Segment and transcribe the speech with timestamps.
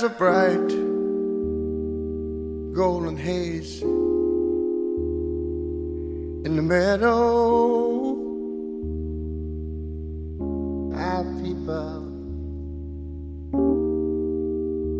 [0.00, 0.68] There's a bright
[2.74, 3.82] golden haze
[6.46, 8.16] in the meadow.
[10.96, 12.08] I peep out.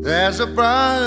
[0.02, 1.00] There's a bright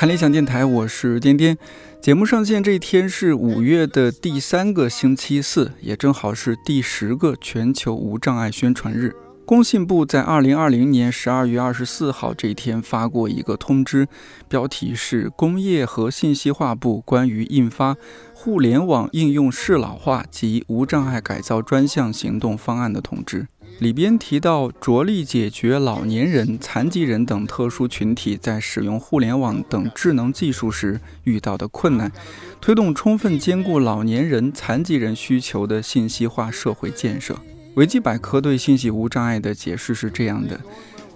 [0.00, 1.58] 看理想电台，我是颠颠。
[2.00, 9.14] 节目上线这一天是五月的第三个星期四，也正好是第十个全球无障碍宣传日。
[9.44, 14.08] 工信部在二零二零年十二月二十四号这一天发过一个通知，
[14.48, 17.94] 标题是《工业和信息化部关于印发
[18.32, 23.42] 互联网应用适老化及无障碍改造专项行动方案的通知》。
[23.80, 32.12] 里边提到，着力解决老年人、残疾人等特殊群体在使用互联网等智能技术时遇到的困难，
[32.60, 37.34] 推动充分兼顾老年人、残疾人需求的信息化社会建设。
[37.76, 40.60] 维基百科对信息无障碍的解释是这样的：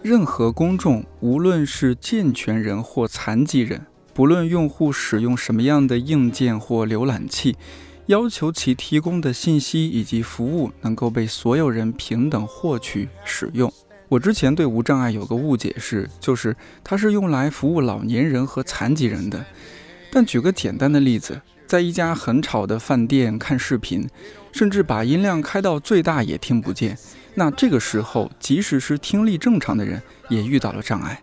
[0.02, 3.82] 任何公众，无论是健全人或残疾人，
[4.14, 7.56] 不论用户使用什么样的硬件或浏览器。
[8.06, 13.72] 要求其提供的信息以及服务能够被所有人平等获取使用。
[14.10, 19.44] 我之前对无障碍有个误解是，就是它是用来服务老年人和残疾人的。
[20.12, 24.06] 但举个简单的例子，在一家很吵的饭店看视频，
[24.52, 26.96] 甚至把音量开到最大也听不见，
[27.34, 31.22] 那这个时候，即使是听力正常的人也遇到了障碍。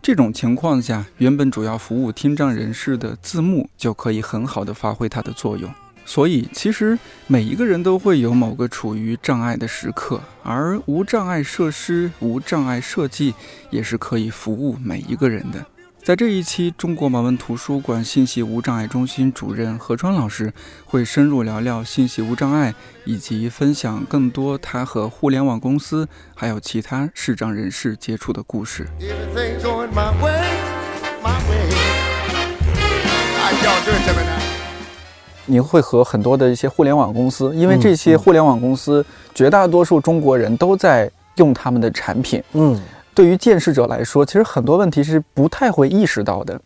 [0.00, 5.70] 这种情况下，原本主要服务听障人士的字幕就可以很好的发挥它的作用。
[6.04, 13.34] 所以，其实每一个人都会有某个处于障碍的时刻，而无障碍设施、无障碍设计
[13.70, 15.64] 也是可以服务每一个人的。
[16.02, 20.52] 在这一期，中国盲文图书馆信息无障碍中心主任何川老师
[20.84, 22.74] 会深入聊聊信息无障碍，
[23.04, 28.88] 以及分享更多他和互联网公司还有其他视障人士接触的故事。
[35.52, 39.04] 你会和很多的一些互联网公司，因为这些互联网公司
[39.34, 42.42] 绝大多数中国人都在用他们的产品。
[42.54, 42.80] 嗯，
[43.12, 46.58] 对于见识者来说，其实很多问题是不太会意识到的，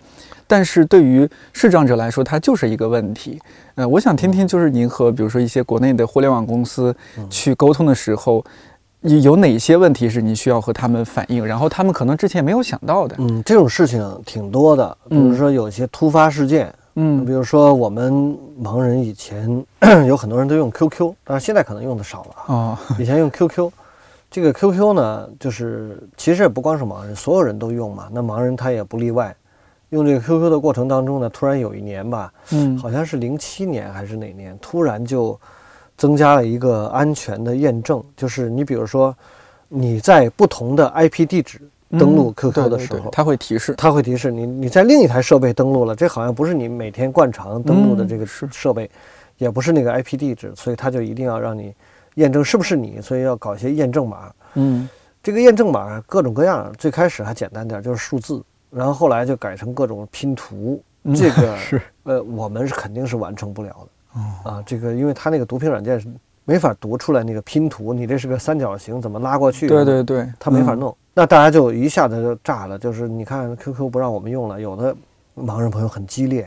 [0.46, 3.40] 但是对于视障者来说，它就是一个问题。
[3.74, 6.94] 呃，我想听听，就是您和比如说一些国内的互联网公司
[7.28, 8.44] 去沟通的时候，
[9.00, 13.16] 有有哪些问题是你需要和他们反映，然后他们可能之前没有想到的。
[13.18, 19.64] 嗯，这种事情挺多的，比如说有一些突发事件，嗯比如说我们盲人以前
[20.08, 22.44] 有很多人都用 QQ，但是现在可能用的少了啊。
[22.46, 23.70] 哦， 以前用 QQ，
[24.30, 28.08] 这个 QQ 呢，就是其实也不光是盲人，所有人都用嘛。
[28.10, 29.34] 那盲人他也不例外。
[29.90, 35.38] 用这个 QQ 的过程当中呢，突然有一年吧，嗯好像是零七年还是哪年，突然就
[35.96, 39.14] 增加了一个安全的验证，就是你比如说
[39.68, 43.74] 你在不同的 IP 地址登录嗯 QQ 的时候，它会提示。
[43.76, 48.90] 它会提示你你在另一台设备登录了，这好像不是你每天惯常登录的这个设备，
[49.38, 51.74] 也不是那个 IP 地址，所以它就一定要让你
[52.14, 54.32] 验证是不是你，所以要搞一些验证码。
[54.54, 54.88] 嗯
[55.22, 60.80] 这个验证码各种各样，最开始还简单点，就是数字，然后后来就改成各种拼图。
[61.02, 64.20] 嗯这个 是呃，我们是肯定是完成不了的。
[64.20, 66.08] 哦啊，这个因为它那个读屏软件是
[66.44, 69.68] 没法读出来那个拼图，你这是个三角形，怎么拉过去？
[69.68, 70.50] 对对对，它。
[70.50, 72.78] 没法弄，那大家就一下子就炸了。
[72.78, 74.94] 就是你看 QQ 不让我们用了，有的
[75.34, 76.46] 盲人朋友很激烈，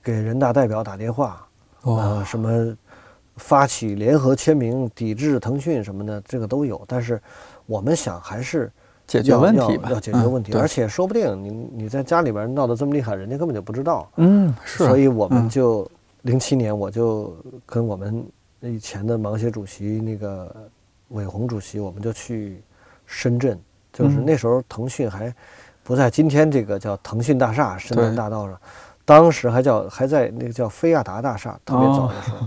[0.00, 1.44] 给人大代表打电话，
[1.82, 2.76] 哇啊，什么
[3.38, 6.80] 发起联合签名抵制腾讯什么的，这个都有。
[6.86, 7.20] 但是
[7.66, 8.70] 我们想还是
[9.04, 14.08] 解决问题吧，要解决嗯问题，对而且说不定你你在家里边闹得这么厉害，人家根本就不知道。
[14.14, 15.90] 嗯是，所以我们嗯就
[16.22, 17.36] 零七年我就
[17.66, 18.24] 跟我们
[18.60, 20.54] 以前的盲协主席那个
[21.08, 22.62] 伟红主席，我们就去
[23.06, 23.58] 深圳，
[23.92, 25.32] 就是嗯那时候腾讯还
[25.82, 28.60] 不在今天这个叫腾讯大厦深南大道上，
[29.04, 32.46] 当时还叫还在那个叫菲亚达大厦，特别早的时候。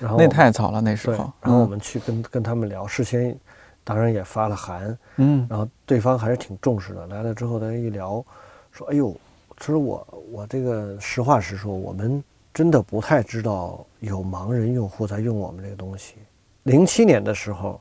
[0.00, 3.36] 然后 那太早了那时候，，然后我嗯们去跟跟他们聊，事先
[3.84, 7.06] 当然也发了函，嗯然后对方还是挺重视的。
[7.08, 8.24] 来了之后，他一聊，
[8.72, 9.14] 说：“哎呦，
[9.58, 12.22] 其实我我这个实话实说，我们
[12.54, 16.14] 真的不太知道有盲人用户在用我们这个东西。
[16.62, 17.80] 零七年的时候，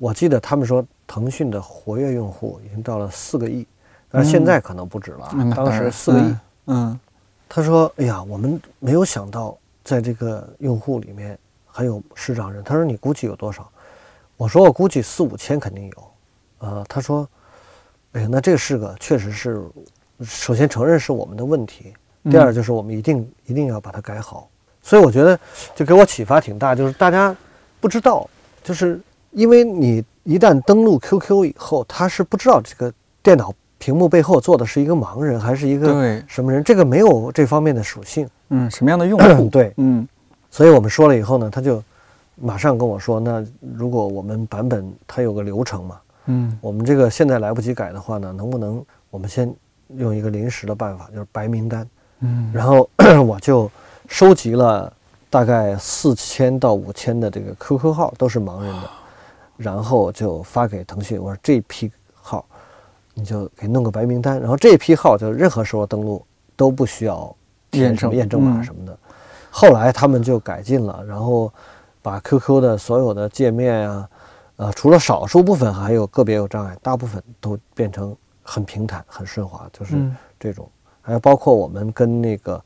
[0.00, 3.66] 我记得他们说腾讯的活跃用户已经到了四个亿，
[4.10, 5.30] 但是现在可能不止了啊。
[5.32, 6.22] 当嗯当时四个亿。
[6.22, 7.00] 嗯嗯
[7.50, 13.66] 他说：“哎呀，我们没有想到在这个用户里面还有视障人。”他说：“你估计有多少？”
[14.36, 16.10] 我说：“我估计四五千肯定有。”
[16.60, 17.26] 呃，他说
[18.12, 19.62] ：“哎呀，那这是个确实是，
[20.22, 24.50] 首先承认是我们的问题，第二就是我们一定一定要把它改好。
[24.82, 25.40] 所以我觉得
[25.74, 27.34] 就给我启发挺大，就是大家
[27.80, 28.28] 不知道，
[28.62, 29.00] 就是
[29.30, 32.92] 因为你一旦登录 QQ 以后，他是不知道这个
[33.22, 38.28] 电脑屏幕背后坐的是一个盲人还是一个，什么人，这个没有这方面的属性。
[38.50, 39.48] 嗯，什么样的用户？
[39.48, 40.06] 对，嗯。
[40.50, 41.82] 所以我们说了以后呢，他就
[42.36, 43.44] 马上跟我说，那
[43.76, 46.58] 如果我们版本它有个流程嘛，嗯。
[46.60, 49.54] 我们这个现在来不及改的话呢，能不能我们先
[49.96, 51.88] 用一个临时的办法，就是白名单，
[52.20, 52.50] 嗯。
[52.52, 52.88] 然后
[53.26, 53.70] 我就
[54.08, 54.92] 收集了
[55.30, 58.90] 大概四千到五千的这个 QQ 号，都是盲人的，
[59.58, 62.46] 然后就发给腾讯，我说这批号
[63.12, 66.24] 你就给弄个白名单，然后这批号就任何时候登录
[66.56, 67.36] 都不需要
[67.70, 68.96] 填什么验验证验证码什么的。
[69.50, 71.52] 后来他们就改进了，然后
[72.00, 74.08] 把 QQ 的所有的界面啊，
[74.56, 80.70] 呃，除了少数部分还有个别有障碍，大部分都变成很平坦、很顺滑，就是嗯这种。
[81.02, 82.62] 还有包括我们跟那个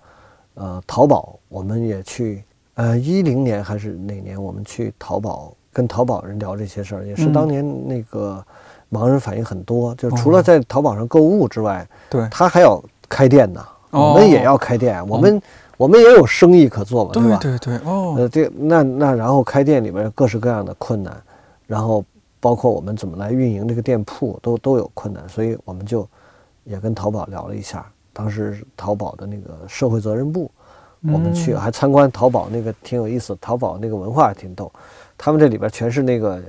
[0.55, 2.45] 呃淘宝，我们也去
[2.75, 7.33] 呃一零年还是哪年，我们去淘宝跟淘宝人聊这些事儿，也是嗯。
[7.33, 8.45] 当年那个
[8.91, 12.29] 盲人反映很多，就除哦了在淘宝上购物之外，对。
[12.31, 14.13] 他还要开店呢，哦。
[14.13, 15.43] 我们也要开店，我们
[15.77, 17.39] 我们也有生意可做嘛，对吧？
[17.41, 21.17] 对对哦，呃，这那那然后开店里面各式各样的困难，
[21.67, 22.05] 然后
[22.39, 26.07] 包括我们怎么来运营这个店铺都都有困难，所以我们就
[26.65, 27.85] 也跟淘宝聊了一下。
[28.13, 30.51] 当时淘宝的那个社会责任部，
[31.03, 31.59] 我们去嗯。
[31.59, 34.71] 还参观淘宝那个挺有意思，淘宝那个文化也挺逗，
[35.25, 36.41] 他们这里边全是那个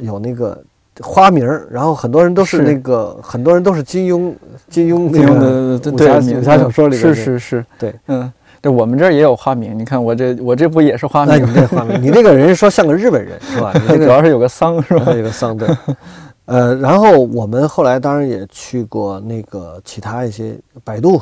[0.00, 0.62] 有那个
[1.00, 4.34] 花名儿，然后很多人都是是那个很多人都是金庸
[4.68, 7.94] 金庸那金庸个的武侠武侠小说里边是是是，对。
[8.08, 8.30] 嗯，
[8.60, 11.54] 对我们这儿也有花名，你看我这我这不也是花名那你？
[11.54, 13.72] 这画面，你那个人说像个日本人是吧？
[13.80, 15.10] 你这个主要是有个桑是吧？
[15.16, 15.66] 有个桑对。
[16.44, 20.54] 呃，然后我们后来当然也去过那个其他一些
[20.84, 21.18] 百度，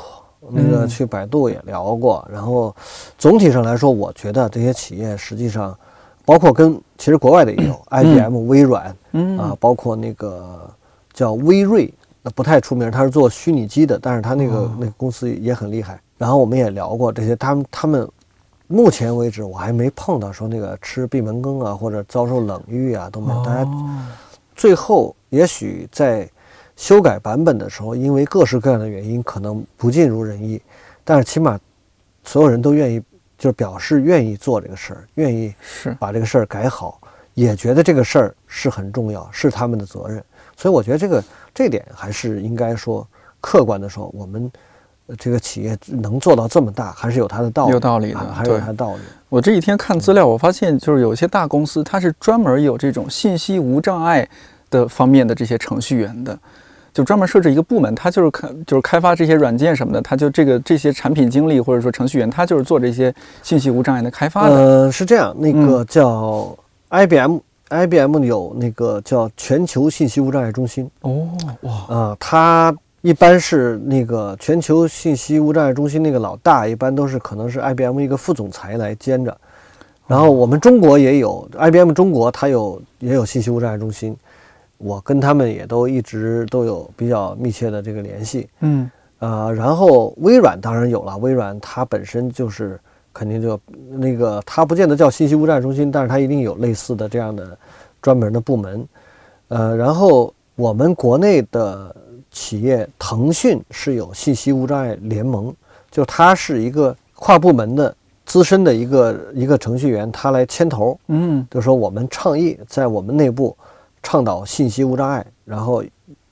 [0.50, 2.28] 那个嗯去百度也聊过。
[2.28, 2.74] 然后
[3.16, 5.78] 总体上来说，我觉得这些企业实际上，
[6.24, 9.38] 包括跟其实国外的也有，IBM、微软嗯。
[9.38, 10.70] 啊，包括那个
[11.12, 11.92] 叫微瑞，
[12.22, 14.76] 那不太出名，他是做虚拟机的，但是他那个、哦。
[14.78, 16.00] 那个公司也很厉害。
[16.18, 18.08] 然后我们也聊过这些，他们他们
[18.68, 23.44] 目前为止我还没碰到说那个吃闭门羹啊，或者遭受冷遇啊都没有。
[23.44, 24.06] 大家哦。
[24.54, 26.28] 最后也许在
[26.76, 30.60] 修改版本的时候，因为各式各样的原因，可能不尽如人意，
[31.04, 31.58] 但是起码
[32.22, 33.02] 所有人都愿意，
[33.42, 37.00] 就是表示愿意做这个事儿，愿意是把这个事儿改好，
[37.34, 40.22] 也觉得这个事儿是很重要，是他们的责任。
[40.56, 43.04] 所以我觉得这个这点还是应该说
[43.40, 44.48] 客观的说，我们
[45.08, 49.00] 呃这个企业能做到这么大，还是有它的道理，有道理的啊还是有对它的道理。
[49.28, 54.28] 我这几天看资料，我发现就是有些大公司，它是专门有这种信息无障碍
[54.70, 56.38] 的方面的这些程序员的，
[56.92, 64.54] 就专门设置一个部门，他就是开就是开发这些软件什么的，他就这个这些产品经理或者说程序员，他就是做这些信息无障碍的开发的。
[64.54, 66.56] 呃，是这样，那嗯个叫
[66.90, 67.38] IBM。
[67.70, 71.26] IBM 有那个叫全球信息无障碍中心哦，
[71.62, 79.34] 哇，啊、它一般是那个全球信息无障碍中心那个老大，一般都是可能是 IBM 一个副总裁来兼着。
[80.06, 84.14] 然后我们中国也有 IBM 中国，它有也有信息无障碍中心，
[84.82, 88.48] 我跟他们也都一直都有比较密切的这个联系。
[88.60, 92.78] 嗯呃，然后微软当然有了，微软它本身就是
[93.12, 93.58] 肯定就
[93.90, 97.56] 那个，它不见得叫信息无障碍中心，但是它一定有类似的这样的
[98.00, 98.84] 专门的部门。
[99.46, 101.94] 呃，然后我们国内的
[102.32, 105.54] 企业腾讯是有信息无障碍联盟，
[105.90, 107.94] 就它是一个跨部门的
[108.26, 113.56] 资深的一个一个程序员，他来牵头，嗯就是说我们倡议在我们内部
[114.02, 115.82] 倡导信息无障碍，然后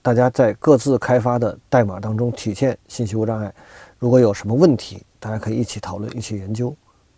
[0.03, 3.53] 大家在各自开发的代码当中体现信息无障碍。
[3.99, 6.75] 如果有什么问题，大家可以一起讨论，一起研究。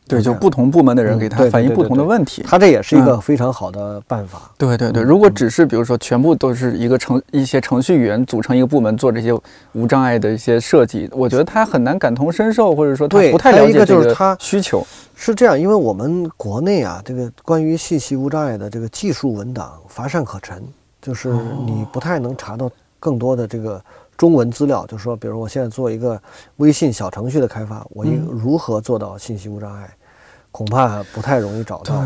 [0.08, 2.42] 对，就不同部门的人嗯给他反映不同的问题。
[2.42, 4.50] 他这也是一个嗯非常好的办法。
[4.58, 9.32] 对对对，嗯如果只是比如说全部都是一个程一些程序员组成一个部门做这些
[9.72, 14.84] 无障碍的一些设计，我觉得他很难感同身受，或者说他对不太了解这个就是他需求。
[15.14, 20.60] 是这样，因为我们国内啊，这个关于信息无障碍的这个技术文档乏善可陈，
[21.00, 22.68] 就是哦你不太能查到
[22.98, 23.80] 更多的这个
[24.22, 24.86] 中文资料。
[24.86, 26.20] 就是说，比如我现在做一个
[26.58, 29.92] 微信小程序的开发，我应嗯如何做到信息无障碍，
[30.52, 32.04] 恐怕不太容易找到。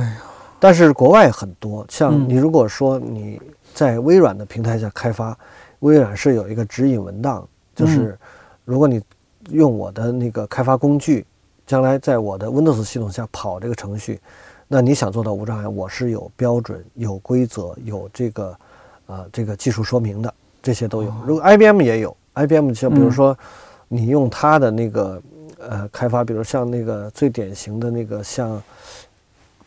[0.58, 3.38] 但是国外很多，像嗯你如果说你
[3.74, 5.36] 在微软的平台下开发，
[5.80, 8.18] 微软是有一个指引文档，就是
[8.64, 9.02] 如果你
[9.50, 11.26] 用我的那个开发工具，
[11.66, 14.18] 将来在我的 Windows 系统下跑这个程序，
[14.66, 18.56] 那你想做到无障碍，我是有标准、有规则、有这个
[19.04, 20.32] 呃这个技术说明的。
[20.66, 21.14] 这些都有。
[21.24, 23.38] 如果 IBM 也有，IBM 像比如嗯说
[23.86, 25.22] 你用它的那个
[25.60, 28.60] 呃开发，比如像那个最典型的那个像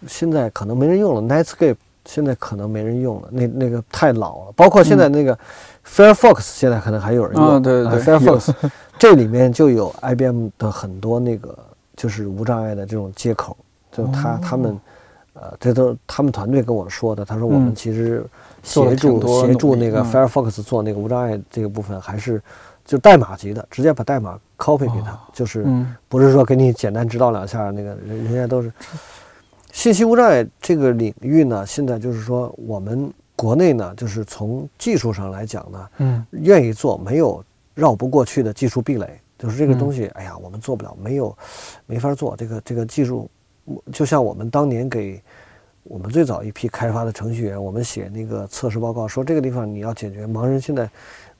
[0.06, 4.52] 现在可能没人用了 Netscape，现在可能没人用了，那那个太老了。
[4.58, 5.40] 包括现在那个
[5.88, 7.62] Firefox，现在可能还有人用。
[7.62, 8.54] 对对呃对 Firefox
[9.00, 11.58] 这里面就有 IBM 的很多那个
[11.96, 13.56] 就是无障碍的这种接口，
[13.90, 14.78] 就他、哦他们。
[15.34, 17.24] 呃，这都他们团队跟我说的。
[17.24, 18.26] 他说我们嗯其实
[18.70, 22.42] 协助协助那个嗯 Firefox 做那个无障碍这个部分，还是
[22.86, 28.72] 就代码级的，直接把代码 copy 给他，哦就是嗯不是说给你简单指导两下，那个人人家都是
[29.72, 31.66] 信息无障碍这个领域呢。
[31.66, 39.20] 现在就是说，我们国内呢，就是从技术上来讲呢，嗯愿意做，没有绕不过去的技术壁垒。
[39.38, 41.34] 就是这个嗯东西，哎呀，我们做不了，没有
[41.86, 42.36] 没法做。
[42.36, 43.30] 这个这个技术，
[43.94, 45.24] 就像我们当年给
[45.90, 50.88] 我们最早一批开发的程序员，我们写那个测试报告，说这个地方你要解决盲人现在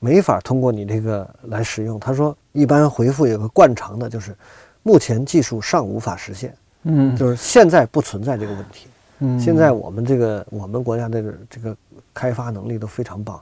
[0.00, 2.00] 没法通过你这个来使用。
[2.00, 4.36] 他说，一般回复有个惯常的，就是
[4.82, 6.52] 目前技术尚无法实现，
[6.82, 8.88] 嗯就是现在不存在这个问题。
[9.20, 11.76] 嗯，现在我们这个我们国家的这个
[12.12, 13.40] 开发能力都非常棒，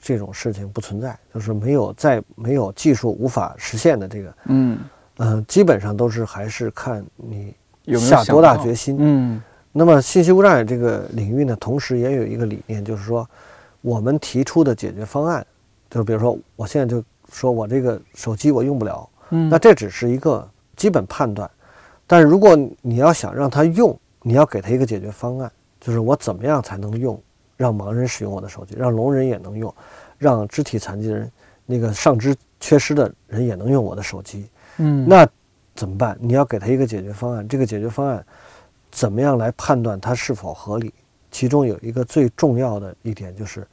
[0.00, 4.78] 这种事情不存在，就是没有在没有技术无法实现的这个，嗯
[5.16, 7.52] 嗯、基本上都是还是看你
[7.86, 8.96] 有没有下多大决心。
[9.00, 9.42] 嗯
[9.76, 13.28] 那么信息无障碍这个领域呢，同时也有一个理念，就是说
[13.80, 15.44] 我们提出的解决方案，
[15.90, 17.02] 就是比如说我现在就
[17.32, 21.50] 说我这个手机我用不了，嗯那这只是一个基本判断，
[22.06, 25.50] 但是如果你要想让他用，你要给他一个解决方案，
[25.80, 27.20] 就是我怎么样才能用，
[27.56, 29.74] 让盲人使用我的手机，让聋人也能用，
[30.18, 31.28] 让肢体残疾人
[31.66, 35.26] 那个上肢缺失的人也能用我的手机，嗯那
[35.74, 36.16] 怎么办？
[36.20, 38.24] 你要给他一个解决方案，这个解决方案
[38.94, 40.94] 怎么样来判断它是否合理？
[41.32, 43.66] 其中有一个最重要的一点就是，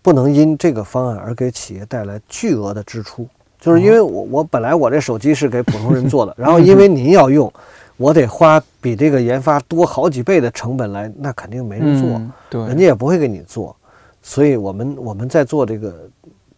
[0.00, 3.26] 不能因这个方案而给企业带来巨额的支出。
[3.58, 7.52] 就是因为我我本来我这手机是给普通人做的， 然后因为您要用，
[7.96, 12.08] 我得花比这个研发多好几倍的成本来，那肯定没人做。
[12.10, 13.74] 嗯对，人家也不会给你做，
[14.22, 16.08] 所以我们我们在做这个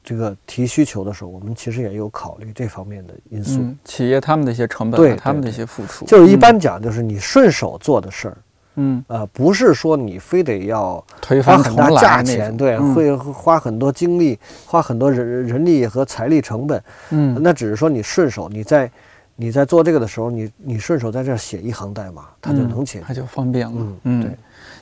[0.08, 3.60] 这个提需求的时候，我们其实也有考虑这方面的因素。
[3.60, 8.36] 嗯，企业他们的一些成本啊，对他们的一些付出，就是一般讲，就是你顺手做的事儿，
[8.76, 16.82] 嗯呃，不是说你非得要推花很大价钱，对，嗯会花很多精力，花很多人人力和财力成本。
[17.10, 18.90] 嗯那只是说你顺手，你在
[19.36, 23.04] 你在做这个的时候，你你顺手在这儿写一行代码，它就嗯能解决。
[23.06, 23.74] 它就方便了。
[23.76, 24.30] 嗯嗯，对。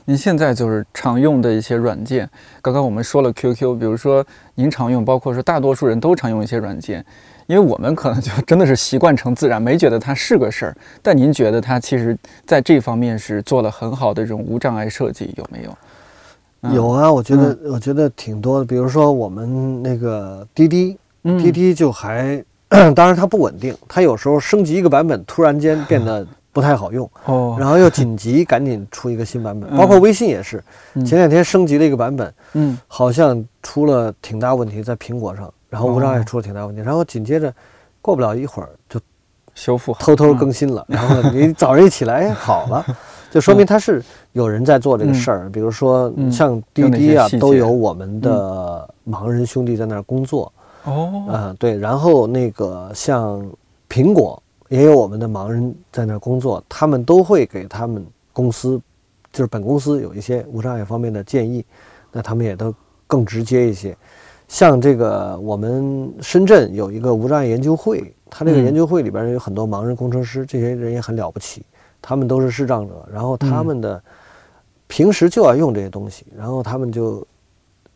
[0.09, 2.29] 您现在就是常用的一些软件，
[2.61, 7.05] 刚刚我们说了 QQ，比如说您常用，包括说大多数人都常用一些软件，
[7.45, 10.77] 因为我们可能就真的是习惯成自然，没觉得它是个事儿。
[11.01, 15.77] 但您觉得它其实在这方面是做了很好的这种无障碍设计，有没有？
[16.61, 22.41] 嗯有啊，我觉得我觉得挺多的，比如说我们那个滴滴，嗯滴滴就还，
[22.95, 26.25] 当然它不稳定，它有时候升级一个版本，突然间变得
[26.57, 29.69] 不太好用，哦，然后又紧急赶紧出一个新版本。
[29.69, 29.77] 嗯。
[29.77, 30.63] 包括微信也是，
[30.95, 31.05] 嗯。
[31.05, 32.75] 前两天升级了一个版本，嗯。
[32.87, 37.53] 好像出了挺大问题，在苹果上，然后无障碍哦出了挺大问题，然后紧接着
[38.01, 38.99] 过不了一会儿就
[39.53, 42.83] 修复偷偷嗯更新了，然后你早上一起来好了，
[43.29, 45.49] 就说明它是有人在做这个事儿。
[45.51, 46.31] 比如说嗯。
[46.31, 50.51] 像滴滴啊都有我们的盲人兄弟在那儿工作，
[50.85, 51.77] 哦，啊，对。
[51.77, 53.47] 然后那个像
[53.87, 58.81] 苹果也有我们的盲人在那工作，他们都会给他们公司，
[59.31, 61.65] 就是本公司有一些无障碍方面的建议，
[62.11, 62.73] 那他们也都
[63.07, 63.95] 更直接一些。
[64.47, 71.63] 像这个我们深圳有一个无障碍研究会，他这个研究会里边有很多盲人工程师，这些人也很了不起，
[72.01, 74.01] 他们都是视障者，然后他们的
[74.87, 77.25] 平时就要用这些东西，然后他们就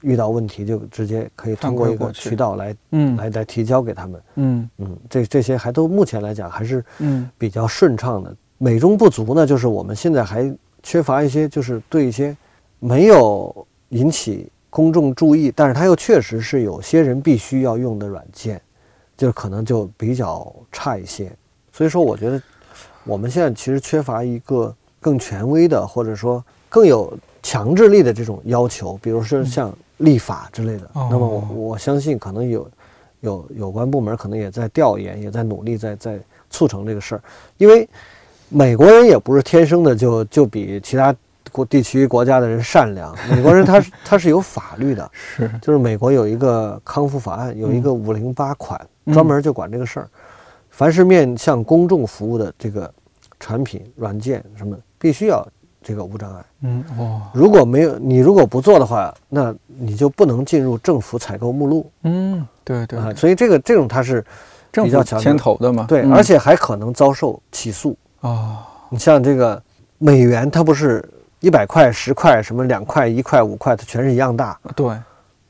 [0.01, 4.21] 遇到问题就直接可以通过一个渠道来嗯来来提交给他们。
[4.35, 8.35] 嗯嗯，这这些还都目前来讲还是嗯比较顺畅的。
[8.57, 12.35] 美中不足呢，就是我们现在还缺乏一些，就是对一些
[12.79, 18.61] 没有引起公众注意，但是它又确实是有些人必须要用的软件，
[19.17, 21.31] 就可能就比较差一些。
[21.71, 22.41] 所以说，我觉得
[23.03, 30.89] 我们现在其实缺乏一个更权威的，或者说更有强制力的这种要求，比如说像立法之类的。
[30.93, 31.07] 哦。
[31.09, 32.69] 那么我我相信可能有
[33.21, 37.21] 有有关部门可能也在调研，也在努力在在促成这个事儿，
[37.57, 37.87] 因为
[38.49, 41.15] 美国人也不是天生的就就比其他
[41.51, 45.49] 国地区国家的人善良， 美国人他是他是有法律的， 是。
[45.61, 49.13] 就是美国有一个康复法案，有一个五零八款，嗯。
[49.13, 50.09] 专门就管这个事儿。
[50.69, 52.91] 凡是面向公众服务的这个
[53.39, 55.45] 产品、软件什么，必须要
[55.81, 56.43] 这个无障碍。
[56.61, 63.05] 嗯，哇，如果没有你如果不做的话，那你就不能进入政府采购目录嗯，对对，啊。
[63.05, 64.23] 对所以这个这种它是
[64.71, 67.97] 比较强牵头的嘛，对，嗯而且还可能遭受起诉。
[68.21, 68.57] 哦，
[68.89, 69.61] 你像这个
[69.97, 71.03] 美元，它不是
[71.39, 74.59] 一百块、十块、什么两块、一块、五块，它全是一样大。
[74.75, 74.95] 对，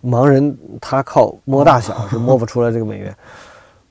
[0.04, 3.16] 盲人他靠摸大小是摸不出来这个美元。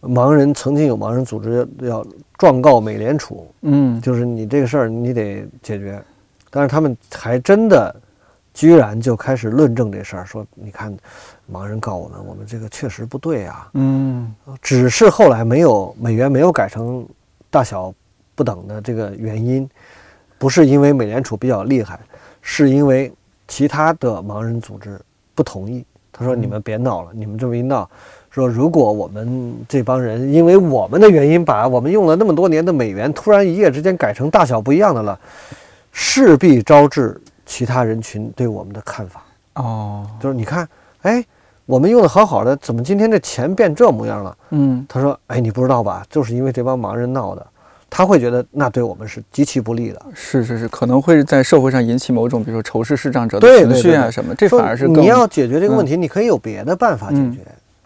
[0.02, 2.02] 盲人曾经有盲人组织要
[2.38, 6.02] 状告美联储，嗯，就是你这个事儿你得解决，
[6.50, 7.94] 但是他们还真的
[8.52, 10.92] 居然就开始论证这事儿，说你看
[11.50, 17.06] 盲人告我们，我们这个确实不对啊，嗯，只是后来没有美元没有改成
[17.48, 17.94] 大小
[18.34, 19.68] 不等的这个原因，
[20.38, 21.98] 不是因为美联储比较厉害，
[22.42, 23.12] 是因为
[23.46, 25.00] 其他的盲人组织
[25.34, 25.84] 不同意。
[26.12, 27.88] 他说：“你们别闹了，你们这么一闹，
[28.30, 35.18] 说如果我们这帮人因为我们的原因把我们用了那么多年的美元，突然一夜之间改成大小不一样的了，
[35.92, 39.22] 势必招致其他人群对我们的看法。
[39.54, 40.68] 哦，就是你看，
[41.02, 41.24] 哎，
[41.66, 46.04] 我们用的好好的，怎么今天这钱变这模样了？”嗯，他说：“哎，你不知道吧？
[46.08, 47.46] 就是因为这帮盲人闹的，
[47.90, 50.00] 他会觉得那对我们是极其不利的。
[50.14, 57.40] 是是是，可能会在社会上引起某种，比如说仇视视障者的情绪啊什么，这反而是更你要解决这个问题，你可以有别的办法解嗯决。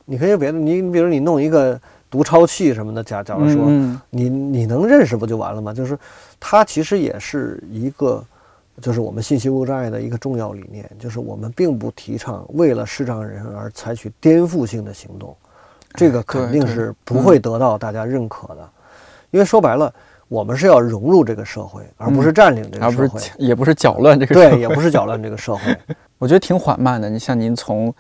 [0.07, 1.81] 你可以有别的，你你比如你弄一个
[2.11, 5.73] 读钞器什么的，假假如说、嗯你你能认识不就完了吗？
[5.73, 5.99] 就是
[6.47, 8.23] 它其实也是一个，
[8.79, 15.35] 就是我们信息无障碍的一个重要理念，就是我们并不提倡为了视障人而采取颠覆性的行动，
[15.95, 18.71] 这个肯定是不会得到大家认可的，
[19.31, 19.91] 因为说白了，
[20.29, 23.47] 我们是要融入这个社会，而不是占领这嗯而不是个社会。
[23.47, 25.75] 也不是搅乱这个社会对，也不是搅乱这个社会。
[26.19, 27.09] 我觉得挺缓慢的。
[27.09, 27.93] 你像您从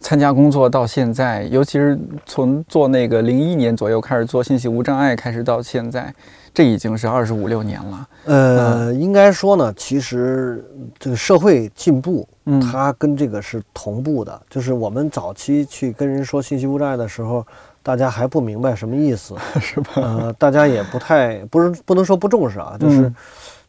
[0.00, 6.14] 参加工作到现在，尤其是从做那个零一年左右开始做信息无障碍，开始到现在，
[6.54, 8.08] 这已经是二十五六年了。
[8.26, 10.64] 呃，应该说呢，其实
[10.98, 14.40] 这个社会进步，嗯它跟这个是同步的。
[14.50, 17.44] 就是我们早期去跟人说信息无障碍的时候，
[17.82, 19.92] 大家还不明白什么意思， 是吧？
[19.96, 23.14] 呃，大家也不太不是不能说不重视啊，就是嗯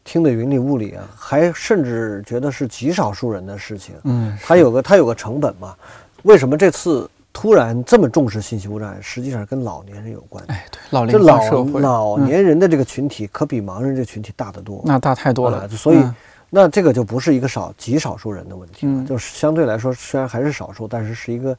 [0.04, 3.94] 听得云里雾里啊，还甚至觉得是极少数人的事情。
[4.04, 5.74] 嗯，它有个它有个成本嘛。
[6.22, 8.98] 为什么这次突然这么重视信息无障碍？
[9.00, 10.44] 实际上跟老年人有关。
[10.48, 14.82] 哎，对，老这龄化老社会，老嗯年人的这个群体可比盲人这个群体大得多。
[14.84, 16.14] 那大太多了啊，所以嗯
[16.50, 21.56] 那这个就不是一个少极少数人的问题了，嗯就是相对来说虽然还是少数，但是是一个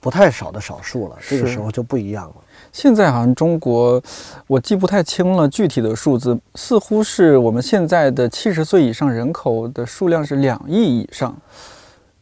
[0.00, 1.16] 不太少的少数了。
[1.28, 2.34] 这个时候就不一样了。
[2.72, 4.02] 现在好像中国，
[4.48, 11.34] 我记不太清了具体的数字，似乎是我们现在的七十岁以上人口的数量是两亿以上。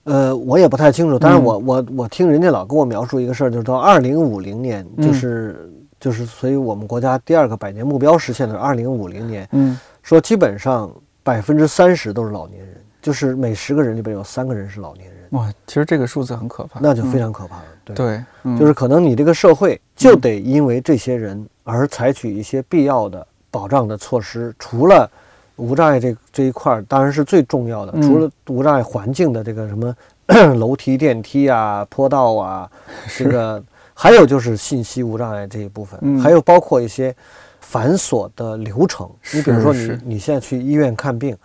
[0.05, 16.79] 呃，我也不太清楚，但是嗯我我我听人家老跟我描述一个事儿，就是到二零五零年，嗯就是就是，所以我们国家第二个百年目标实现的是二零五零年，嗯，说基本上百分之三十都是老年人，就是每十个人里边有三个人是老年人，哇，其实这个数字很可怕。
[16.81, 17.65] 那就非嗯常可怕了。
[17.95, 18.23] 对，
[18.59, 25.11] 就是可能你这个社会就得因为这些人而采取一些必要的保障的措施，除了
[25.57, 27.93] 无障碍这这一块儿，当然是最重要的。
[27.95, 29.95] 嗯除了无障碍环境的这个什么
[30.57, 32.71] 楼梯、电梯啊、坡道啊，
[33.17, 33.63] 这个
[33.93, 37.15] 还有就是信息无障碍这一部分，嗯还有包括一些
[37.61, 39.09] 繁琐的流程。
[39.33, 41.37] 你比如说你是你现在去医院看病，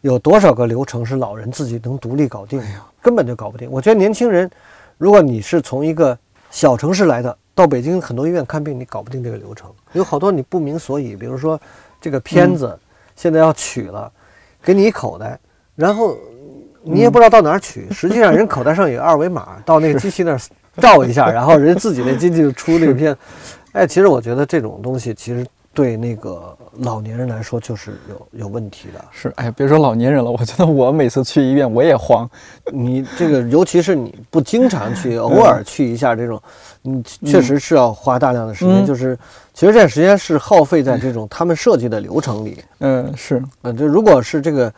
[0.00, 2.66] 有多少个流程是老人自己能独立搞定的？
[3.02, 3.68] 根本就搞不定。
[3.70, 4.48] 我觉得年轻人，
[4.96, 6.16] 如果你是从一个
[6.50, 11.16] 小城市来的，到北京很多医院看病，你搞不定这个流程，有好多你不明所以。
[11.16, 11.60] 比如说，
[12.00, 12.78] 这个片子
[13.22, 14.10] 现在要取了，
[14.64, 15.38] 给你一口袋，
[15.76, 16.18] 然后
[16.82, 20.40] 你也不知道到哪儿取，实际上人口袋上有二维码，到那个机器那儿
[20.78, 23.16] 照一下，然后人自己那机器就出那个片。
[23.74, 29.04] 哎，其实我觉得这种东西其实对那个老年人来说就是有有问题的。
[29.10, 32.28] 是，哎，别说老年人了，我觉得我每次去医院我也慌。
[32.72, 36.40] 你这个，尤其是你不经常去， 偶尔去一下这种，
[36.82, 38.84] 你确实是要花大量的时间。
[38.84, 39.18] 嗯就是
[39.54, 42.62] 其实这时间是耗费在这种他们设计的流程里。
[42.80, 44.72] 嗯，是，嗯，就如果是这个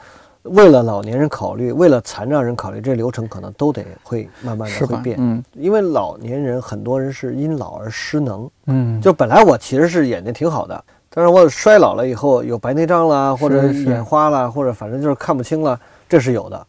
[0.44, 4.70] 为了老年人考虑，为了残障人考虑，这流程可能都得会慢慢？
[4.70, 5.16] 的会变。
[5.18, 15.78] 嗯因为老年人很多人是因老而失能，嗯，就本来我其实是眼睛挺好的，但是我衰老了以后有白内障啦，或者是眼花啦，或者反正就是看不清了，
[16.08, 16.66] 这是有的。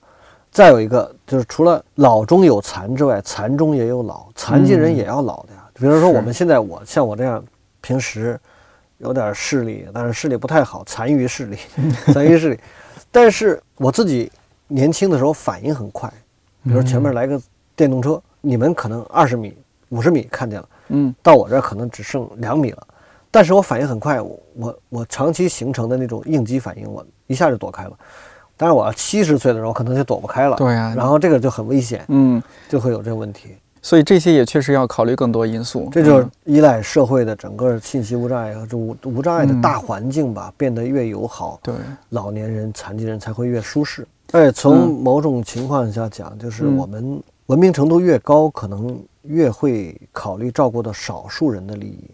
[0.51, 5.65] 再有一个就是除了老中有残之外，残中也有老，残疾人嗯也要老的呀。
[5.73, 7.43] 比如说我们现在我像我这样，
[7.81, 8.39] 平时
[8.97, 11.57] 有点视力，但是视力不太好，残余视力，
[12.13, 12.59] 残余视力。
[13.11, 14.31] 但是我自己
[14.67, 16.11] 年轻的时候反应很快，
[16.63, 17.39] 比如前面来个
[17.75, 19.57] 电动车，你们可能二十米、
[19.89, 20.69] 五十米看见了。
[20.89, 22.87] 嗯到我这儿可能只剩两米了，
[23.31, 27.91] 但是我反应很快，我我我长期形成的那种应激反应，我一下就躲开了。
[28.57, 30.55] 但是我要七十岁的时候，可能就躲不开了。
[30.57, 33.57] 对呀、然后这个就很危险，嗯，就会有这个问题。
[33.85, 35.87] 所以这些也确实要考虑更多因素。
[35.91, 41.75] 这就是嗯依赖社会的整个信息无障碍和这无无障碍的嗯大环境吧，变得越友好，对，
[42.09, 44.07] 老年人、残疾人才会越舒适。
[44.31, 52.09] 而且从某种情况下讲，就是嗯我们文明程度越高，可能越会考虑照顾到少数人的利益。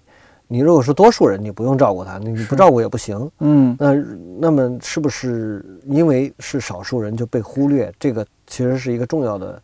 [0.50, 3.32] 你如果是多数人，你不用照顾他，你你不照顾也不行。
[3.40, 3.94] 嗯那
[4.42, 7.90] 那么是不是因为是少数人就被忽略？
[7.98, 9.62] 这个其实是一个重要的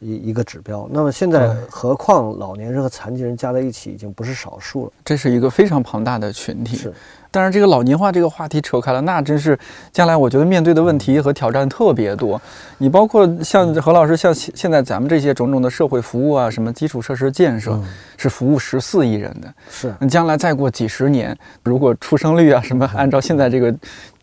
[0.00, 0.88] 一一个指标。
[0.90, 4.92] 那么现在，何况老年人和残疾人加在一起已经不是少数了。
[5.04, 6.76] 这是一个非常庞大的群体。
[6.76, 6.92] 是，
[7.30, 9.58] 当然，这个老年化这个话题扯开了，那真是
[9.92, 12.40] 将来我觉得面对的问题和挑战特别多。
[12.78, 17.84] 你包括像何老师，像现现在咱们这些种种的社会服务啊，什么基础设施建设，嗯
[18.16, 19.52] 是服务十四亿人的。
[19.70, 23.74] 是，那将来再过几十年，如果出生率啊什么按照现在这个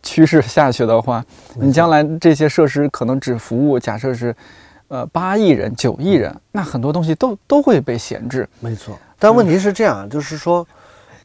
[0.02, 1.24] 趋势下去的话，
[1.56, 4.36] 你将来这些设施可能只服务，假设是
[4.89, 8.47] 呃八亿人、九亿人，那很多东西都都会被闲置。
[8.60, 8.97] 没错。
[9.19, 10.65] 但问题是这样，就是说，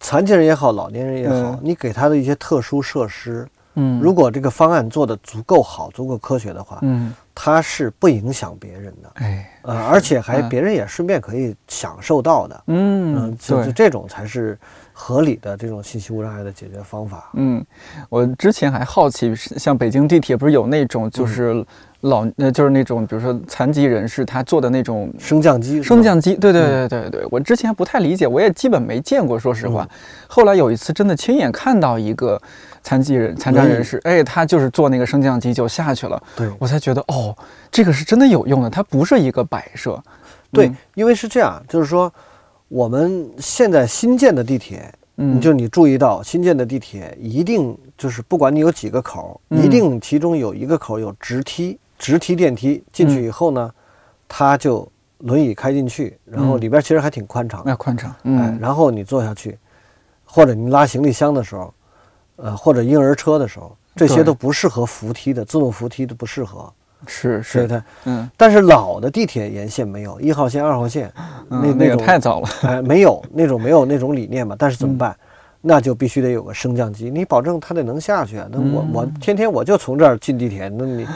[0.01, 12.65] 残疾人也好，老年人也好嗯，你给他的一些特殊设施，嗯，如果这个方案做得足够好、足够科学的话，嗯，它是不影响别人的，哎，呃，而且还嗯别人也顺便可以享受到的。
[12.69, 13.73] 嗯嗯，，就就对。
[13.73, 14.59] 这种才是
[14.95, 17.31] 合理的这种信息无障碍的解决方法。
[17.35, 17.65] 嗯，
[18.09, 21.65] 我之前还好奇，像北京地铁不是有那种就是
[22.03, 29.89] 老呃就是那种比如说残疾人士他坐的那种升降机，升降机，对对对对对，我之前不太理解，我也基本没见过，说实话。
[30.27, 32.41] 后来有一次真的亲眼看到一个
[32.83, 37.37] 残疾人、残障人士，哎，他就是坐那个升降机就下去了，对我才觉得哦，
[37.71, 40.03] 这个是真的有用的，它不是一个摆设。
[40.51, 42.13] 对嗯，因为是这样，就是说
[42.69, 53.71] 我们现在新建的地铁，嗯，就你注意到新建的地铁一定就是不管你有几个口，嗯一定其中有一个口有直梯，直梯电梯进去以后呢，
[54.27, 54.87] 它就
[55.19, 56.61] 轮椅开进去，然后嗯。
[56.61, 57.71] 里边其实还挺宽敞的。
[57.71, 59.57] 那宽敞，哎嗯，，然后你坐下去，
[60.25, 61.73] 或者你拉行李箱的时候，
[62.35, 66.73] 呃，或者婴儿车的时候，这些都不适合扶梯的，自动扶梯都不适合，
[67.07, 67.85] 是是，的。
[68.07, 71.13] 嗯，但是老的地铁沿线没有，一号线、二号线，
[71.49, 74.57] 那嗯那个种太早了，哎，没有那种没有那种理念嘛。
[74.59, 74.91] 但是怎嗯。
[74.91, 75.17] 么办？
[75.65, 78.49] 那就必须得有个升降机，你保证它得能下去啊。
[78.51, 81.07] 那我、我嗯天天我就从这儿进地铁，那你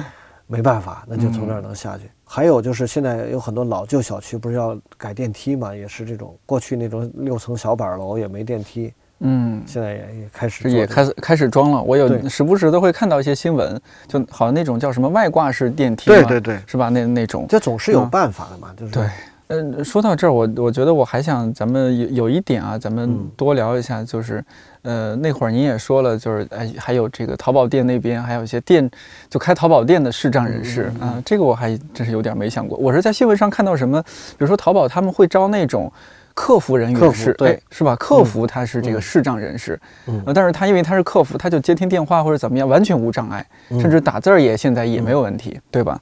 [0.47, 2.11] 没办法，那就从那儿能下去。
[2.25, 9.63] 还有就是现在有很多老旧小区不是要改电梯嘛，也是这种过去那种六层小板楼也没电梯，嗯。
[9.67, 16.41] 现在也也开始这个也开始开始装了，我有时不时都会看到一些新闻，就好像那种叫什么外挂式电梯嘛对对。
[16.41, 16.89] 对，是吧？
[16.89, 18.11] 那那种，这总是有嗯。
[18.11, 19.09] 办法的嘛，就是对，
[19.49, 24.45] 嗯，说到这儿，我我觉得我还想咱们有有一点啊，咱们嗯多聊一下，就是，
[24.83, 28.91] 呃，那会儿您也说了，就是哎，还有这个淘宝店那边还有一些店
[29.31, 32.77] 就开淘宝店的视障人士嗯啊，这个我还真是有点没想过。
[32.79, 35.91] 我是在新闻上看到什么，比如说淘宝他们会招那种。
[36.39, 37.97] 客服人员是，对哎，是吧？
[37.97, 45.99] 客服他是这个嗯视障人士，嗯呃，但是他因为他是客服，他就接听电话或者怎么样，完全无障碍，嗯甚至打字儿也现在也没有问题，对吧？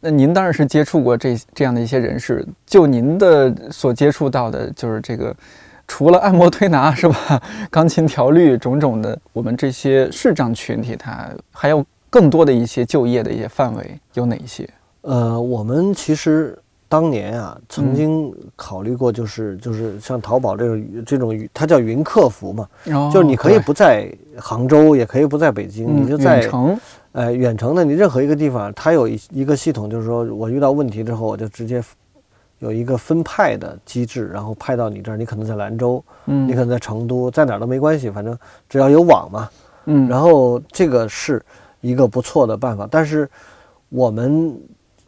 [0.00, 0.10] 对。
[0.10, 5.34] 那您当然是接触过这这样的一些人士，就您的所接触到的，就是这个，
[5.86, 14.68] 除了按摩推拿是吧，钢琴调律种种的，我们这些视障群体，它还有更多的一些就业的一些范围有哪一些？
[15.02, 16.58] 呃，我们其实
[16.88, 22.68] 当年啊，嗯曾经考虑过，就是、就是像淘宝这种这种，它叫云客服嘛，
[23.12, 26.80] 就是你可以不在杭州，也可以不在北京，嗯你就在远程，
[27.12, 31.82] 呃远程的你任何一个地方，它有一一个系统，就是说我遇到问题之后，我就直接
[32.58, 38.36] 有一个分派的机制，然后派到你这儿，你可能在兰州，嗯，你可能在成都，在哪儿都没关系，反正
[38.68, 39.48] 只要有网嘛，
[39.86, 41.42] 嗯，然后这个是
[41.80, 43.28] 一个不错的办法，但是
[43.88, 44.54] 我们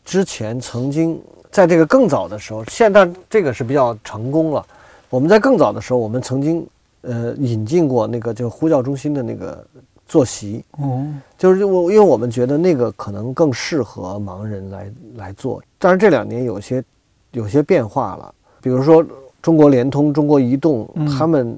[0.04, 4.64] 之前曾经在这个更早的时候，现在这个是比较成功了。
[5.08, 6.64] 我们在更早的时候，我们曾经
[7.02, 9.66] 呃引进过那个就呼叫中心的那个
[10.10, 11.06] 坐席，哦，
[11.38, 15.62] 就是我因为我们觉得那个可能更适合盲人来来做。
[15.78, 16.82] 当然这两年有些
[17.30, 19.06] 有些变化了，比如说
[19.40, 21.56] 中国联通、中国移动，嗯他们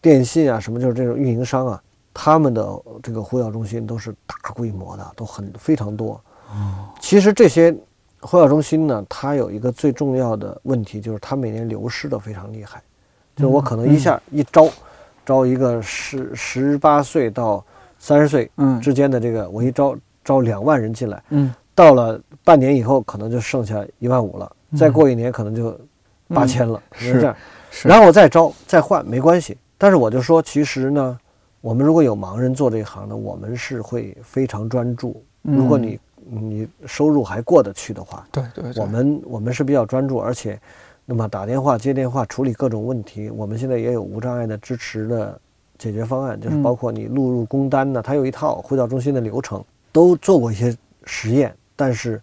[0.00, 2.68] 电信啊什么就是这种运营商啊，他们的
[3.00, 6.20] 这个呼叫中心都是大规模的，都很非常多。
[7.00, 7.72] 其实这些
[8.20, 12.82] 呼叫中心呢，它有一个最重要的问题，就是它每年流失的非常厉害。
[13.36, 14.68] 就是我可能一下一招，
[15.24, 17.64] 招一个十十八岁到
[18.06, 18.80] 三十岁嗯。
[18.80, 21.52] 之间的这个，我一招招两万人进来，嗯。
[21.74, 25.76] 到了半年以后，可能就剩下一万五了，再过一年可能就
[26.28, 26.98] 八千了，嗯。
[27.00, 27.36] 是是这样。
[27.68, 31.18] 是，然后我再招再换没关系，但是我就说，其实呢，
[31.60, 35.20] 我们如果有盲人做这一行呢，我们是会非常专注。
[35.42, 35.56] 嗯。
[35.56, 40.56] 如果你你收入还过得去的话，对对对，我们我们是比较专注，而且
[41.04, 45.40] 那么打电话、接电话、处理各种问题，我们现在也有无障碍的支持的
[45.78, 46.62] 解决方案，就是嗯。
[46.62, 52.20] 包括你录入工单呢，它有一套呼叫中心的流程，都做过一些实验，但是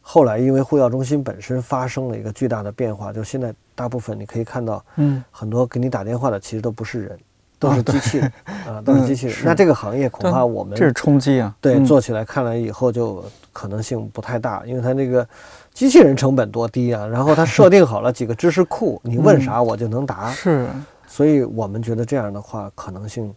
[0.00, 5.22] 后来因为呼叫中心本身发生了一个巨大的变化，就现在大部分你可以看到嗯。
[5.30, 7.18] 很多给你打电话的其实都不是人，
[7.58, 8.32] 都是机器人
[8.68, 9.36] 啊，都是机器人。
[9.44, 11.84] 那这个行业恐怕我们这是冲击啊，对，嗯。
[11.86, 15.26] 做起来看来以后就可能性不太大，因为它那个
[15.72, 20.66] 机器人成本多低啊，然后它设定好了几个知识库，你问啥我就能答，是
[21.14, 23.32] 所以我们觉得这样的话可能性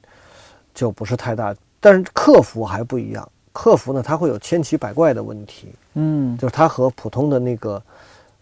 [0.74, 1.56] 就不是太大。
[1.80, 7.80] 但是客服还不一样，客服呢它会有千奇百怪的问题，嗯就是它和普通的那个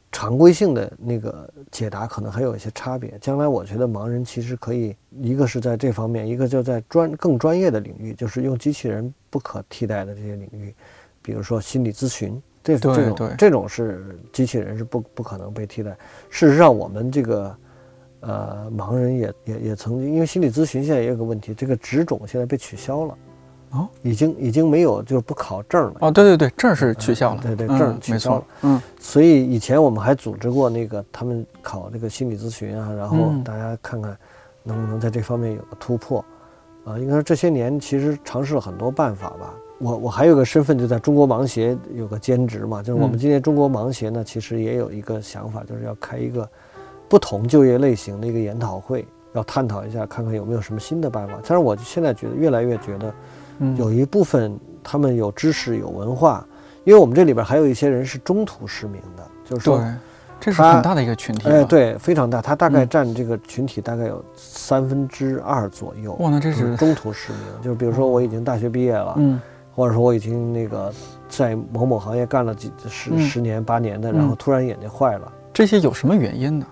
[0.09, 3.13] 常规性的那个解答可能还有一些差别。
[3.19, 10.73] 将来我觉得盲人其实可以，一个是在这方面，一个就在专更专业的领域，就是用机器人不可替代的这些领域，
[11.21, 15.91] 比如说心理咨询，这这种这种是机器人是不不可能被替代。
[16.29, 17.53] 事实上，我们这个
[18.25, 23.17] 呃盲人也也也曾经，因为心理咨询现在也有个问题，这个职种现在被取消了。
[23.71, 34.15] 哦，已经已经没有就是不考证了，哦，对对对，证是取消了，对对证取消了嗯所以以前我们还组织过那个他们考这个心理咨询啊，然后嗯大家看看
[34.63, 36.23] 能不能在这方面有个突破。
[36.85, 39.53] 啊，应该说这些年其实尝试了很多办法吧。
[39.79, 46.47] 我我还有个身份就在中国盲协有个兼职嘛，就是我们嗯今年中国盲协呢，其实也有一个想法，就是要开一个
[47.15, 51.36] 不同就业类型的一个研讨会，要探讨一下，看看有没有什么新的办法。
[51.47, 53.13] 但是我现在觉得越来越觉得。
[53.60, 56.45] 嗯有一部分他们有知识有文化，
[56.84, 59.82] 因为我们这里边还有一些人是中途失明的，就是说，
[60.41, 66.12] 这是他很大的一个群体，哎，，对，非常大，他大概嗯占这个群体大概有三分之二左右。
[66.19, 69.39] 哇，那这是是中途失明，就是比如说我已经大学毕业了，嗯
[69.73, 70.93] 或者说我已经那个
[71.30, 75.32] 在某某行业干了几十、嗯十年八年的，然后嗯突然眼睛坏了。
[75.54, 76.65] 这些有什么原因呢？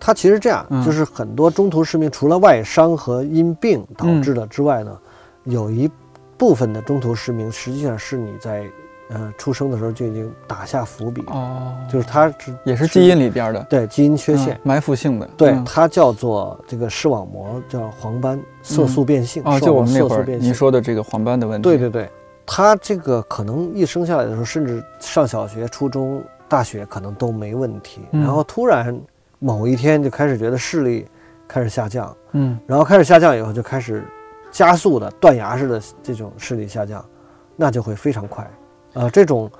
[0.00, 0.84] 他其实这样，嗯。
[0.84, 4.98] 就是很多中途失明，除了外伤和因病导嗯致的之外呢，
[5.44, 5.90] 有一
[6.36, 8.64] 部分的中途失明实际上是你在
[9.10, 13.60] 呃出生的时候就已经打下伏笔，哦，就是它是也是基因里边的。
[13.70, 15.64] 对基因缺陷，嗯埋伏性的，对嗯。
[15.64, 22.08] 它叫做这个视网膜叫黄斑色素变性，哦，就我们那会儿您说的这个黄斑的问题，对对对，
[22.46, 28.20] 它这个可能一生下来的时候，甚至上小学、初中、大学可能都没问题，嗯。
[28.20, 29.00] 然后突然
[29.38, 31.06] 某一天就开始觉得视力
[31.46, 34.04] 开始下降，嗯然后开始下降以后就开始
[34.50, 37.04] 加速的断崖式的这种视力下降，
[37.56, 38.48] 那就会非常快，
[38.94, 39.50] 呃、这种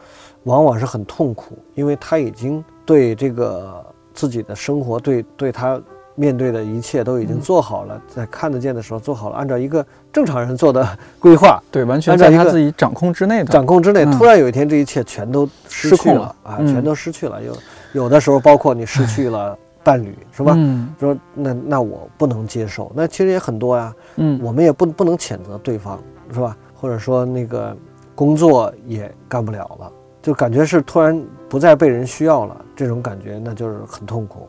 [0.45, 5.81] 往往是很痛苦，因为他已经对这个自己的生活，对对他
[6.14, 11.62] 面对的一切都已经嗯做好了，在看得见的时候做好了，按照一个正常人做的 规划。
[11.71, 17.41] 对，完全在他自己掌控之内的，掌控之内，嗯突然有一天这一切全都失去了失控了啊，嗯全都失去了。
[17.43, 17.57] 有
[17.93, 19.57] 有的时候包括你失去了
[19.88, 20.53] 伴侣，是吧？
[20.55, 23.94] 嗯说那那我不能接受，那其实也很多呀。
[24.16, 25.98] 嗯，我们也不不能谴责对方，
[26.31, 26.55] 是吧？
[26.74, 27.74] 或者说那个
[28.14, 34.46] 工作也干不了了，就感觉是突然不再被人需要了，这种感觉那就是很痛苦。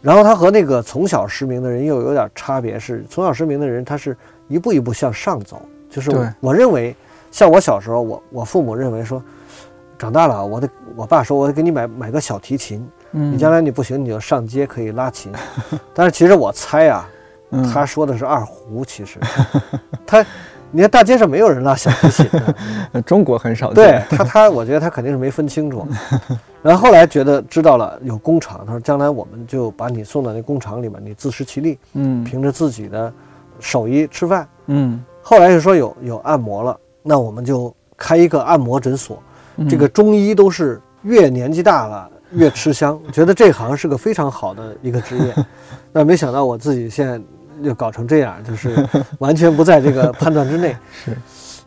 [0.00, 6.94] 然后他和那个从小失明的人又有点差别，是从小失明的人他是一步一步向上走，就是我我认为，
[7.32, 9.20] 像我小时候，我我父母认为说，
[9.98, 13.32] 长大了我得我爸说我得给你买买个小提琴，嗯。
[13.32, 15.32] 你将来你不行你就上街可以拉琴，
[15.94, 17.08] 但是其实我猜啊，
[17.50, 17.62] 嗯。
[17.72, 19.18] 他说的是二胡，其实。
[20.06, 20.24] 他，
[20.70, 22.54] 你看大街上没有人拉小提琴的，
[22.92, 25.86] 呃 中国很少见，对他他，我觉得他肯定是没分清楚。
[26.62, 32.24] 然后后来觉得知道了有工厂，他说将来我们就把你送到那工厂里面，你自食其力，嗯。
[32.24, 33.12] 凭着自己的
[33.60, 34.48] 手艺吃饭。
[34.66, 35.02] 嗯。
[35.22, 39.22] 后来又说有有按摩了，那我们就开一个按摩诊所。
[39.56, 39.68] 嗯。
[39.68, 45.34] 这个中医都是越年纪大了越吃香， 觉得这行是个非常好的一个职业。
[45.92, 47.20] 那没想到我自己现在
[47.62, 50.76] 又搞成这样，就是完全不在这个 判断之内。
[51.04, 51.16] 是，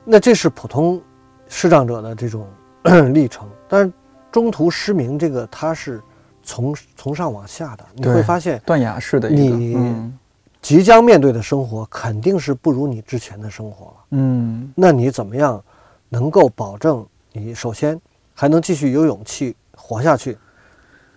[0.04, 1.02] 那这是普通
[1.48, 2.46] 视障者的这种
[3.13, 3.91] 历程，但是
[4.32, 6.02] 中途失明这个它是
[6.43, 10.17] 从从上往下的，你会发现断崖式的一个，你嗯
[10.62, 13.93] 即将面对的生活肯定是不如你之前的生活了。
[14.12, 15.63] 嗯那你怎么样
[16.10, 18.00] 能够保证你首先
[18.34, 20.38] 还能继续有勇气活下去？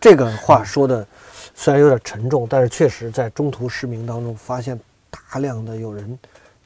[0.00, 1.06] 这个话说的
[1.54, 4.78] 虽然有点沉重，但是确实在中途失明当中发现
[5.10, 6.18] 大量的有人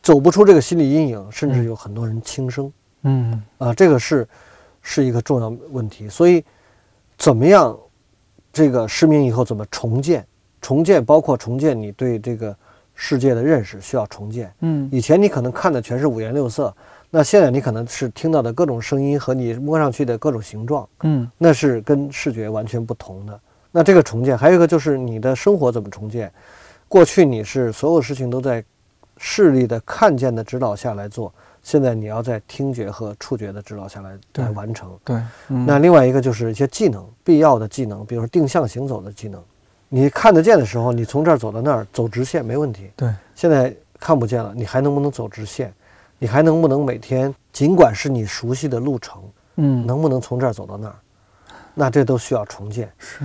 [0.02, 4.26] 走不出这个心理阴影，甚至有很多人轻生嗯啊，这个是
[4.82, 6.08] 是一个重要问题。
[6.08, 6.44] 所以
[7.18, 7.76] 怎么样
[8.52, 10.24] 这个失明以后怎么重建？
[10.60, 12.56] 重建包括重建你对这个
[12.94, 14.50] 世界的认识需要重建。
[14.60, 16.74] 嗯以前你可能看的全是五颜六色，
[17.16, 23.40] 那现在你可能是听到的各种声音和你摸上去的各种形状，嗯那是跟视觉完全不同的。
[23.70, 26.28] 那这个重建，还有一个就是你的生活怎么重建？
[26.88, 28.64] 过去你是所有事情都在
[29.16, 34.90] 视力的看见的指导下来做，现在你要在听觉和触觉的指导下来来完成。
[35.04, 35.16] 对，
[35.50, 39.40] 嗯那另外一个就是一些技能，必要的技能，比如说定向行走的技能。
[39.88, 42.90] 你看得见的时候，你从这儿走到那儿，走直线没问题。
[42.96, 45.72] 对，现在看不见了，你还能不能走直线？
[46.18, 49.22] 你还能不能每天，尽管是你熟悉的路程，
[49.56, 50.94] 嗯能不能从这儿走到那儿？
[51.74, 52.90] 那这都需要重建。
[52.98, 53.24] 是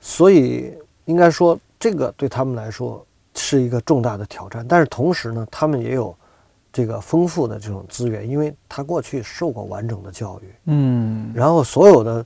[0.00, 0.72] 所以
[1.04, 4.64] 应该说，这个对他们来说是一个重大的挑战。
[4.66, 6.16] 但是同时呢，他们也有
[6.72, 12.24] 这个丰富的这种资源，因为他过去受过完整的教育，嗯然后所有的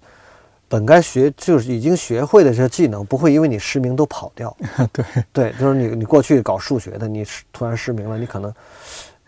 [0.69, 4.55] 本该学就是已经学会的这些技能，不会因为你失明都跑掉。
[4.93, 8.53] 对对，就是你你过去搞数学的，你突然失明了，你可能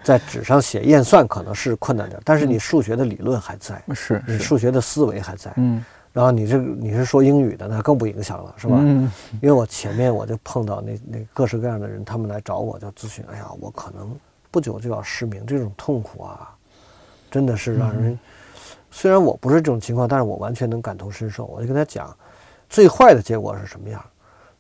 [0.07, 5.53] 在纸上写验算可能是困难点，但是你数学的理论还在，是是你数学的思维还在。
[5.57, 8.77] 嗯然后你这个你是说英语的，那更不影响了，是吧？
[8.79, 9.11] 嗯
[9.43, 14.15] 因为我前面我就碰到那那各式各样的人，他们来找我就咨询，哎呀，我可能
[14.53, 16.55] 不久就要失明，这种痛苦啊，
[17.29, 18.17] 真的是让人。
[18.93, 21.47] 虽然我不是这种情况，但是我完全能感同身受。
[21.47, 22.17] 我就跟他讲，
[22.71, 24.03] 最坏的结果是什么样？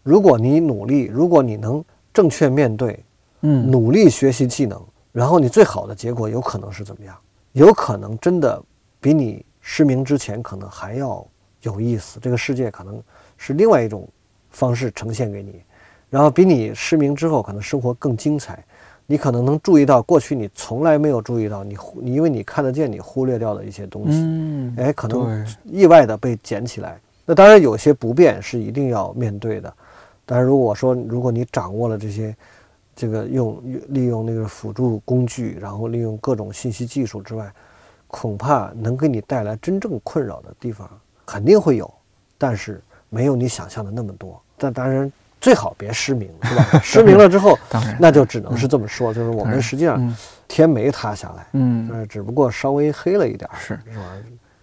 [0.03, 1.83] 如果你努力，如果你能
[2.13, 3.03] 正确面对，
[3.43, 4.79] 嗯努力学习技能，
[5.17, 7.17] 然后你最好的结果有可能是怎么样？
[7.53, 8.63] 有可能真的
[9.01, 11.27] 比你失明之前可能还要
[11.63, 13.03] 有意思，这个世界可能
[13.39, 14.07] 是另外一种
[14.51, 15.63] 方式呈现给你，
[16.11, 18.63] 然后比你失明之后可能生活更精彩。
[19.07, 27.01] 你可能能注意到过去你从来没有注意到，你忽你因为你看得见你忽略掉的一些东西，嗯哎，可能意外的被捡起来。
[27.25, 29.73] 那当然有些不便是一定要面对的，
[30.27, 32.37] 但是如果说如果你掌握了这些，
[32.97, 37.53] 这个用利用那个辅助工具，然后利用各种信息技术之外，
[38.09, 40.89] 恐怕能给你带来真正困扰的地方
[41.27, 41.93] 肯定会有，
[42.39, 42.81] 但是
[43.11, 44.41] 没有你想象的那么多。
[44.57, 46.65] 但当然最好别失明，是吧？
[46.83, 47.59] 失明了之后，
[48.01, 50.17] 那就只能是这么说，就是我们实际上嗯
[50.49, 54.05] 天没塌下来，嗯呃，只不过稍微黑了一点儿，是是吧？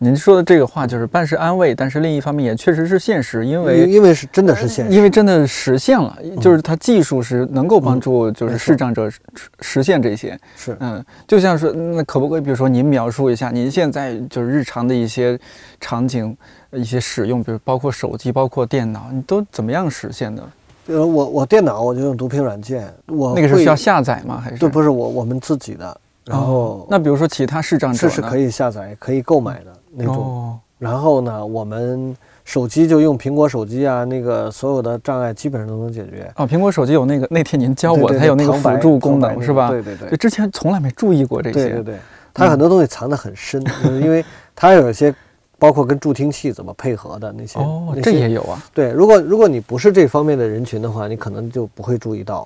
[0.03, 9.19] 您说的这个话就是半是安慰，但是另一方面也确实是现实，因因为因为是真的是现实，因为真的实现了，就是它技术是能够帮助就是视障者实
[9.61, 10.37] 实现这些。
[10.57, 10.75] 是。
[10.81, 15.39] 嗯，就像是那可不可以，比如说您描述一下您现在就是日常的一些
[15.79, 16.35] 场景、
[16.71, 20.43] 一些使用，比如包括手机、包括电脑，你都怎么样实现的？
[20.85, 24.41] 比如我我电脑我就用读屏软件，我那个是需要下载吗？
[24.43, 24.57] 还是？
[24.57, 30.15] 对，不是我我们自己的，然后哦那比如说其他视障者是可以下载、可以购买的那种。
[30.15, 36.29] 哦，然后呢，我们手机就用苹果手机啊，那个所有的障碍基本上都能解决。
[36.36, 39.69] 哦，苹果手机有那个，那天您教我，对对它有那个辅助功能是吧？
[39.69, 41.69] 对对对对，之前从来没注意过这些。
[41.69, 41.95] 对对对，
[42.34, 44.25] 它很多东西藏得很深，就是因为
[44.56, 45.13] 它有一些
[45.58, 47.60] 包括跟助听器怎么配合的那些。
[47.60, 48.62] 哦这也有啊。
[48.73, 48.91] 对。
[48.91, 52.45] 如果如果你不是这方面的人群的话，你可能就不会注意到。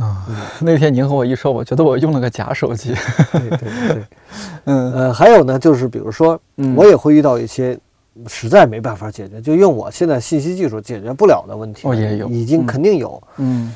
[0.00, 0.26] 啊，
[0.60, 2.94] 那天您和我一说，我觉得我用了个假手机。
[3.32, 4.04] 对对对对。
[4.64, 7.78] 嗯呃，还有呢，就是比如说，嗯我也会遇到一些
[8.26, 11.86] 实在没办法解决，就用我现在信息技术解决不了的问题。
[11.86, 13.22] 哦也有已经嗯肯定有。
[13.36, 13.74] 嗯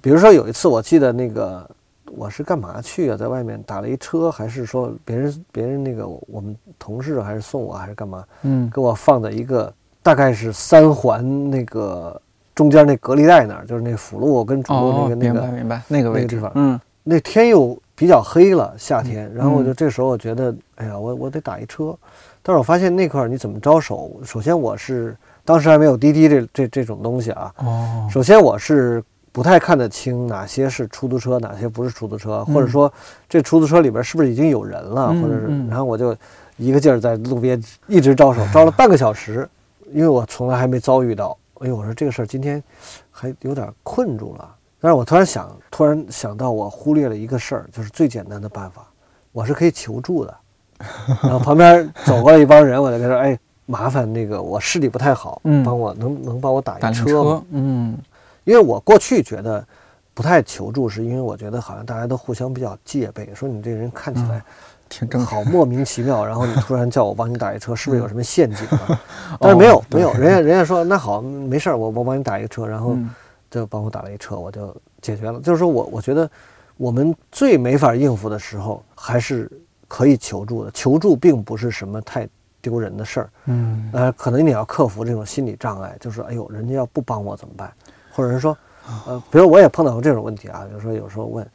[0.00, 1.68] 比如说有一次，我记得那个
[2.16, 9.70] 我是干嘛去啊，在外面打了一车，还是说别人别人那个我们同事还是送我还是干嘛，嗯给我放在一个
[10.02, 12.18] 大概是三环那个
[12.58, 16.52] 中间那隔离带那儿，就是那辅路跟主路那哦，个、那个明白明白，那个位置那个地方。
[16.56, 16.80] 嗯。
[17.04, 19.74] 那天又比较黑了，夏天，然后我就嗯。
[19.76, 21.96] 这时候我觉得，哎呀，我我得打一车，
[22.42, 24.10] 但是我发现那块儿你怎么招手？
[24.24, 28.08] 首先我是当时还没有滴滴这这这种东西啊，哦。
[28.10, 32.92] 首先我是不太看得清哪些是出租车，哪些不是出租车，或者说
[33.28, 36.16] 这出租车里边是不是已经有人了，嗯或者是嗯，然后我就
[36.56, 39.48] 一个劲儿在路边一直招手，招了半个小时，
[39.92, 41.38] 因为我从来还没遭遇到。
[41.60, 42.62] 哎呦，我说这个事儿今天
[43.10, 44.54] 还有点困住了。
[44.80, 48.86] 但是我突然想，突然想到我忽略了一个事儿，就是最简单的办法，
[49.32, 50.36] 我是可以求助的。
[51.22, 57.98] 然后旁边走过来一帮人，我就跟他说：“哎，麻烦那个我视力不太好，嗯帮我能能帮我打一车吗车？”，嗯
[58.44, 59.66] 因为我过去觉得
[60.14, 64.42] 不太求助，是因为我觉得好像大家都互相比较戒备，说你这人看起来
[64.88, 65.44] 挺正常。
[65.44, 69.00] 好莫名其妙，然后你突然叫我帮你打一车，是不是有什么陷阱啊？
[69.40, 73.10] 但是没有哦没有，人家人家说那好没事儿，我我帮你打一个车，然后嗯
[73.50, 75.40] 就帮我打了一车，我就解决了。
[75.40, 76.30] 就是说我我觉得
[76.76, 79.50] 我们最没法应付的时候，还是
[79.86, 80.70] 可以求助的。
[80.72, 82.28] 求助并不是什么太
[82.60, 87.72] 丢人的事儿，嗯呃，可能你要克服这种心理障碍，就是哎呦，人家要不帮我怎么办？
[88.12, 88.56] 或者是说，
[89.06, 91.48] 呃，比如我也碰到过这种问题啊，比如说有时候问，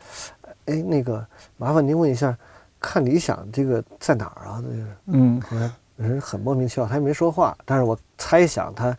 [0.66, 1.24] 哎，那个
[1.58, 2.36] 麻烦您问一下，
[2.84, 4.62] 看理想这个在哪儿啊？
[4.62, 8.96] 这个人很莫名其妙，他也没说话，但是我猜想他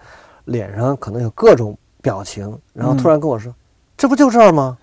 [0.46, 3.54] 脸上可能有各种表情，然后突然跟我说
[3.94, 4.78] ：“这不就这儿吗？”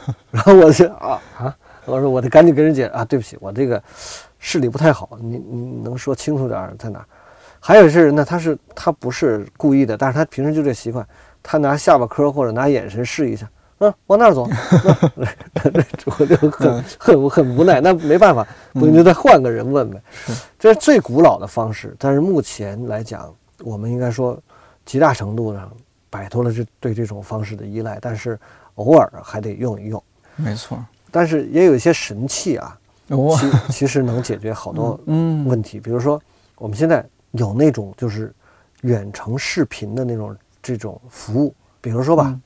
[0.30, 3.82] 然后我就啊啊，我说我得赶紧跟人解释啊，对不起，我这个
[4.38, 7.06] 视力不太好，你你能说清楚点儿在哪儿？
[7.58, 11.04] 还有一些人呢，他是他不是故意的，但是他平时就这习惯，
[11.42, 13.48] 他拿下巴颏或者拿眼神试一下，
[13.78, 14.48] 嗯，往那儿走
[15.72, 15.82] 那
[16.18, 20.00] 我就很很很无奈，那没办法，不行就再换个人问呗。
[20.58, 24.38] 这是最古老的方式，但是目前来讲，我们应该说
[24.84, 25.70] 极大程度上
[26.08, 28.38] 摆脱了这对这种方式的依赖，但是
[28.76, 30.02] 偶尔还得用一用。
[30.36, 30.78] 没错。
[31.10, 35.78] 但是也有一些神器啊，其其实能解决好多 嗯问题。
[35.80, 36.20] 比如说，
[36.56, 38.32] 我们现在有那种就是
[38.82, 42.40] 远程视频的那种这种服务，比如说吧，嗯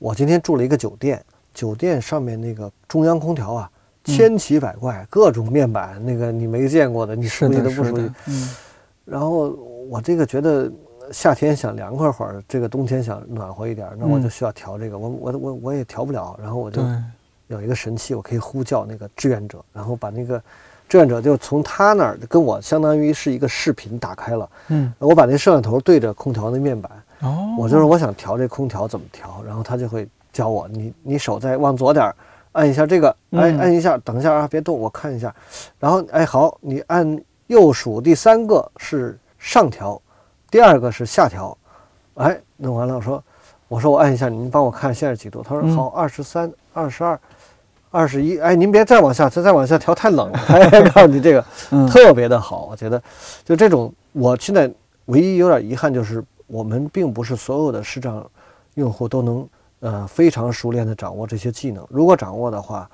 [0.00, 1.22] 我今天住了一个酒店，
[1.52, 3.70] 酒店上面那个中央空调啊，
[4.06, 8.48] 嗯千奇百怪，各种面板，那个你没见过的，你熟悉都不熟悉。，嗯
[9.04, 9.50] 然后
[9.90, 10.72] 我这个觉得
[11.12, 16.80] 夏天想凉快会儿，这个冬天想暖和一点，那我就嗯需要调这个，我我我我也调不了，然后我就，
[17.48, 20.42] 有一个神器，我可以呼叫那个志愿者，然后把那个
[20.88, 26.90] 志愿者就从他那儿跟我相当于是一个视频打开了，嗯我把那摄像头对着空调的面板，
[27.20, 32.14] 哦，我就是我想调这空调怎么调，然后他就会教我，你你手再往左点儿，
[32.52, 33.58] 按一下这个，哎嗯。
[33.58, 35.34] 按一下，等一下啊，别动，我看一下，
[35.78, 40.00] 然后哎好，你按右数第三个是上调，
[40.50, 41.56] 第二个是下调，
[42.14, 43.22] 哎弄完了我说
[43.68, 45.42] 我说我按一下，您帮我看现在几度？
[45.42, 45.76] 他说嗯。
[45.76, 47.20] 好，二十三、二十二、
[47.90, 51.86] 二十一，哎您别再往下，再再往下调太冷了， 哎告诉你这个嗯。
[51.86, 53.02] 特别的好，我觉得。
[53.44, 54.70] 就这种，我现在
[55.06, 58.28] 唯一有点遗憾就是，我们并不是所有的视障
[58.74, 59.48] 用户都能
[59.80, 61.86] 呃非常熟练的掌握这些技能。
[61.88, 62.90] 如果掌握的话，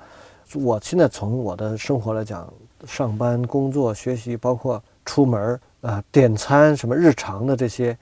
[0.53, 2.47] 我现在从我的生活来讲，
[2.85, 7.97] 上班、工作、学习，包括出门儿啊、呃点餐什么日常的这些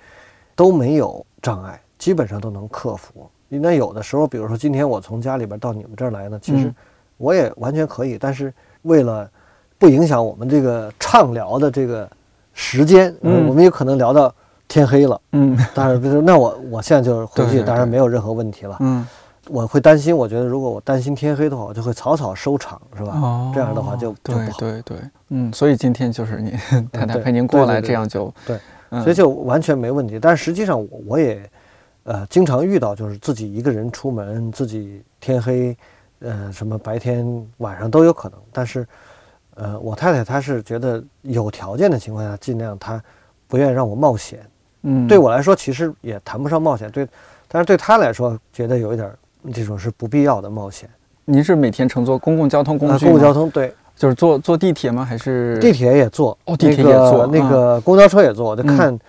[0.55, 3.29] 都没有障碍，基本上都能克服。
[3.47, 6.75] 那有的时候，比如说今天我从家里边到你们这儿来呢，其实嗯
[7.17, 9.29] 我也完全可以，但是为了
[9.77, 12.09] 不影响我们这个畅聊的这个
[12.53, 14.33] 时间，呃嗯我们有可能聊到
[14.67, 15.19] 天黑了。
[15.31, 18.77] 嗯当然，比如说那我我现在就是回去，当然没有任何问题了。
[18.79, 19.05] 嗯
[19.47, 23.11] 我会担心，我觉得如果我担心天黑的话，我就会草草收场，是吧？
[23.13, 24.57] 哦，这样的话就就对不好。
[24.57, 24.97] 对对，
[25.29, 26.51] 嗯，所以今天就是您
[26.91, 28.59] 太太对陪您过来，这样就对，
[28.89, 30.17] 嗯所以就完全没问题。
[30.19, 31.47] 但是实际上我我也，
[32.05, 35.77] 呃，经常遇到就是自己一个人出门，自己天黑，
[36.21, 37.23] 呃，什么白天
[37.57, 38.39] 晚上都有可能。
[38.51, 38.87] 但是，
[39.53, 42.99] 呃，我太太她是觉得有条件的情况下，尽量她
[43.47, 44.39] 不愿意让我冒险。
[44.85, 47.07] 嗯对我来说，其实也谈不上冒险，对，
[47.47, 49.17] 但是对他来说，觉得有一点儿
[49.51, 50.87] 这种是不必要的冒险。
[51.25, 53.11] 您是每天乘坐公共交通工呃，具吗？
[53.11, 55.03] 公共交通对，就是坐坐地铁吗？
[55.03, 58.99] 还是地铁也坐，哦地铁那个也坐那个公交车也坐，我就嗯看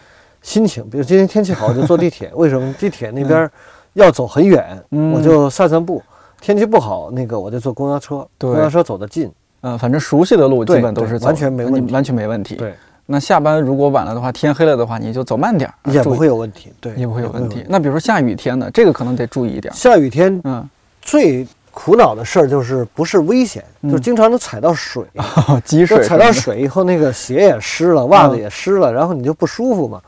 [0.40, 0.88] 心情。
[0.88, 2.30] 比如今天天气好，我就坐地铁。
[2.36, 2.72] 为什么？
[2.78, 3.48] 地铁那边
[3.92, 6.02] 要走很远，嗯我就散散步。
[6.40, 9.30] 天气不好，那个我就坐公交车，对公交车走得近。
[9.62, 12.54] 呃，反正熟悉的路基本都是走，完全没问题完全没问题。
[12.54, 12.74] 对，
[13.08, 16.72] 那下班如果晚了的话，天黑了的话，你就走慢点儿，也不会有问题。
[16.80, 17.64] 对，也不会有问题。
[17.68, 19.72] 那比如说下雨天呢，这个可能得注意一点。
[19.72, 20.68] 下雨天嗯，
[21.00, 23.92] 最苦恼的事儿就是不是危险，嗯。
[23.92, 25.04] 就经常能踩到水。
[25.64, 30.00] 积水踩到水以后，那个鞋也湿了，袜子嗯也湿了，然后你就不舒服嘛，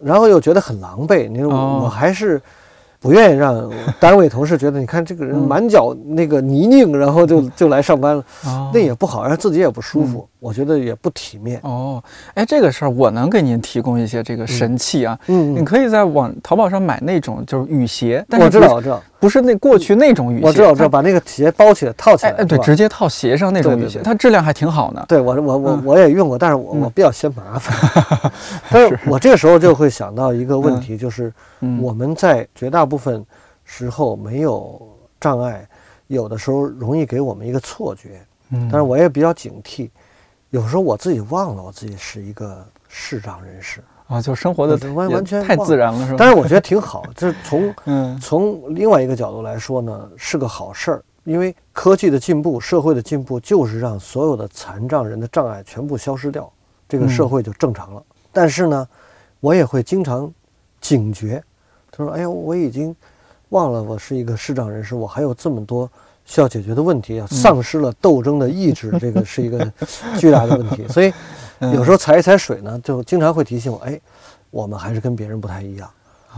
[0.00, 1.28] 然后又觉得很狼狈。
[1.28, 1.82] 你说哦。
[1.84, 2.40] 我还是
[3.00, 5.46] 不愿意让单位同事觉得，你看这个人嗯。
[5.46, 8.70] 满脚那个泥泞，然后就就来上班了，哦。
[8.72, 11.60] 那也不好，让自己也不舒服，我觉得也不体面。
[11.62, 12.02] 哦，
[12.34, 15.18] 哎，这个事儿我能给您提供一些这个神器啊。
[15.26, 25.04] 嗯，你可以在网淘宝上买那种就是雨鞋，但是我知道，我知道，不是那过去那种雨鞋，我知道，我知道，把那个鞋包起来套起来，对，直接套鞋上那种雨鞋，它质量还挺好呢。
[25.06, 28.32] 对我我我嗯我也用过，但是我比较嫌麻烦。
[28.70, 33.24] 但是我这个时候就会想到一个问题，就是嗯，我们在绝大部分
[33.64, 34.80] 时候没有
[35.20, 35.66] 障碍，
[36.06, 38.20] 有的时候容易给我们一个错觉。
[38.52, 39.88] 嗯，但是我也比较警惕，
[40.50, 43.82] 有时候我自己忘了我自己是一个视障人士。
[44.08, 46.16] 啊，就生活的完完全太自然了，是吧？
[46.18, 51.04] 但是我觉得挺好，这 从嗯从另外一个角度来说呢，是个好事儿。
[51.22, 56.50] 因为科技的进步，社会的进步，就是让所有的残障人的障碍全部消失掉，
[56.88, 58.02] 这个社会就正常了。
[58.32, 58.88] 但是呢，
[59.38, 60.32] 我也会经常
[60.80, 61.40] 警觉，
[61.92, 62.96] 他说：“哎呀，我已经
[63.50, 65.88] 忘了我是一个视障人士，我还有这么多
[66.30, 69.58] 需要解决的问题啊，丧失了斗争的意志， 这个是一个
[70.16, 70.86] 巨大的问题。
[70.88, 71.12] 所以
[71.58, 74.00] 有时候踩一踩水呢，就经常会提醒我：哎，
[74.50, 75.90] 我们还是跟别人不太一样。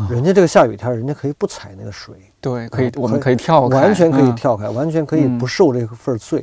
[0.09, 6.43] 人家这个下雨天，人家可以不踩那个水，对，可以啊，我们可可以跳开，完全可以嗯，跳开，完全可以嗯不受这个份罪。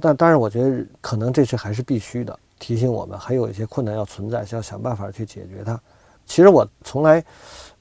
[0.00, 5.78] 但当然，我觉得可能这是还是必须的，提醒我们还有一些困难要存在，需要想办法去解决它。
[6.26, 7.22] 其实我从来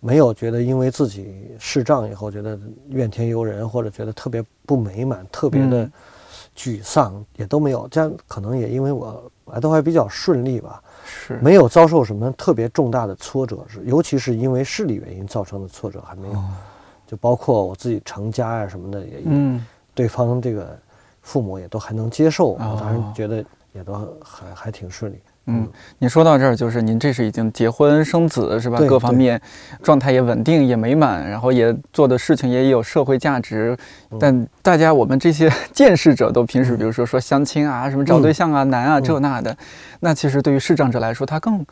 [0.01, 5.91] 没有觉得因为自己视障以后觉得怨天尤人，或者觉得特别不美满、特别的嗯
[6.57, 7.87] 沮丧，也都没有。
[7.87, 16.43] 这样可能也因为我来都还比较顺利吧，是，没有遭受什么特别重大的挫折，是尤其是因为视力原因造成的挫折还没有。
[17.07, 20.79] 就包括我自己成家呀、什么的，也嗯，对方这个
[21.21, 23.43] 父母也都还能接受，我当哦然觉得
[23.73, 23.93] 也都
[24.23, 25.19] 还还挺顺利。
[25.47, 25.67] 嗯，
[25.97, 28.77] 您说到这儿，就是您这是已经结婚生子是吧？
[28.87, 29.41] 各方面
[29.81, 33.75] 状态也稳定也美满，然后也做的事情也有社会价值。
[34.11, 34.19] 嗯。
[34.19, 39.03] 但大家我们这些见识者都平时比如说说相亲啊，什么找对象啊，难啊嗯。
[39.03, 39.57] 这那的，
[39.99, 41.65] 那其实对于视障者来说，他更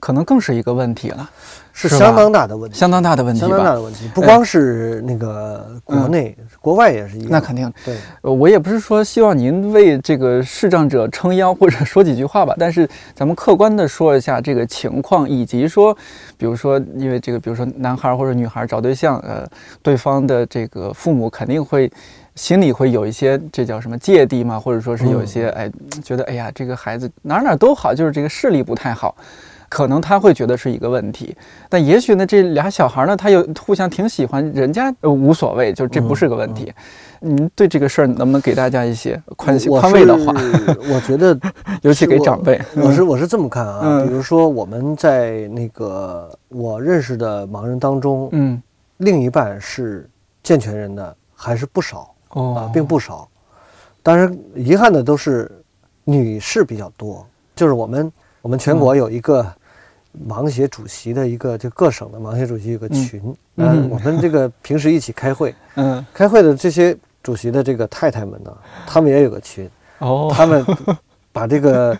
[0.00, 1.30] 可能更是一个问题了，
[1.72, 3.74] 是相当大的问题，相当大的问题相当大吧？
[3.74, 7.28] 的问题，不光是那个国内，国外也是一个。
[7.30, 15.96] 那肯定，对，呃我也不是说希望您为这个视障者撑腰或者说几句话吧，但是咱们客观的说一下这个情况，以及说，
[16.36, 19.46] 比如说，因为这个，比如说男孩或者女孩找对象，呃，
[19.82, 21.90] 对方的这个父母肯定会
[22.34, 25.70] 心里会有一些这叫什么芥蒂嘛，或者说是有一些哎，
[26.02, 29.14] 觉得哎呀，这个孩子哪儿哪儿都好，就是这个视力不太好。
[29.70, 31.34] 可能他会觉得是一个问题，
[31.68, 36.72] 但也许呢，这俩小孩呢，他又互相挺喜欢，人家呃无所谓，就这不是个问题。
[37.20, 40.34] 您对这个事儿能不能给大家一些宽心宽慰的话？
[40.92, 41.38] 我觉得
[41.82, 42.60] 尤其给长辈。
[42.74, 48.60] 我是我是这么看啊，嗯比如说我们在那个我认识的盲人当中，嗯
[48.96, 50.10] 另一半是
[50.42, 53.28] 健全人的还是不少啊哦，，并不少。
[54.02, 55.50] 当然，遗憾的都是
[56.04, 58.10] 女士比较多，就是我们
[58.40, 59.46] 我们全国有一个
[60.28, 63.20] 盲协主席的一个，就各省的盲协主席有个群，
[63.56, 66.04] 嗯呃我们这个平时一起开会，嗯。
[66.12, 68.56] 开会的这些主席的这个太太们呢，
[68.86, 70.64] 他们也有个群，哦， 他们
[71.32, 71.96] 把这个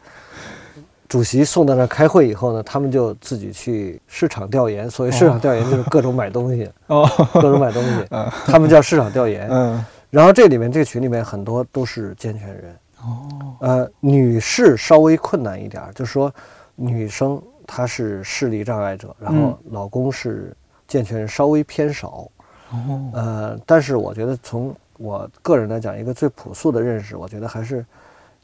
[1.09, 4.91] 主席送到那儿开会以后呢，他们就自己去市场调研。
[4.91, 8.07] 所谓市场调研， 就是各种买东西，哦，各种买东西，
[8.47, 9.49] 他们叫市场调研。
[9.51, 9.85] 嗯。
[10.11, 13.29] 然后这里面这个群里面很多都是健全人，哦，
[13.61, 16.33] 呃，女士稍微困难一点，就是说
[16.75, 17.41] 女生
[17.73, 20.53] 她是视力障碍者，然后老公是
[20.89, 22.29] 健全人，稍微偏少。
[22.73, 27.87] 哦，呃，但是我觉得从我个人来讲，一个最朴素的认识，我觉得还是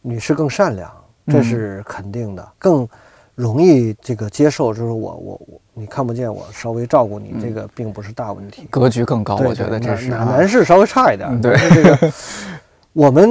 [0.01, 0.89] 女士更善良，
[1.27, 2.89] 这嗯是肯定的，更
[3.35, 8.69] 容易这个接受，就是我我我你看不见我，稍微照顾你，这个并不是大问题。
[8.71, 12.13] 格局更高，我觉得这是啊男男士稍微差一点对这个
[12.93, 13.29] 我们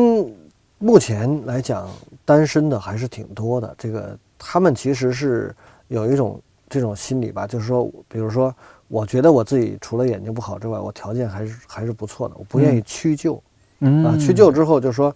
[0.77, 1.89] 目前来讲，
[2.23, 3.73] 单身的还是挺多的。
[3.77, 5.55] 这个他们其实是
[5.87, 8.53] 有一种这种心理吧，就是说，比如说，
[8.87, 13.41] 我觉得我自己除了眼睛不好之外，我条件还是还是不错的，我不愿意屈就、
[13.79, 14.17] 嗯啊。
[14.17, 15.15] 屈就之后，就说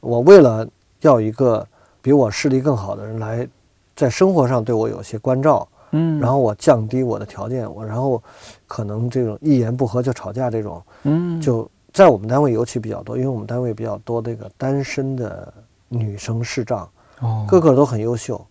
[0.00, 0.66] 我为了
[1.00, 1.66] 要一个
[2.00, 3.46] 比我视力更好的人来
[3.94, 8.22] 在生活上对我有些关照，嗯，然后我降低我的条件，我然后
[8.66, 10.82] 可能这种一言不合就吵架这种。
[11.04, 15.52] 嗯就在我们单位尤其比较多，因为我们单位比较多这个单身的
[15.88, 16.86] 女生视障，
[17.20, 18.44] 哦个个都很优秀，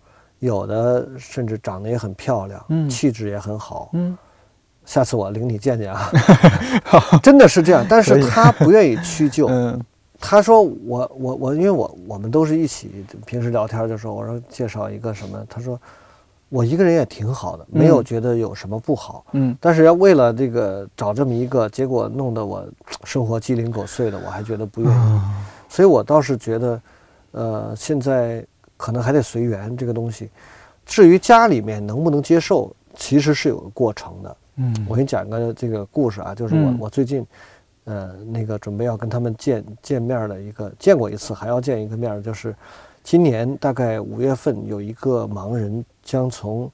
[0.46, 3.90] 有的甚至长得也很漂亮，嗯气质也很好。
[3.94, 4.18] 嗯
[4.86, 6.12] 下次我领你见见啊，
[7.24, 7.84] 真的是这样。
[7.90, 9.82] 但是他不愿意屈就，嗯
[10.20, 15.80] 他说我我我，因为我我们都是一起平时聊天的时候，我说介绍一个什么，他说
[16.50, 19.26] 我一个人也挺好的，没有嗯觉得有什么不好。
[19.34, 22.64] 嗯但是要为了这个找这么一个，结果弄得我
[23.04, 24.96] 生活鸡零狗碎的，我还觉得不愿意。
[24.96, 26.82] 啊所以我倒是觉得，
[27.32, 28.46] 呃，现在
[28.78, 30.30] 可能还得随缘这个东西。
[30.86, 34.38] 至于家里面能不能接受，其实是有个过程的。
[34.58, 37.26] 嗯我给你讲个这个故事啊，就是我、嗯我最近，
[37.84, 42.56] 呃，那个准备要跟他们见见面的一个，见过一次，还要见一个面儿，就是
[43.04, 46.72] 今年大概五月份有一个盲人将从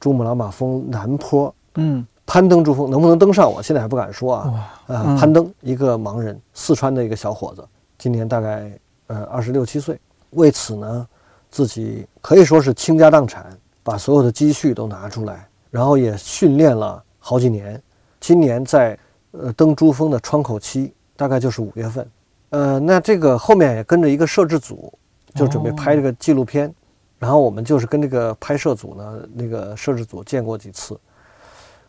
[0.00, 4.50] 珠穆朗玛峰南坡嗯攀登珠峰，能不能登上我现在还不敢说啊。
[4.88, 7.64] 哇呃嗯，攀登一个盲人，四川的一个小伙子，
[7.96, 8.72] 今年大概
[9.06, 11.06] 呃二十六七岁，为此呢，
[11.50, 13.46] 自己可以说是倾家荡产，
[13.82, 17.80] 把所有的积蓄都拿出来，然后也训练了好几年。
[18.20, 18.98] 今年在
[19.32, 22.10] 呃登珠峰的窗口期，大概就是五月份，
[22.50, 24.92] 呃，那这个后面也跟着一个摄制组，
[25.34, 26.72] 就准备拍这个纪录片，
[27.18, 30.98] 然后我们就是跟这个拍摄组呢，那个摄制组见过几次。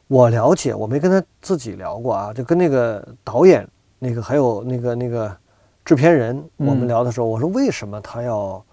[0.07, 3.67] 我了解，我没跟他自己聊过啊，就跟那个导演、
[3.99, 5.37] 那个还有那个那个
[5.85, 8.63] 制片人，嗯我们聊的时候，我说为什么他要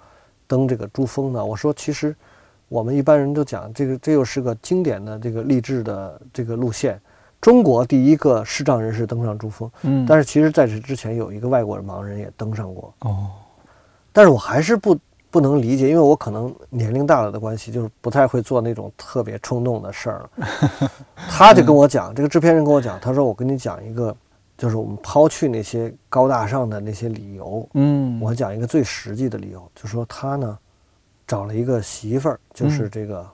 [0.48, 1.44] 登这个珠峰呢？
[1.44, 2.16] 我说其实
[2.68, 7.00] 我们一般人都讲这个，这又是个经典的这个励志的这个路线。
[7.40, 12.92] 中国第一个视障人士登上珠峰，嗯，但是其实在这之前有一个外国盲人也登上过。
[13.02, 13.28] 哦，
[14.12, 14.98] 但是我还是不
[15.30, 20.90] 不能理解，因为我可能年龄大了的关系，就是不太会做那种特别冲动的事儿了。
[21.30, 24.16] 他就跟我讲，这个制片人跟我讲，他说我跟你讲一个，
[24.58, 30.58] 就是我们抛去那些高大上的那些理由，嗯，我讲一个最实际的理由，就说他呢
[31.28, 33.24] 找了一个媳妇儿，就是这个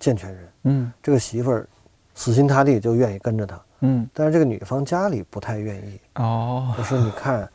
[0.00, 0.92] 健全人，嗯。
[1.00, 1.68] 这个媳妇儿
[2.16, 7.48] 死心塌地就愿意跟着他，嗯，但是这个女方家里不太愿意，哦，就说你看，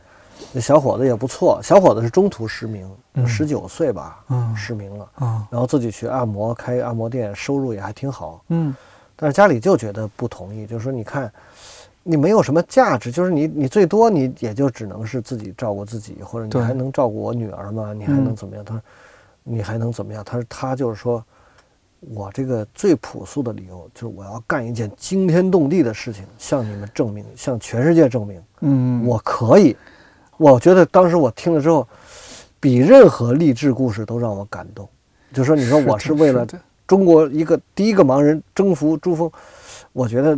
[0.54, 3.28] 那小伙子也不错，小伙子是中途失明，嗯。
[3.28, 4.56] 十九岁吧，嗯。
[4.56, 8.74] 失明了，嗯，然后自己去按摩，开按摩店，收入也还挺好，嗯。
[9.18, 11.30] 但是家里就觉得不同意，就说你看，
[12.08, 17.94] 你没有什么价值，就是你你最多你也就只能是自己照顾自己，或者你还能照顾我女儿吗？
[17.94, 18.64] 你还能怎么样？
[18.64, 18.82] 他说
[19.44, 20.24] 你还能怎么样？
[20.24, 21.24] 他说他就是说。
[22.14, 29.76] 我这个最朴素的理由就是我要干一件惊天动地的事情，向你们证明，向全世界证明，嗯，我可以。
[30.38, 31.88] 我觉得当时我听了之后，
[32.60, 34.88] 比任何励志故事都让我感动。
[35.34, 36.46] 就说你说我是为了
[36.86, 39.30] 中国一个第一个盲人征服珠峰，
[39.92, 40.38] 我觉得，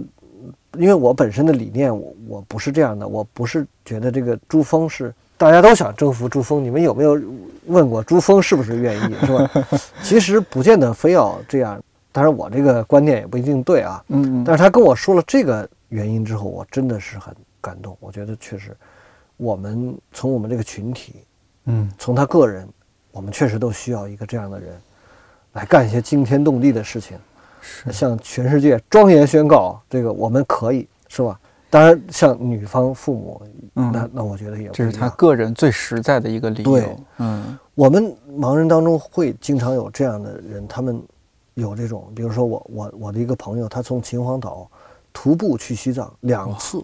[0.77, 7.19] 因为我本身的理念，我我不是这样的，我不是觉得这个珠峰是大家都想征服珠峰，你们有没有
[7.65, 9.49] 问过珠峰是不是愿意，是吧？
[10.03, 11.81] 其实不见得非要这样，
[12.11, 18.75] 当然我这个观念也不一定对啊，嗯嗯，但是他跟我说了这个原因之后，我真的是很感动，我觉得确实，
[19.37, 21.15] 我们从我们这个群体，
[21.65, 22.67] 嗯从他个人，
[23.11, 24.69] 我们确实都需要一个这样的人，
[25.53, 27.23] 来干一些惊天动地的事情，是
[27.91, 31.39] 向全世界庄严宣告这个我们可以，是吧？
[31.72, 33.41] 当然，像女方父母，
[33.76, 36.72] 嗯那那我觉得也这是他个人最实在的一个理由。
[36.72, 40.99] 对嗯我们盲人当中会经常有这样的人，他们
[41.53, 44.68] 有这种，比如说我我我的一个朋友，他从秦皇岛
[45.14, 46.84] 徒步去西藏两次，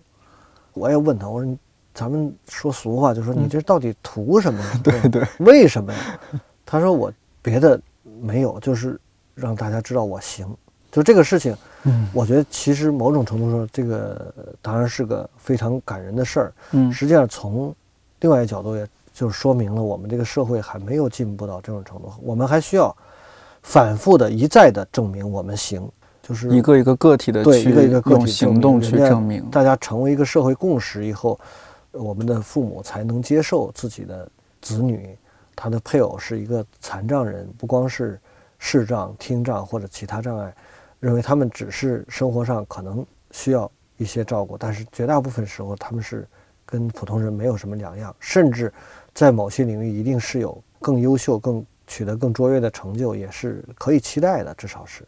[0.73, 1.57] 我也问他，我说
[1.91, 4.71] 咱们说俗话，就说你这到底图什么呀？
[4.76, 5.99] 嗯对对，为什么呀？
[6.63, 7.11] 他说我
[7.41, 7.82] 别的
[8.21, 8.99] 没有，就是
[9.34, 10.47] 让大家知道我行。
[10.95, 16.53] 就这个事情，嗯我觉得其实某种程度上，这个呃当然是个非常感人的事儿。
[16.71, 17.75] 嗯实际上从
[18.21, 22.95] 另外一个角度，也就说明了我们这个社会还没有进步到这种程度，我们还需要
[23.61, 25.85] 反复的一再的证明我们行，
[26.23, 29.43] 就是一个一个个体的去对一个一个个体用行动去证明。
[29.51, 31.37] 大家成为一个社会共识以后，
[31.91, 34.25] 我们的父母才能接受自己的
[34.61, 35.17] 子女，
[35.55, 38.17] 他的配偶是一个残障人，不光是
[38.57, 40.55] 视障、听障或者其他障碍，
[41.05, 46.27] 认为他们只是生活上可能需要一些照顾，但是绝大部分时候他们是
[46.65, 48.73] 跟普通人没有什么两样，甚至
[49.13, 55.05] 在某些领域一定是有更优秀、更取得更卓越的成就，也是可以期待的，至少是。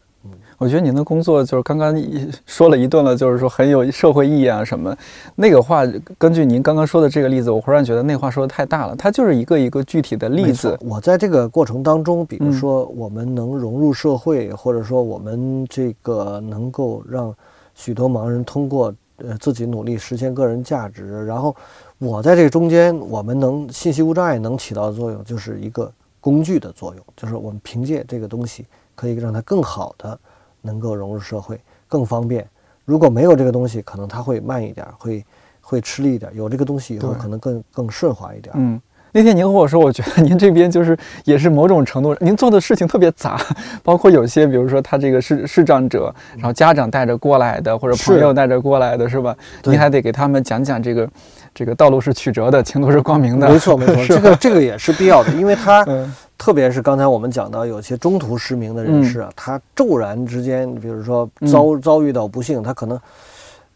[0.58, 4.96] 我觉得您的工作就是刚刚一说了一顿了，就是说很有社会意义啊什么。
[5.36, 5.86] 那个话，
[6.18, 10.76] 根据您刚刚说的这个例子，我忽然觉得那话说的太大了，它就是一个一个具体的例子。
[10.80, 17.32] 我在这个过程当中，比如嗯说我们能融入社会，或者说我们这个能够让
[17.74, 21.54] 许多盲人通过呃自己努力实现个人价值，然后
[21.98, 25.88] 我在这个中间，我们能信息无障碍能起到的作用，就是一个
[26.20, 28.66] 工具的作用，就是我们凭借这个东西，
[28.98, 30.18] 可以让它更好的
[30.60, 32.44] 能够融入社会，更方便。
[32.84, 35.24] 如果没有这个东西，可能它会慢一点，会
[35.60, 38.52] 会吃力一点；有这个东西以后，可能更更顺滑一点。
[38.58, 38.80] 嗯，
[39.12, 43.40] 那天您和我说，我觉得您这边就是也是某种程度，您做的事情特别杂，
[43.84, 49.36] 包括有些，比如说他这个视视障者，然后家长带着过来的，或者朋友带着过来的，是吧？
[49.62, 51.08] 对您还得给他们讲讲这个
[51.54, 53.48] 这个道路是曲折的，前途是光明的。
[53.48, 61.48] 没错没错， 这个这个也是必要的，因为他 嗯特别是刚才我们讲到有些中途失明的人士啊，他骤然之间，比如说嗯。
[61.48, 62.98] 遭遭遇到不幸，他可能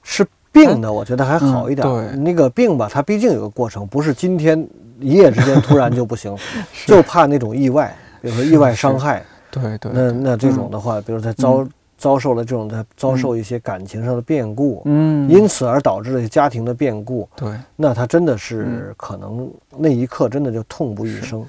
[0.03, 1.87] 是病的，我觉得还好一点。
[1.87, 2.19] 嗯对。
[2.19, 4.65] 那个病吧，它毕竟有个过程，不是今天
[5.01, 6.37] 一夜之间突然就不行，
[6.73, 6.87] 是。
[6.87, 9.23] 就怕那种意外，比如说意外伤害。
[9.51, 11.67] 对对，那那这种的话，比如他遭
[11.99, 18.39] 遭受了这种他遭受嗯一些感情上的变故，嗯，因此而导致了家庭的变故，对，那他真的嗯。
[18.39, 21.45] 是可能那一刻真的就痛不欲生，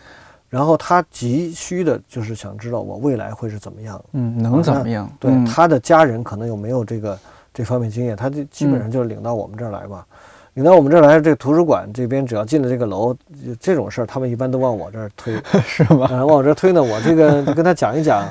[0.54, 3.99] 然后他急需的就是想知道我未来会是怎么样。
[4.12, 5.12] 嗯，能怎么样？
[5.20, 7.18] 对、嗯他的家人可能有没有这个
[7.51, 10.06] 这方面经验，他就基本上就是领到我们这儿来吧。
[10.54, 13.16] 领到我们这儿来，这个图书馆这边只要进了这个楼，
[13.60, 16.06] 这种事儿他们一般都往我这儿推， 是吗？
[16.12, 18.24] 啊，往我这儿推呢，我这个 跟他讲一讲。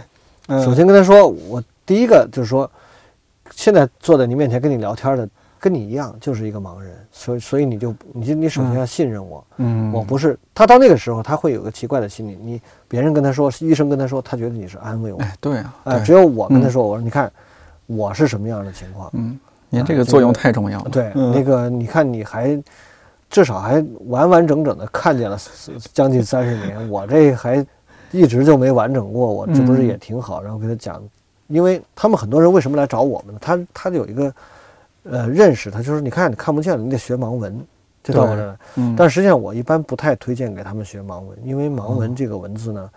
[0.47, 2.70] 嗯首先跟他说，我第一个就是说，
[3.51, 5.29] 现在坐在你面前跟你聊天的
[5.63, 17.31] 跟你一样就是一个盲人，所以所以你就你就你首先要信任我，嗯，我不是他到那个时候他会有个奇怪的心理，你别人跟他说，医生跟他说，他觉得你是安慰我，哎，对啊，只有我跟他说，我说你看
[17.87, 19.39] 我是什么样的情况，嗯，
[19.71, 20.91] 您这个作用太重要了。
[20.91, 21.31] 对，嗯。
[21.31, 22.61] 那个你看你还
[23.31, 25.39] 至少还完完整整的看见了
[25.95, 27.65] 将近三十年，我这还
[28.11, 29.87] 一直就没完整过，我这不是嗯。
[29.87, 30.43] 也挺好？
[30.43, 31.01] 然后跟他讲，
[31.47, 33.39] 因为他们很多人为什么来找我们呢？
[33.41, 34.35] 他他有一个
[35.05, 37.67] 呃认识，他就是你看你看不见了，你得学盲文，
[38.03, 38.57] 就到我这儿来。
[38.77, 42.91] 嗯，但实际上我一般不太推荐给他们学盲文，因为盲哦文这个文字呢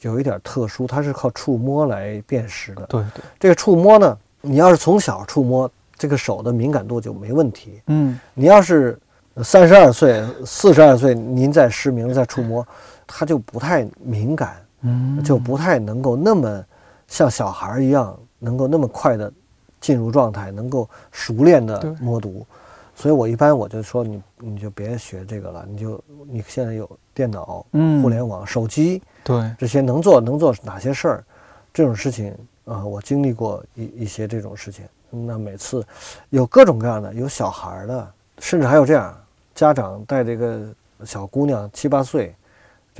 [0.00, 2.86] 有一点特殊，它是靠触摸来辨识的。
[2.86, 7.82] 对对，这个触摸呢，你要是从小触摸，这个手的敏感度就没问题。
[7.88, 8.98] 嗯你要是
[9.42, 12.66] 三十二岁、四十二岁，您再失明再触摸，
[13.06, 16.64] 他就不太敏感，嗯，就不太能够那么
[17.06, 19.32] 像小孩一样，能够那么快的
[19.80, 22.46] 进入状态，能够熟练的对摸读。
[22.94, 31.24] 所以我一般我就说你你就别学这个了，你就你现在有电脑、嗯互联网、手机对，这些能做能做哪些事儿，
[31.72, 32.34] 这种事情
[32.66, 34.84] 啊、我经历过一一些这种事情。
[35.08, 35.84] 那每次
[36.28, 39.16] 有各种各样的，有小孩的，甚至还有这样，
[39.54, 40.60] 家长带这个
[41.04, 42.34] 小姑娘七八岁，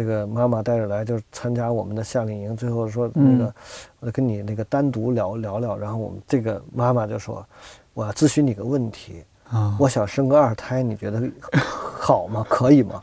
[0.01, 3.53] 这个妈妈带着来就参加我们的夏令营，最后说那个、嗯
[4.01, 7.45] 我跟你那个单独聊聊聊，然后我们这个妈妈就说，
[7.93, 11.23] 我要咨询你个问题，啊，我想生个二胎，你觉得
[11.53, 12.43] 好吗？
[12.49, 13.03] 可以吗？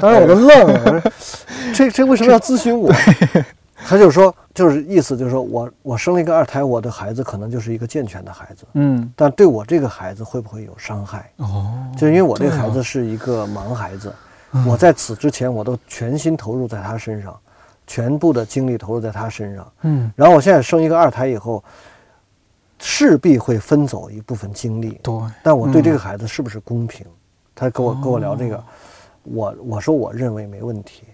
[0.00, 1.12] 当时我都愣了，我说
[1.74, 2.88] 这这为什么要咨询我？
[3.84, 11.28] 他就说，就是意思就是说我我生了一个二胎，我的孩子可能就是一个健全的孩子，嗯但对我这个孩子会不会有伤害？
[11.38, 14.14] 哦，就是因为我这孩子是一个盲孩子，嗯
[14.66, 17.38] 我在此之前我都全心投入在他身上，
[17.86, 19.72] 全部的精力投入在他身上。
[19.82, 21.62] 嗯然后我现在生一个二胎以后，
[22.78, 24.98] 势必会分走一部分精力。
[25.02, 27.06] 对，但我对这个嗯孩子是不是公平？
[27.54, 28.64] 他跟我跟我聊这个，
[29.24, 31.04] 我我说我认为没问题。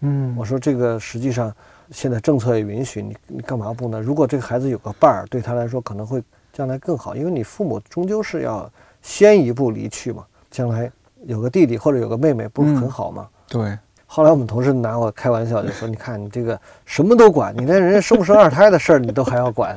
[0.00, 1.52] 嗯我说这个实际上
[1.90, 4.00] 现在政策也允许你，你干嘛不呢？
[4.00, 6.22] 如果这个孩子有个伴儿，对他来说可能会
[6.52, 8.70] 将来更好，因为你父母终究是要
[9.02, 10.90] 先一步离去嘛，将来
[11.26, 13.26] 有个弟弟或者有个妹妹，不是很好吗？
[13.48, 19.76] 对，后来我们同事拿我开玩笑，就说：“你看你这个什么都管，你连人家生不生二胎的事儿你都还要管。”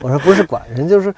[0.00, 1.12] 我说：“不是管，人就是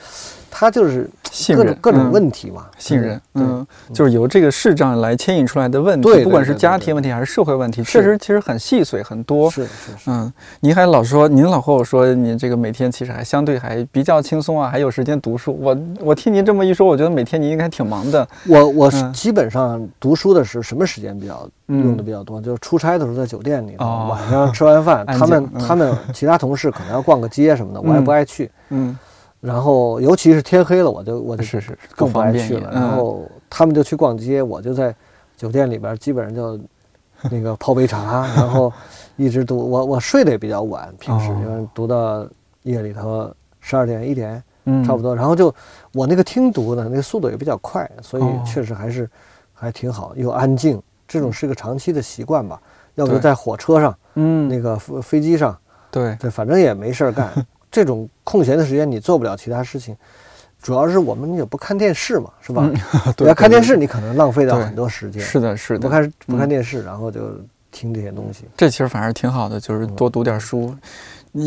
[0.54, 9.50] 他就是信任各种各种嗯问题嘛，信任，嗯，就是由这个视障来牵引出来的问题，不管是家庭问题还是社会问题，确实其实很细碎很多。
[9.50, 10.30] 是是是，嗯，
[10.60, 15.58] 您还老说，您老和我说，您这个每天其实还相对还比较轻松啊，还有时间读书。
[15.58, 18.28] 我我听您这么一说，我觉得每天您应该挺忙的。
[18.46, 22.38] 我我基本上读书的时候，什么时间比较嗯用的比较多？
[22.42, 28.50] 就是出差的时候在酒店里晚上吃完饭， 他们他们其他同事可能要逛个街什么的，我也嗯不爱去。
[28.68, 28.98] 嗯，
[29.42, 32.70] 然后尤其是天黑了，我就我就是是，更不爱去了。
[32.72, 34.94] 然后他们就去逛街，我就在
[35.36, 36.58] 酒店里边，基本上就
[37.28, 38.72] 那个泡杯茶， 然后
[39.16, 39.58] 一直读。
[39.58, 42.24] 我我睡得也比较晚，平时哦因为读到
[42.62, 43.28] 夜里头
[43.58, 45.12] 十二点一点嗯差不多。
[45.14, 45.52] 然后就
[45.92, 49.10] 我那个听读呢，那个速度也比较快，所以哦确实还是
[49.52, 50.80] 还挺好，又安静。
[51.08, 52.62] 这种是个长期的习惯吧。
[52.94, 55.58] 要不对在火车上，嗯，那个飞飞机上，
[55.90, 57.32] 对，对，反正也没事儿干。
[57.72, 59.96] 这种空闲的时间你做不了其他事情，
[60.62, 62.62] 主要是我们也不看电视嘛，是吧？
[62.64, 65.20] 嗯你 对要看电视，你可能浪费掉很多时间。
[65.20, 67.20] 是的，是的，不看不看嗯电视，然后就
[67.72, 68.44] 听这些东西。
[68.56, 70.72] 这其实反而挺好的，就是嗯多读点书，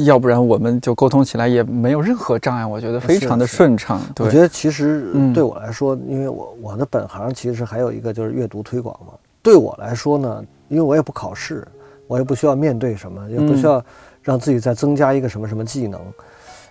[0.06, 4.02] 要不然我们就沟通起来也没有任何障碍，我觉得非常的顺畅。
[4.16, 9.14] 对，我觉得其实嗯对我来说，因为我我的本行其实还有一个就是阅读推广嘛。
[9.44, 11.64] 对我来说呢，因为我也不考试，
[12.08, 13.84] 我也不需要面对什么，也不需要
[14.26, 16.02] 让自己再增加一个什么什么技能。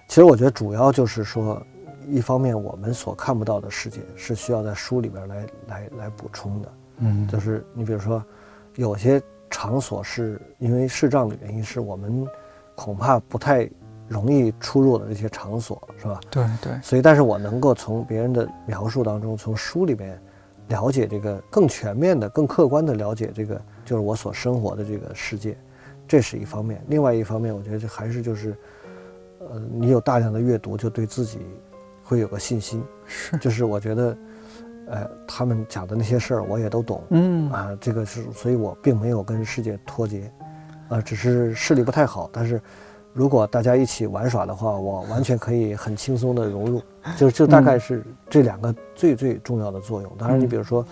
[0.06, 1.64] 其实我觉得主要就是说，
[2.06, 6.68] 一方面我们所看不到的世界是需要在书里边来来来补充的。
[6.98, 8.22] 嗯，就是你比如说，
[8.74, 12.26] 有些场所是因为视障的原因，是我们
[12.74, 13.70] 恐怕不太
[14.08, 16.20] 容易出入的这些场所，是吧？
[16.30, 20.20] 对对，所以，但是我能够从别人的描述当中，从书里面
[20.68, 25.56] 了解这个更全面的、更客观的了解这个，就是我所生活的这个世界，
[26.06, 26.82] 这是一方面。
[26.88, 28.56] 另外一方面，我觉得这还是就是，
[29.40, 31.38] 呃，你有大量的阅读，就对自己
[32.02, 32.82] 会有个信心。
[33.06, 34.16] 是，就是我觉得，
[34.88, 37.02] 呃，他们讲的那些事儿我也都懂。
[37.10, 40.30] 嗯啊，这个是，所以我并没有跟世界脱节，
[40.88, 42.28] 啊，只是视力不太好。
[42.32, 42.60] 但是，
[43.12, 46.82] 如果大家一起玩耍的话，我完全可以很轻松的融入。
[47.18, 50.10] 就就大概是这两个最最重要的作用。
[50.18, 50.84] 当然，你嗯比如说，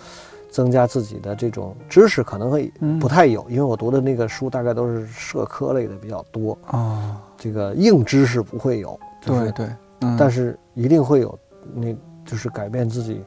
[0.53, 2.99] 增加自己的这种知识可能会嗯。
[2.99, 8.99] 不太有，因为我读的那个书大概都是社科类的比较多，啊，这个硬知识不会有。
[9.25, 9.67] 对对，
[10.03, 11.37] 嗯，但是一定会有
[11.75, 13.25] 那就是改变自己，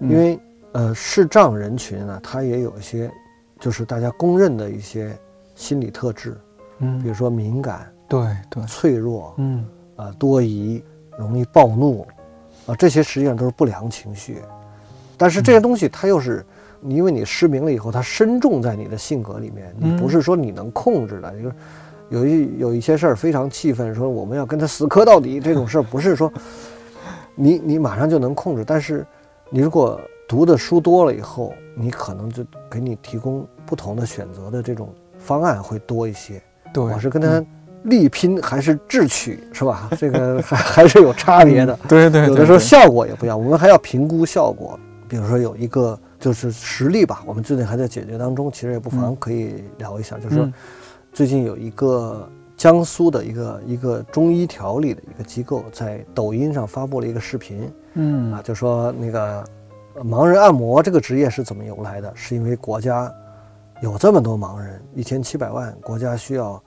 [0.00, 0.10] 嗯。
[0.10, 0.38] 因为
[0.72, 3.10] 呃视障人群啊，他也有一些
[3.58, 5.18] 就是大家公认的一些
[5.54, 6.36] 心理特质，
[6.78, 7.00] 嗯。
[7.02, 9.66] 比如说敏感、对对，脆弱嗯。
[9.96, 10.80] 啊、多疑、
[11.16, 12.06] 容易暴怒
[12.66, 14.40] 啊，这些实际上都是不良情绪。
[15.16, 16.46] 但是这些东西它又是，
[16.82, 21.30] 因为你失明了以后，它深重在你的性格里面，你不是说你能控制的。
[21.32, 21.54] 就是
[22.10, 26.32] 有一有一些事儿非常气愤，说我们要跟他死磕到底，这种事儿不是说
[27.34, 28.64] 你 你马上就能控制。
[28.64, 29.06] 但是
[29.50, 36.40] 你如果读的书多了以后，你可能就给你提供不同的选择的这种方案会多一些。
[36.72, 37.44] 对，我是跟他
[37.84, 39.88] 力拼还是智取，是吧？
[39.98, 41.74] 这个还 还是有差别的。
[41.74, 44.78] 嗯对对，有的时候效果也不一样，我们还要评估效果。
[45.08, 50.18] 比如说有一个就是实力吧，我们最近还在解决当中，其实也不妨嗯可以聊一下。
[50.18, 50.52] 就是
[51.12, 59.44] 最近有一个江苏的一个一个中医调理的一个机构，在抖音上发布了一个视频嗯啊，就说那个
[59.94, 62.12] 呃盲人按摩这个职业是怎么由来的？
[62.16, 63.12] 是因为国家
[63.80, 66.60] 有这么多盲人，一千七百万，国家需要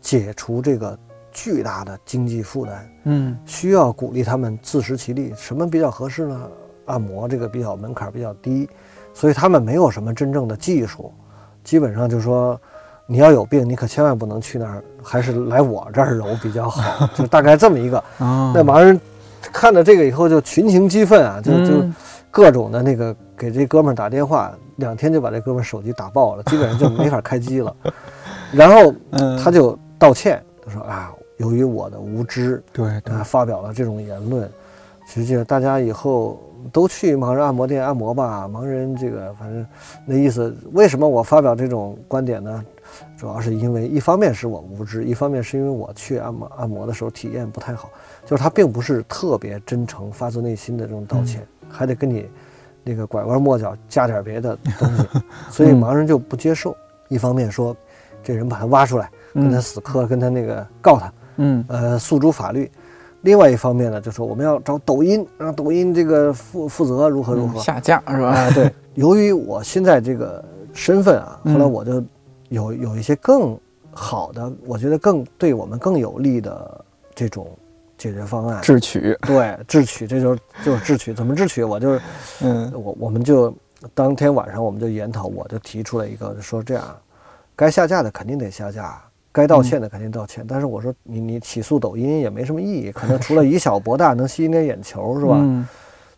[0.00, 0.96] 解除这个
[1.32, 2.88] 巨大的经济负担。
[3.02, 5.34] 嗯需要鼓励他们自食其力。
[5.36, 6.48] 什么比较合适呢？
[6.86, 8.68] 按摩这个比较门槛比较低，
[9.14, 11.12] 所以他们没有什么真正的技术，
[11.62, 12.58] 基本上就是说
[13.06, 17.98] 你要有病，你可千万不能去那儿，还是来我这儿揉比较好， 就大概这么一个。
[18.18, 19.00] 啊，那盲人
[19.40, 21.94] 看到这个以后就群情激愤啊，就就嗯
[22.30, 27.74] 各种的那个给这哥们儿打电话，两天就把这哥们儿手机打爆了，基本上就没法开机了。
[28.52, 34.50] 然后嗯他就道歉，他说啊，由于我的无知，对对啊，发表了这种言论，
[35.06, 36.38] 实际上大家以后
[36.70, 38.46] 都去盲人按摩店按摩吧。
[38.46, 39.64] 盲人这个反正
[40.04, 42.62] 那意思，为什么我发表这种观点呢？
[43.16, 47.90] 主要是因为一方面是我无知，一方面是因为我去按摩按摩的时候体验不太好，
[48.24, 52.28] 就是他并不是特别真诚、发自内心的这种道歉，还得跟你
[52.84, 55.04] 那个拐弯抹角加点别的东西，
[55.50, 56.76] 所以盲人就不接受。
[57.08, 57.76] 一方面说
[58.22, 61.12] 这人把他挖出来，跟他嗯死磕，跟他那个告他。
[61.38, 62.70] 嗯呃诉诸法律。
[63.26, 67.58] 另外一方面呢，就是我们要找抖音，让抖音这个负负责如何如何。
[67.58, 68.28] 嗯下架是吧？
[68.28, 72.04] 啊，对， 由于我现在这个身份啊，后来嗯我就
[72.50, 73.58] 有有一些更
[73.90, 76.84] 好的，我觉得更对我们更有利的
[77.16, 77.48] 这种
[77.98, 78.62] 解决方案。
[78.62, 81.64] 智取，对，智取，这就是就是智取，怎么智取？
[81.64, 82.00] 我就是
[82.42, 83.52] 嗯我我们就
[83.92, 86.84] 当天晚上我们就研讨，我就提出了一个，就说这样，
[87.56, 89.02] 该下架的肯定得下架，
[89.36, 90.42] 该道歉的肯定道歉。
[90.48, 95.36] 但是我说你你起诉抖音也没什么意义，可能除了以小博大， 能吸引点眼球是吧？
[95.38, 95.66] 嗯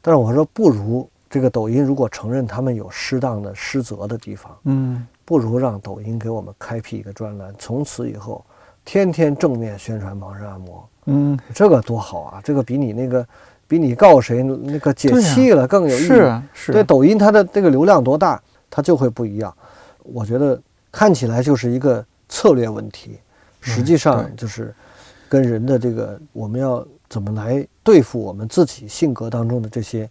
[0.01, 8.43] 但是我说不如这个抖音如果承认他们有适当的失责的地方，嗯不如让抖音给我们开辟一个专栏，从此以后
[8.85, 12.41] 天天正面宣传盲人按摩，嗯，这个多好啊！
[12.45, 13.27] 这个比你那个
[13.67, 16.07] 比你告谁那个解气了更有意义。
[16.07, 18.41] 是啊是啊，对，抖音它的这个流量多大，
[18.71, 19.53] 它就会不一样。
[20.05, 20.59] 我觉得
[20.93, 23.19] 看起来就是一个策略问题，
[23.61, 24.75] 实际上就是
[25.29, 30.09] 跟人的这个我们要怎么来对付我们自己性格当中的这些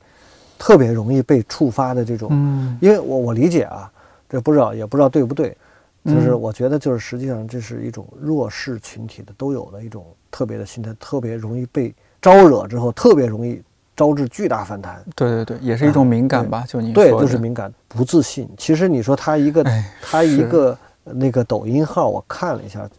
[0.58, 2.30] 特别容易被触发的这种。
[2.32, 3.92] 嗯因为我我理解啊，
[4.28, 5.56] 这不知道也不知道对不对，
[6.06, 13.62] 就是嗯我觉得就是实际上这是一种弱势群体的都有的一种特别的心态，特别容易被招惹之后，特别容易
[13.96, 15.04] 招致巨大反弹。
[15.16, 18.50] 对对对，也是一种敏感吧，就你说的就是敏感、不自信。
[18.58, 20.78] 其实你说他一个，哎他一个
[21.14, 22.90] 那个抖音号，我看了一下，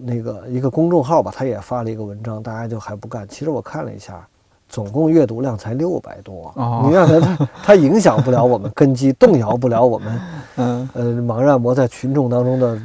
[0.00, 3.26] 那个一个公众号吧，他也发了一个文章，大家就还不干。
[3.28, 4.26] 其实我看了一下，
[4.68, 6.52] 总共阅读量才六百多。
[6.56, 10.20] 哦你让他他 他影响不了我们根基，动摇不了我们
[10.56, 12.80] 嗯呃盲人按摩在群众当中的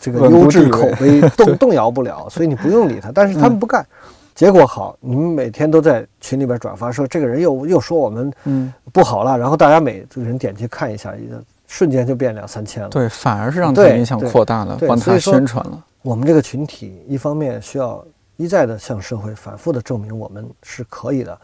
[0.00, 3.10] 这个优质口碑， 动动摇不了，所以你不用理他。
[3.12, 3.86] 但是他们不干。
[4.34, 11.40] 结果好，你们每天都在群里边转发说这个人又又说我们嗯，不好了，然后大家每个人点击看一下，一个
[11.74, 12.88] 瞬间就变两三千了。
[12.88, 18.06] 对，反而是让他对影响扩大了，对帮他宣传了，我们这个群体一方面需要
[18.36, 21.36] 一再的向社会反复的证明我们是可以的，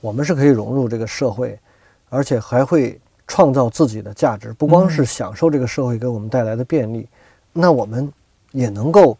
[0.00, 1.60] 我们是可以融入这个社会，
[2.08, 7.06] 而且还会创造自己的价值，不光是享受这个社会给我们带来的便利，
[7.52, 8.10] 那我们
[8.52, 9.18] 也能够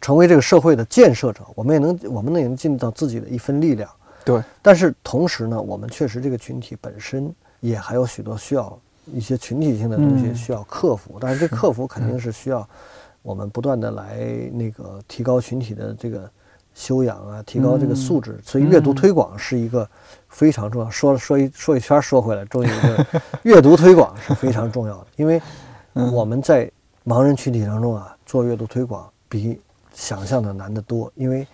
[0.00, 3.90] 成为这个社会的建设者，我们也能我们也能尽到自己的一份力量。
[4.24, 8.78] 对，但是同时呢，我们确实这个群体本身也还有许多需要
[9.12, 12.68] 一些群体性的东西嗯需要克服，但是这克服肯定是需要
[13.22, 14.18] 我们不断的来
[14.52, 16.30] 那个提高群体的这个
[16.74, 18.38] 修养啊，提高这个素质。
[18.42, 19.88] 所以阅读嗯推广是一个
[20.28, 20.90] 非常重要。
[20.90, 22.68] 说了说一说一圈说回来，终于
[23.42, 25.40] 阅读推广是非常重要的， 因为
[25.94, 26.70] 嗯我们在
[27.04, 29.60] 盲人群体当中啊，做阅读推广比
[29.92, 31.12] 想象的难得多。
[31.16, 31.46] 因为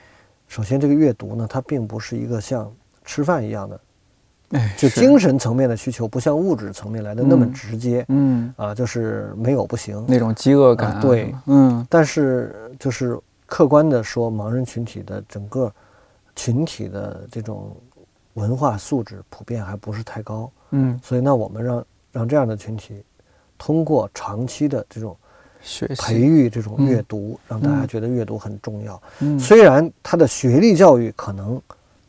[0.49, 2.71] 首先这个阅读呢，它并不是一个像
[3.05, 3.81] 吃饭一样的哎，
[4.77, 11.85] 就精神层面的需求不像物质层面来的那么直接，嗯，啊，就是没有不行，那种饥饿感、啊对，嗯。
[11.91, 15.73] 但是就是客观的说，盲人群体的整个
[16.37, 17.77] 群体的这种
[18.35, 23.03] 文化素质普遍还不是太高，嗯，所以那我们让让这样的群体
[23.59, 25.17] 通过长期的这种
[25.61, 26.03] 学习。
[26.03, 26.87] 培育这种嗯。
[26.87, 27.89] 阅读，让大家嗯。
[27.89, 29.03] 觉得阅读很重要。
[29.21, 29.39] 嗯。
[29.41, 31.61] 虽然他的学历教育可能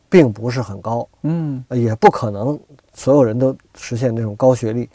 [0.08, 2.58] 并不是很高，嗯呃也不可能
[2.94, 4.88] 所有人都实现那种高学历，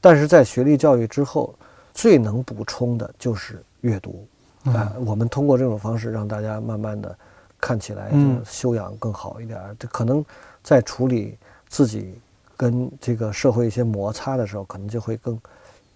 [0.00, 1.54] 但是在学历教育之后，
[1.92, 4.26] 最能补充的就是阅读。
[4.64, 7.16] 嗯啊、我们通过这种方式让大家慢慢的
[7.58, 9.74] 看起来就嗯修养更好一点儿。
[9.78, 10.24] 这、可能
[10.62, 11.36] 在处理
[11.68, 12.14] 自己
[12.56, 15.40] 跟这个社会一些摩擦的时候，可能就会更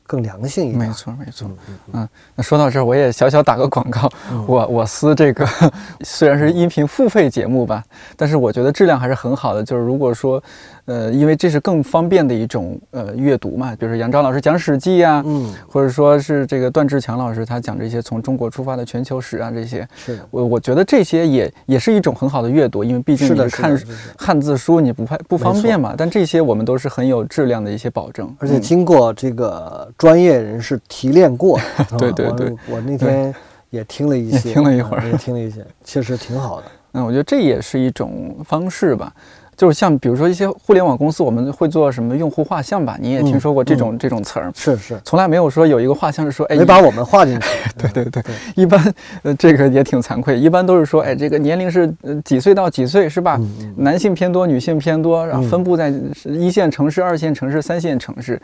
[0.07, 0.79] 更良性一点。
[0.87, 1.51] 没错没错。
[1.93, 4.09] 嗯，那说到这儿，我也小小打个广告。
[4.31, 5.47] 嗯我我司这个
[6.05, 7.83] 虽然是音频付费节目吧，
[8.17, 9.63] 但是我觉得质量还是很好的。
[9.63, 10.43] 就是如果说，
[10.87, 23.75] 呃，因为这是更方便的一种呃阅读嘛，比如说杨钊老师讲《史记》啊，嗯，或者说是这个段志强老师他讲这些从中国出发的全球史啊这些，是的，我我觉得这些也也是一种很好的阅读，因为毕竟是看。
[24.17, 25.95] 汉字书你不怕不方便嘛。
[25.97, 31.59] 但这些我们都是很有质量的一些保证，而且嗯经过这个专业人士提炼过
[31.99, 33.35] 对对对我我那天
[33.71, 36.67] 也听了一些，听了一会儿听了一些，确实挺好的。
[36.93, 39.13] 嗯，我觉得这也是一种方式吧。
[39.57, 42.97] 就是像比如说一些互联网公司，我们会做什么用户画像吧？
[43.01, 47.47] 你也听嗯说过这种、这种词儿，是是，从来没有说有一个画像是说，哎，没把我们画进去。
[47.79, 48.23] 对对对，
[48.57, 53.41] 一般呃这个也挺惭愧，一般都是说，哎，这个年龄是呃几岁到几岁是吧？
[53.77, 55.93] 男性偏多，女性偏多，然后嗯分布在
[56.25, 58.41] 一线城市、二线城市、三线城市。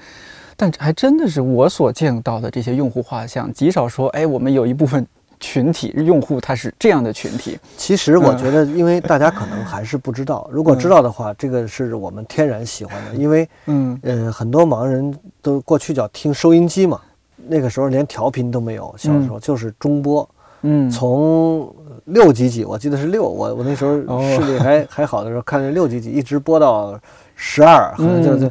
[0.56, 5.06] 但还真的是我所见到的这些用户画像，极少说，哎，我们有一部分
[5.41, 7.59] 群体用户他是这样的群体。
[7.76, 8.38] 其实我嗯。
[8.38, 13.14] 觉得，因为大家可能还是不知道， 如果知道的话，这个是我们天然喜欢的。
[13.14, 13.99] 因为嗯。
[14.03, 15.12] 呃，很多盲人
[15.43, 17.01] 都过去叫听收音机嘛，
[17.49, 20.28] 那个时候连调频都没有，小时候就是中波，
[20.62, 21.74] 嗯，从
[22.05, 24.20] 六几几，我记得是六，我我那时候哦。
[24.38, 27.01] 视力还 还好的时候，看着六几几一直播到
[27.34, 28.41] 十二，好像就嗯。
[28.41, 28.51] 就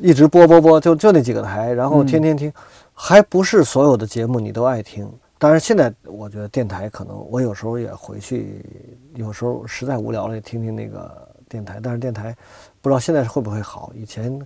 [0.00, 2.06] 一直播播播，就就那几个台，然后嗯。
[2.06, 2.52] 天天听，
[2.94, 5.10] 还不是所有的节目你都爱听。
[5.38, 8.64] 当然，现在我觉得电台可能我有时候也回去，
[9.14, 11.10] 有时候实在无聊了也听听那个
[11.48, 12.36] 电台，但是电台
[12.82, 13.92] 不知道现在会不会好。
[13.94, 14.36] 以前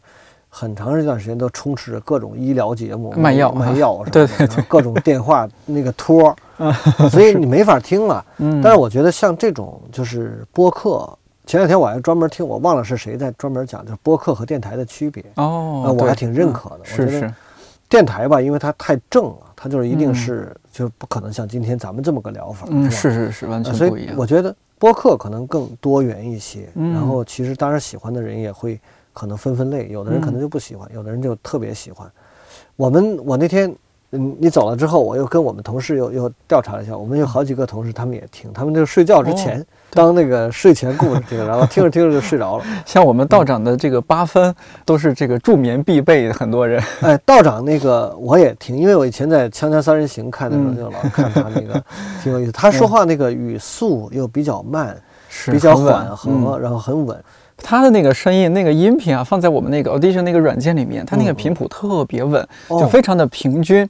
[0.51, 6.73] 很长一段时间都充斥着各种医疗节目、 卖药卖药什么的，对对对各种电话那个托儿，
[7.09, 8.23] 所以你没法听了。
[8.37, 11.09] 嗯，但是我觉得像这种就是播客，
[11.47, 15.25] 前两天我还专门听，我忘了是谁在专门讲，就是播客和电台的区别。
[15.37, 17.35] 哦，呃我还挺认可的嗯我觉得是是，
[17.89, 22.91] 电台吧，因为它太正了，它就是一定嗯是、就不可能像今天咱们这么个聊法，嗯，吧？
[22.91, 24.17] 是是是，完呃所以全不一样。
[24.19, 28.81] 我觉得播客可能更多元一些，嗯然后其实当然喜欢的人也会
[29.13, 32.11] 可能分分类，有的人可嗯能就不喜欢，有的人就特别喜欢。
[32.75, 33.73] 我们我那天
[34.13, 42.65] 嗯你走了之后，我又跟我们同事又又调查了一下，我们有好几个同事他们也听，他们就睡觉之前、哦当那个睡前故事听，然后听着听着就睡着了。
[42.87, 44.55] 像我们道长的这个八分
[44.87, 46.83] 都是这个助眠必备，很多人。
[47.03, 51.85] 哎，道长那个我也听，因为我以前在《锵锵三人行》看的时候嗯就老看他那个，
[52.25, 52.53] 挺有意思。
[52.53, 54.97] 他说话那个语速又比较慢，
[55.29, 57.23] 是比较缓和，嗯然后很稳。
[57.63, 63.89] 他的那个声音、那个音频啊，放在我们那个 Audition 那个软件里面，它那个频谱特别稳，哦就非常的平均，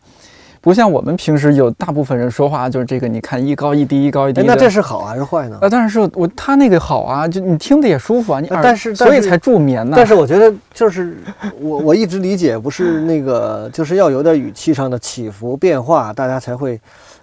[0.61, 4.43] 不像我们平时有大部分人说话就是这个，你看一高一低，一高一低。
[4.45, 5.59] 那这是好还是坏呢？
[5.61, 9.95] 啊，当然是我他那个好啊，就你听的也舒服啊，你耳但是但是所以才助眠呢。
[9.97, 11.17] 但是我觉得就是
[11.61, 16.81] 我我一直理解不是那个，就是要有点语气上的起伏变化，大家才会。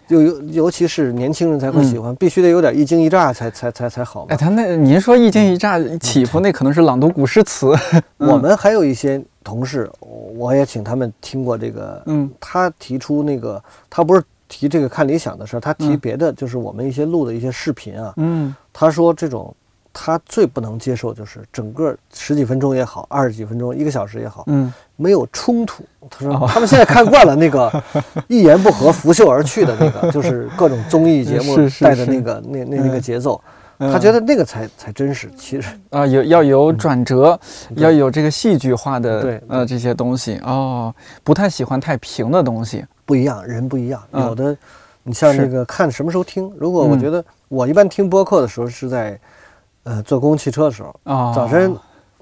[0.09, 4.35] 就尤尤其是年轻人才会喜欢，必须得有点一惊一乍才才才才好哎，。
[4.35, 7.71] 他那您说一惊一乍起伏，那可能是朗读古诗词。
[8.17, 9.87] 我们还有一些同事，
[10.35, 18.11] 我也请他们听过这个，嗯他提出那个，他不是提这个看理想的事儿，他提嗯别的，就是我们一些录的一些视频啊。
[18.17, 19.55] 嗯他说这种
[20.01, 25.83] 他最不能接受就是整个十几分钟也好，二十几分钟、一个小时也好，嗯，没有冲突。
[26.09, 26.47] 他说哦。
[26.47, 27.69] 他们现在看惯了那个
[28.29, 33.01] 一言不合拂袖而去的那个， 就是各种综艺节目带的那个那那那个嗯。
[33.01, 33.41] 节奏。
[33.79, 33.91] 嗯。
[33.91, 35.69] 他觉得那个才才真实，其实。
[35.89, 37.37] 啊，有要有转折，
[37.75, 40.39] 要有这个戏剧化的对呃这些东西。
[40.45, 40.95] 哦，
[41.25, 42.85] 不太喜欢太平的东西。
[43.05, 44.01] 不一样，人不一样。
[44.11, 44.25] 嗯。
[44.27, 44.57] 有的，
[45.03, 45.41] 你像是。
[45.41, 46.49] 那个看什么时候听。
[46.57, 46.99] 如果我嗯。
[46.99, 49.19] 觉得我一般听播客的时候是在，
[49.83, 51.75] 呃，坐公共汽车的时候，啊，早晨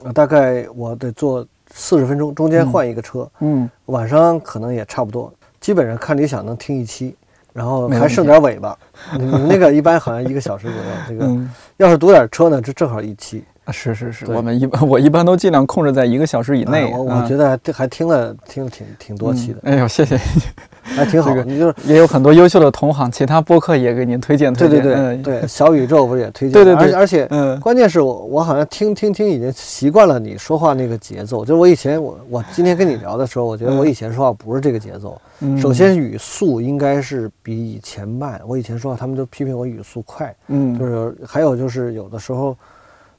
[0.03, 3.29] 呃大概我得坐四十分钟，中间换一个车。
[3.39, 7.15] 嗯晚上可能也差不多，基本上看理想能听一期，
[7.53, 8.77] 然后还剩点尾巴。
[9.17, 13.43] 你那个一般好像一个小时左右，这个嗯，要是堵点车呢，这正好一期。
[13.67, 16.85] 啊是是是，我们一般 我一般都尽量控制在一个小时以内。
[16.85, 20.17] 啊我我嗯觉得还还听了听了挺挺多期的，嗯哎呦，谢谢，
[20.83, 25.03] 还挺好你就是也有很多优秀的同行，其他播客也给您推荐推对对荐。
[25.03, 26.53] 嗯对对，小宇宙不是也推荐？
[26.53, 31.43] 对对对而且而且嗯关键是我我好像听听听已经习惯了你说话那个节奏。
[31.43, 35.19] 就是我以前我我今天跟你聊的时候，我觉得我以前说话不是这个节奏。
[35.41, 38.39] 嗯首先语速应该是比以前慢。
[38.47, 42.57] 我以前说话他们都批评我语速快，嗯就是还有就是有的时候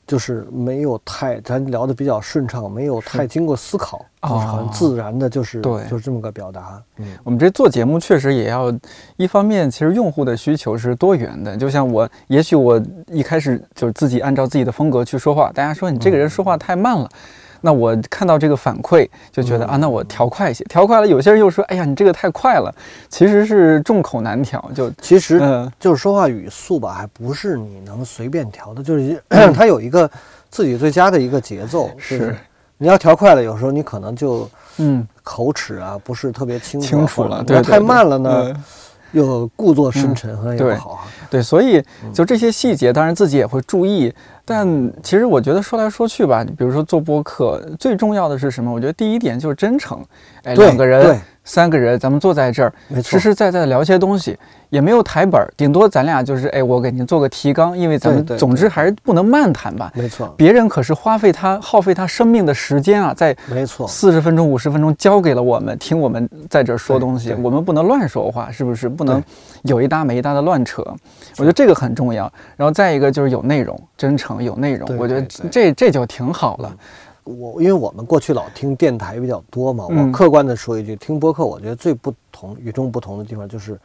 [0.09, 6.83] 就是没有太咱聊的比较顺畅，没有太经过思考，就是很哦自然的，就是对就是这么个表达。
[6.97, 8.73] 嗯，我们这做节目确实也要，
[9.19, 17.09] 一方面其实用户的需求是多元的，就像我，也许我一开始就是自己按照自己的风格去说话，大家说你这个人说话太慢了。
[17.61, 21.07] 那我看到这个反馈，就觉得啊，那我调快一些，调快了。
[21.07, 22.75] 有些人又说，哎呀，你这个太快了，
[23.09, 24.63] 其实是众口难调。
[24.75, 29.23] 就其实嗯就是说话语速吧，还不是你能随便调的，就是
[29.55, 30.11] 它有一个
[30.51, 31.91] 自己最佳的一个节奏。
[31.97, 32.37] 就是
[32.77, 38.63] 你要调快了，有时候你可能就嗯口齿啊不是特别清清楚了对对对慢了呢，嗯
[39.13, 41.01] 又故作深沉，好像也对不好啊。
[41.31, 41.83] 对，所以
[42.13, 44.13] 就这些细节，当然自己也会注意。
[44.45, 44.67] 但
[45.03, 48.73] 其实我觉得说来说去吧，比如说做播客，最重要的是什么？
[48.73, 50.03] 我觉得第一点就是真诚。
[50.45, 52.73] 哎，两个人对、三个人，咱们坐在这儿，
[53.03, 54.39] 实实在在的聊些东西，
[54.69, 59.91] 也没有台本儿，顶多咱俩就是哎，我给您做个提纲，因为咱们总之还是不能漫谈吧。
[59.95, 68.87] 没错，别人可是花费他耗费他生命的时间啊，在没错，四十分钟、五十分钟交给了我们，听我们在这儿说东西，我们不能乱说话，是不是？
[68.87, 69.23] 不能
[69.63, 70.83] 有一搭没一搭的乱扯。
[71.39, 72.31] 我觉得这个很重要。
[72.57, 76.77] 然后再一个就是有内容，真诚有内容，我觉得这这就挺好了。
[77.39, 80.07] 我因为我们过去老听电台比较多嘛，嗯。
[80.07, 83.79] 我客观的说一句，听播客我觉得最不同、与众不同的地方就是，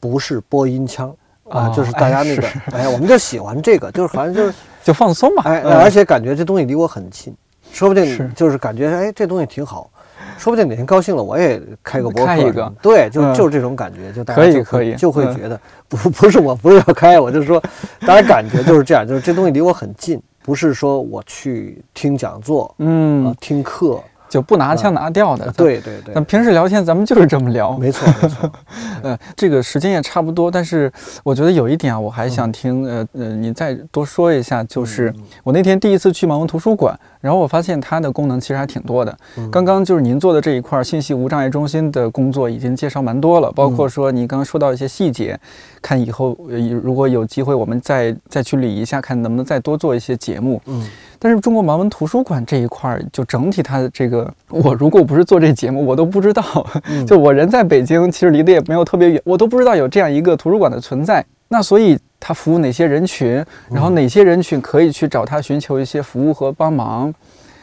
[0.00, 1.08] 不是播音腔
[1.48, 5.42] 啊，哦就是大家那个， 哎，我们就喜欢这个，就是反正就是， 就放松嘛。
[5.44, 5.72] 哎，嗯。
[5.78, 7.34] 而且感觉这东西离我很近，
[7.72, 9.90] 说不定就是感觉哎这东西挺好，
[10.38, 13.34] 说不定哪天高兴了我也开个播客对，就嗯。
[13.34, 15.36] 就是这种感觉，就大家可以就可以就会嗯。
[15.36, 17.62] 觉得不 不是我不是要开，我就说
[18.06, 24.02] 大家感觉就是这样，就是这东西离我很近，不是说我去听讲座啊嗯，听课。
[24.30, 25.44] 就不拿腔拿调的。
[25.44, 27.76] 啊对对对那，平时聊天咱们就是这么聊。
[27.76, 28.50] 没错没错，
[29.02, 30.90] 呃，这个时间也差不多，但是
[31.24, 39.14] 我觉得有一点啊，我还想听，呃呃，你再多说一下，就是嗯我那天第一次去盲文图书馆，然后我发现它的功能其实还挺多的。
[39.36, 45.38] 嗯刚刚就是您做的这一块信息无障碍中心的工作已经介绍蛮多了，包括说你刚刚说到一些细节，
[45.82, 50.60] 看以后呃如果有机会我们再再去理一下，看能不能再多做一些节目。
[50.66, 50.88] 嗯
[51.22, 56.42] 但是中国盲文图书馆这一块，就整体它的这个，我如果不是做这节目，我都不知道。
[56.84, 61.24] 嗯就我人在北京，其实离得也没有特别远，我都不知道有这样一个图书馆的存在。
[61.48, 67.12] 那所以它服务哪些人群，然后哪些人群可以去找他寻求一些服务和帮忙。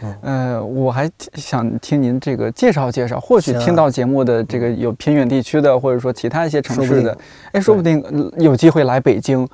[0.04, 7.18] 嗯呃，我还想听您这个介绍介绍，或许听到节目的这个有偏远地区的，或者说其他一些城市的，
[7.54, 9.48] 哎，说不定呃有机会来北京，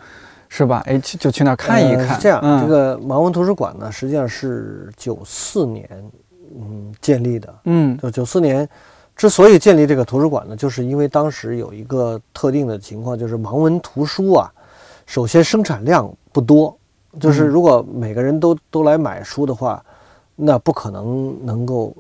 [0.49, 0.83] 是吧？
[0.85, 2.19] 哎，去就去那儿看一看。
[2.19, 5.87] 这样，嗯这个盲文图书馆呢，实际上是九四年
[6.59, 7.53] 嗯建立的。
[7.65, 8.67] 嗯就九四年
[9.15, 14.51] 之所以建立这个图书馆呢，就是因为当时有一个特定的情况，就是盲文图书啊，
[15.05, 16.75] 首先生产量不多，
[17.19, 19.83] 就是嗯如果每个人都都来买书的话，
[20.35, 21.95] 那不可能能够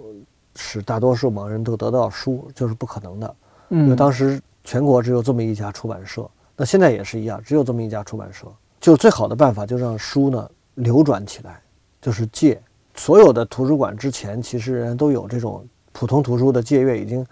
[0.55, 3.35] 使大多数盲人都得到书，就是不可能的。
[3.69, 8.47] 嗯因为嗯，当时全国只有这么一家出版社，那现在也是一样，只有这么一家出版社。
[8.79, 11.61] 就最好的办法，就让书呢流转起来，
[12.01, 12.59] 就是借。
[12.95, 17.25] 所有的图书馆之前其实人都有这种普通图书的借阅，已经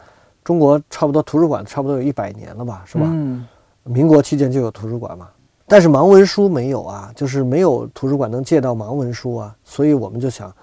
[0.44, 3.06] 中国差不多图书馆差不多有一百年了吧，是吧？
[3.08, 3.48] 嗯。
[3.84, 5.28] 民国期间就有图书馆嘛，
[5.68, 10.54] 但是盲文书没有啊，就是没有图书馆能借到盲文书啊，所以我们就想，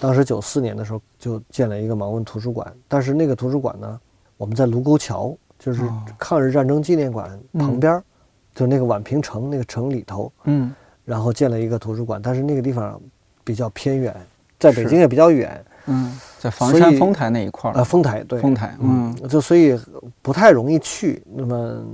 [0.00, 4.00] 当时九四年的时候就建了一个盲文图书馆，但是那个图书馆呢，
[4.38, 8.04] 我们在卢沟桥，就是哦抗日战争纪念馆旁嗯边儿，
[8.54, 10.74] 就那个宛平城那个城里头，嗯。
[11.04, 12.98] 然后建了一个图书馆，但是那个地方
[13.44, 14.16] 比较偏远，
[14.62, 19.76] 在北京也比较远，嗯，在房山丰台那一块儿啊，丰台对，丰台，嗯就所以
[20.22, 21.22] 不太容易去。
[21.34, 21.84] 那么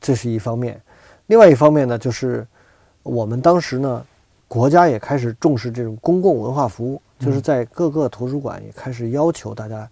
[0.00, 0.80] 这是一方面，
[1.26, 2.46] 另外一方面呢，就是
[3.02, 4.04] 我们当时呢，
[4.46, 9.90] 国家也开始重视这种公共文化服务，就是在各个图书馆也开始要求大家，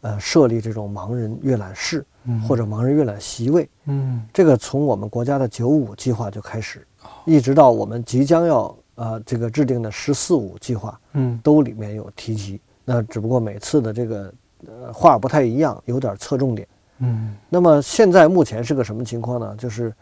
[0.00, 3.68] 呃，设立这种盲人阅览室嗯或者盲人阅览席位。
[3.84, 6.86] 嗯这个从我们国家的九五计划就开始，
[7.26, 12.60] 一直到我们即将要呃这个制定的十四五计划，嗯都里面有提及。
[12.84, 14.32] 那只不过每次的这个
[14.66, 16.66] 呃话不太一样，有点侧重点。
[16.98, 19.56] 嗯那么现在目前是个什么情况呢？
[19.56, 19.92] 就是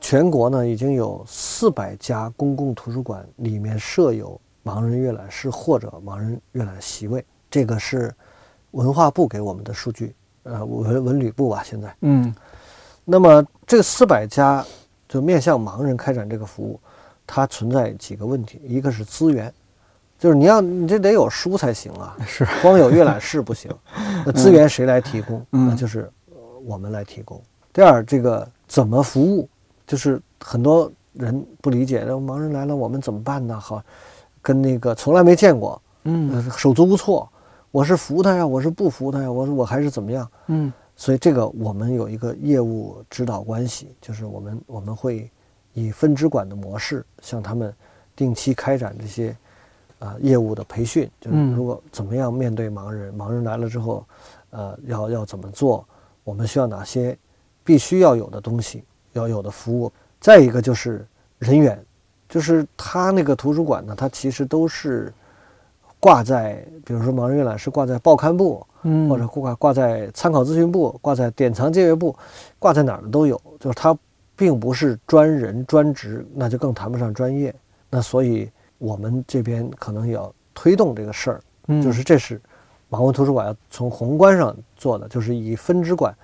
[0.00, 7.24] 全国呢已经有四百家公共图书馆里面设有盲人阅览室或者盲人阅览席位。
[7.50, 8.14] 这个是
[8.72, 10.14] 文化部给我们的数据，
[10.44, 11.94] 呃，文文旅部吧，现在。
[12.02, 12.34] 嗯
[13.04, 14.64] 那么这四百家
[15.08, 16.78] 就面向盲人开展这个服务，
[17.32, 19.52] 它存在几个问题，一个是资源，
[20.18, 23.70] 就是你要你这得有书才行啊， 是光有阅览室不行，
[24.26, 25.46] 那资源谁来提供？
[25.52, 26.36] 嗯那就是呃
[26.66, 27.40] 我们来提供。
[27.72, 29.48] 第二，这个怎么服务，
[29.86, 33.58] 就是很多人不理解，那盲人来了我们怎么办呢？
[33.58, 33.80] 好，
[34.42, 37.30] 跟那个从来没见过，嗯呃，手足无措，
[37.70, 40.28] 我是服他呀，我是不服他呀，我说我还是怎么样？
[40.48, 45.30] 嗯所以这个我们有一个业务指导关系，就是我们我们会
[45.72, 47.72] 以分支管的模式向他们
[48.16, 49.36] 定期开展这些
[49.98, 54.04] 啊、业务的培训，就是嗯如果怎么样面对盲人，盲人来了之后，
[54.48, 55.86] 呃，要要怎么做，
[56.24, 57.16] 我们需要哪些
[57.62, 58.82] 必须要有的东西，
[59.12, 59.92] 要有的服务。
[60.18, 61.06] 再一个就是
[61.38, 61.78] 人员，
[62.28, 65.12] 就是他那个图书馆呢，它其实都是
[65.98, 72.16] 挂在，比如说盲人阅览室挂在报刊部，嗯，或者挂挂在参考咨询部、挂在典藏借阅部，
[72.58, 73.38] 挂在哪儿的都有。
[73.58, 73.96] 就是它
[74.40, 77.54] 并不是专人专职，那就更谈不上专业。
[77.90, 82.40] 那所以我们这边可能也要推动这个事儿，嗯就是这是
[82.88, 86.16] 盲文图书馆要从宏观上做的，就是以分支馆，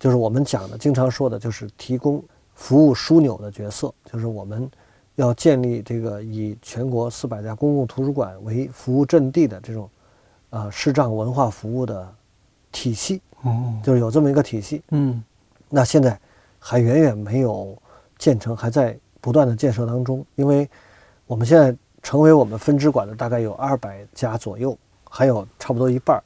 [0.00, 2.20] 就是我们讲的经常说的，就是提供
[2.56, 4.68] 服务枢纽的角色，就是我们
[5.14, 9.88] 要建立这个以全国四百家公共图书馆为服务阵地的这种
[10.50, 12.12] 呃视障文化服务的
[12.72, 14.82] 体系，哦就是有这么一个体系。
[14.90, 15.22] 嗯
[15.68, 16.18] 那现在
[16.60, 17.76] 还远远没有
[18.18, 20.24] 建成，还在不断的建设当中。
[20.36, 20.68] 因为
[21.26, 24.78] 我们现在成为我们分支馆的大概有二百家左右，
[25.08, 26.22] 还有差不多一半儿。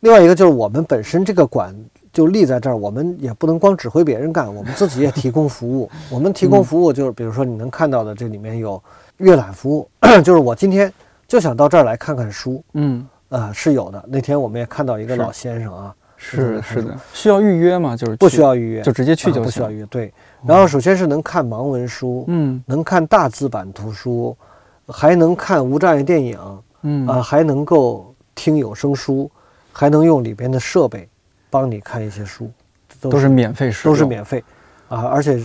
[0.00, 1.74] 另外一个就是我们本身这个馆
[2.12, 5.90] 就立在这儿，我们也不能光指挥别人干，我们自己也提供服务。
[6.10, 8.80] 我们提供服务就是，比如说你能看到的，这里面有
[9.16, 9.88] 阅览服务，
[10.22, 10.92] 就是我今天
[11.26, 14.04] 就想到这儿来看看书，嗯，啊、是有的。
[14.06, 17.96] 那天我们也看到一个老先生啊，是是的，需要预约吗？
[17.96, 19.44] 就是不需要预约，就直接去啊就行。
[19.44, 19.86] 不需要预约。
[19.86, 20.12] 对，
[20.46, 24.36] 然后首先是能看盲文书，嗯能看大字版图书，
[24.88, 29.30] 还能看无障碍电影嗯啊，还能够听有声书，
[29.72, 31.08] 还能用里边的设备
[31.50, 32.50] 帮你看一些书，
[33.00, 34.42] 都都是免费都是免费
[34.88, 35.44] 啊，而且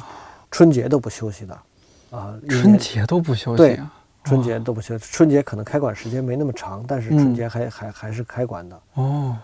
[0.49, 1.57] 春节都不休息的
[2.11, 3.91] 啊，春节都不休息对啊。
[4.25, 8.79] 春节都不休息，春节可能开馆时间没那么长，但是春节还还还是开馆的。
[8.95, 9.35] 哦，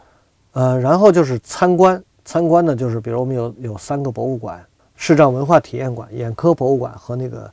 [0.55, 4.65] 呃，然后就是参观，参观呢，就是比如我们有有三个博物馆：
[4.95, 7.51] 视障文化体验馆、眼科博物馆和那个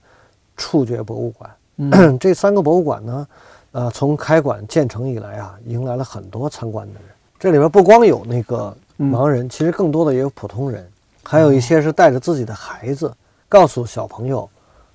[0.57, 1.51] 触觉博物馆。
[1.79, 3.27] 嗯 这三个博物馆呢，
[3.73, 7.03] 呃，从开馆建成以来啊，迎来了很多参观的人。
[7.41, 10.89] 这里边不光有那个嗯盲人，其实更多的也有普通人，
[11.25, 13.13] 还有一些是带着自己的孩子，
[13.49, 14.49] 告诉小朋友，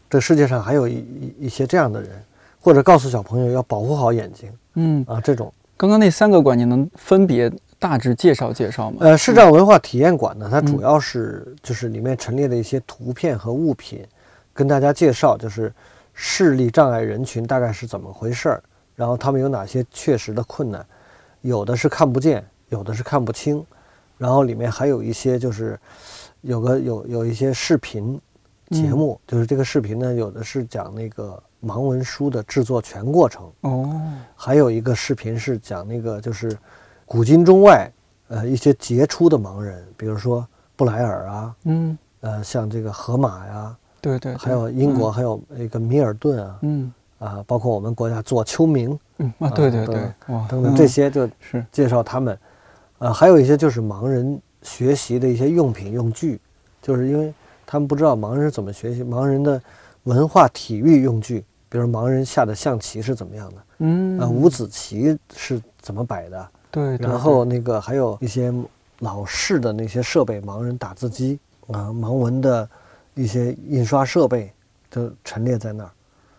[0.09, 2.11] 这世界上还有一一一些这样的人，
[2.61, 5.51] 或者告诉小朋友要保护好眼睛嗯，啊，这种。
[5.75, 8.97] 刚刚那三个馆你能分别大致介绍介绍吗？
[9.01, 10.65] 呃，视障文化体验馆呢，它嗯。
[10.65, 14.05] 主要是就是里面陈列的一些图片和物品，
[14.53, 15.71] 跟大家介绍就是
[16.13, 18.63] 视力障碍人群大概是怎么回事儿，
[18.95, 20.83] 然后他们有哪些确实的困难，
[21.41, 23.63] 有的是看不见，有的是看不清，
[24.17, 25.79] 然后里面还有一些就是
[26.41, 28.19] 有个有有一些视频
[28.71, 34.01] 节目，就是这个视频呢，有的是讲那个盲文书的制作全过程，哦，
[34.35, 36.57] 还有一个视频是讲那个就是
[37.07, 37.89] 古今中外
[38.27, 44.37] 呃一些杰出的盲人，比如说布莱尔啊，嗯，呃像这个河马呀，对对，对。
[44.37, 46.93] 还有英国，还有一个米尔顿啊，嗯。
[47.19, 50.75] 啊，包括我们国家左丘明嗯啊，对对啊对，哇，等等嗯。
[50.75, 51.65] 这些就是。
[51.71, 52.37] 介绍他们，
[52.99, 56.39] 啊，还有一些就是盲人学习的一些用品用具，
[56.81, 57.33] 就是因为
[57.65, 59.59] 他们不知道盲人是怎么学习，盲人的
[60.03, 64.19] 文化体育用具，比如盲人下的象棋是怎么样的，嗯。
[64.19, 66.47] 啊，五子棋是怎么摆的，
[66.77, 68.53] 对，对然后那个还有一些
[68.99, 71.39] 老式的那些设备，盲人打字机
[71.71, 72.67] 啊，盲文的
[73.15, 74.51] 一些印刷设备
[74.89, 75.89] 都陈列在那儿。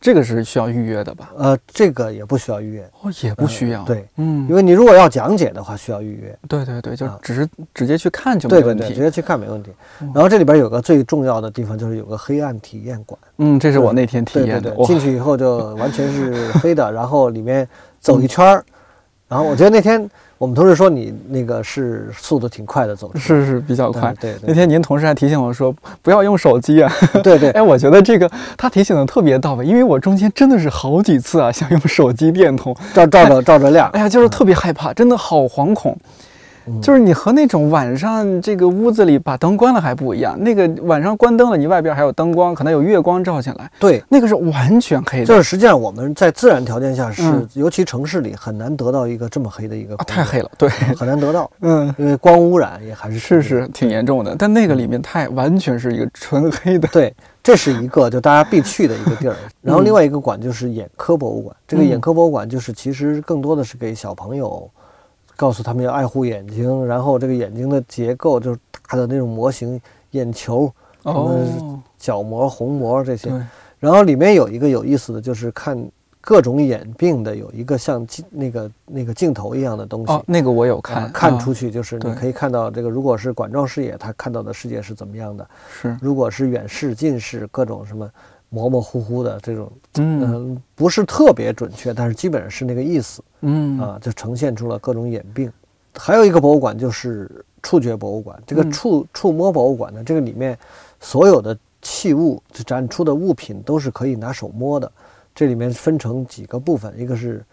[0.01, 1.32] 这个是需要预约的吧？
[1.36, 6.39] 呃，这个也不需要预约，哦，也不需要，呃对，嗯，因为你如果要讲解的话，需要预约。
[6.48, 9.02] 对对对，就啊只是直接去看就没问对对对，直。
[9.02, 9.73] 接去看没问题。
[10.15, 13.19] 然后这里边有个最重要的地方，就是有个黑暗体验馆。
[13.39, 18.65] 嗯，这是我那天体对对验的，进去以后就完全是 黑的，然后里面走一圈儿。
[19.27, 20.09] 然后我觉得那天
[20.39, 24.15] 我们同事说你那个是速度挺快的走是是比较快。
[24.20, 26.93] 对对那天您同事还提醒我说不要用手机啊，
[27.24, 34.01] 对对 哎，我觉得这个他提醒的特别到位，因为我中间真的是好几次啊想用手机电筒，照照着照着亮哎。
[34.01, 35.93] 呀，就是特别害怕，真的好惶恐。
[35.93, 36.10] 嗯
[36.81, 51.95] 就是你和那种晚上这个屋子里把灯关了还不一样，那个晚上关灯了，你外边还有灯光，可能有月光照进来，对，那个是完全黑的，就是实际上我们在自然条件下是，嗯尤其城市里很难得到一个这么黑的一个啊，太黑了，对，很难得到， 嗯。
[51.99, 57.12] 因为光污染也还是是是挺严重的，但那个里面太完全是一个纯黑的，对，
[57.43, 59.35] 这是一个就大家必去的一个地儿。
[59.62, 64.70] 然后另外一个馆就是眼科博物馆，这个眼科博物馆就是其实更多的是给小朋友，
[65.39, 68.59] 告诉他们要爱护眼睛，然后这个眼睛的结构就是
[68.89, 70.69] 大的那种模型，眼球、
[71.05, 73.31] 哦，角膜、虹膜这些。
[73.31, 73.40] 对，
[73.78, 75.78] 然后里面有一个有意思的就是看
[76.20, 80.12] 各种眼病的有一个像镜那个那个镜头一样的东西。
[80.12, 81.55] 哦，那个我有啊看，看出啊。
[81.55, 88.10] 去就是你可以看到这个，如果是管状视野，他看到的世界是怎么样的；是，如果是远视、近视，各种什么
[88.49, 95.53] 模模糊糊的这种，嗯嗯、不是特别准确，但是基本上是那个意思嗯啊，就呈现出了各种眼病。
[95.95, 100.57] 还有一个博物馆就是触觉博物馆，这个嗯触触摸博物馆呢，这个里面
[101.01, 104.91] 所有的器物就展出的物品都是可以拿手摸的。
[105.35, 107.45] 这里面分成几个部分，一个是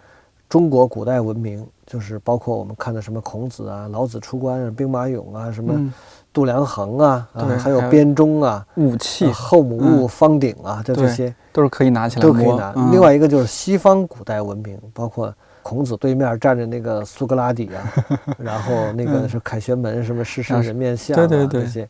[0.50, 5.94] 中国古代文明，就是包括我们看的什么孔子啊、老子出关啊、兵马俑啊、什么嗯
[6.36, 12.74] 度量衡啊，啊对还有编钟啊、武器啊后母戊、方鼎啊，就这些都是可以拿起来摸都可以拿。
[12.76, 15.34] 嗯另外一个就是西方古代文明，包括
[15.64, 17.94] 孔子对面站着那个苏格拉底啊，
[18.38, 21.90] 然后那个是凯旋门什么狮身啊人面像啊对对对这些，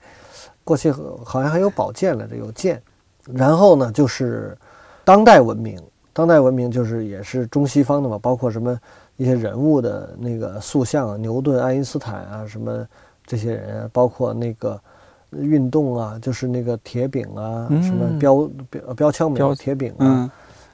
[0.64, 0.92] 过去
[1.24, 2.80] 好像还有宝剑来着，有剑。
[3.34, 4.56] 然后呢，就是
[5.04, 5.82] 当代文明，
[6.14, 8.80] 当代文明就是也是中西方的嘛，包括什么
[9.18, 12.86] 一些人物的那个塑像啊，牛顿、爱因斯坦啊，什么
[13.26, 14.80] 这些人啊，包括那个
[15.32, 17.84] 运动啊，就是那个铁饼啊，嗯。
[17.84, 20.32] 什么标标标枪没有标铁饼啊，嗯，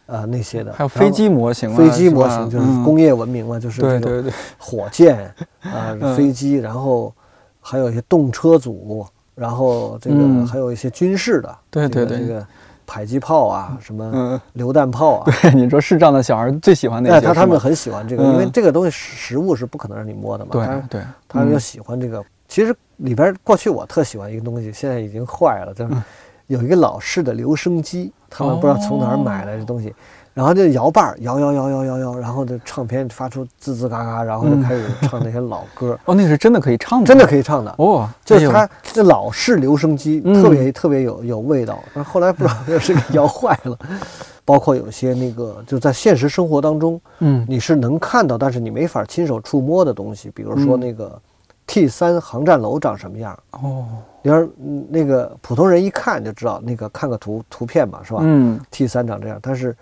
[0.07, 2.83] 啊那些的，还有飞机模型啊，飞机模型就是嗯。
[2.83, 4.23] 工业文明嘛，就是这种对对。
[4.23, 5.17] 对，火箭
[5.61, 7.13] 啊 嗯，飞机，然后
[7.59, 9.05] 还有一些动车组，
[9.35, 10.45] 然后这个嗯。
[10.45, 12.47] 还有一些军事的，对对对这个这个
[12.85, 21.59] 迫击炮啊，什么嗯，榴弹炮啊， 对，你说视障的小孩最喜欢那些，哎，他他们很喜欢这个，嗯因为这个东西实实物是不可能让你摸的嘛，对他对，他就嗯。
[21.59, 22.21] 喜欢这个。
[22.51, 26.03] 其实里边过去我特喜欢一个东西，现在已经坏了，就是嗯。
[26.47, 29.95] 有一个老式的留声机，他们不知道从哪儿买来的东西，
[30.33, 37.73] 然后就摇把儿摇摇摇摇摇摇，然后这唱片发出吱吱嘎嘎，然后就开始唱那些老歌， 哦，那是真的可以唱的，真的可以唱的。
[37.77, 43.79] 哦，就是它这老式留声机嗯特别特别有有味道，但后来不知道是给摇坏了。
[44.43, 47.45] 包括有些那个就在现实生活当中，嗯。
[47.47, 50.79] 你是能看到，但是你没法亲手触摸的东西，比如说嗯。
[50.81, 51.21] 那个
[51.67, 53.37] T 三航站楼长什么样。
[53.51, 53.85] 哦，
[54.21, 58.59] 你要是嗯那个普通人一看就知道，那个看个图图片嘛，是吧、嗯。
[58.69, 59.75] T 三长这样，但是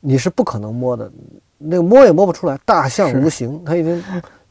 [0.00, 1.10] 你是不可能摸的，
[1.58, 2.58] 那个摸也摸不出来。
[2.64, 4.02] 大象无形，它已经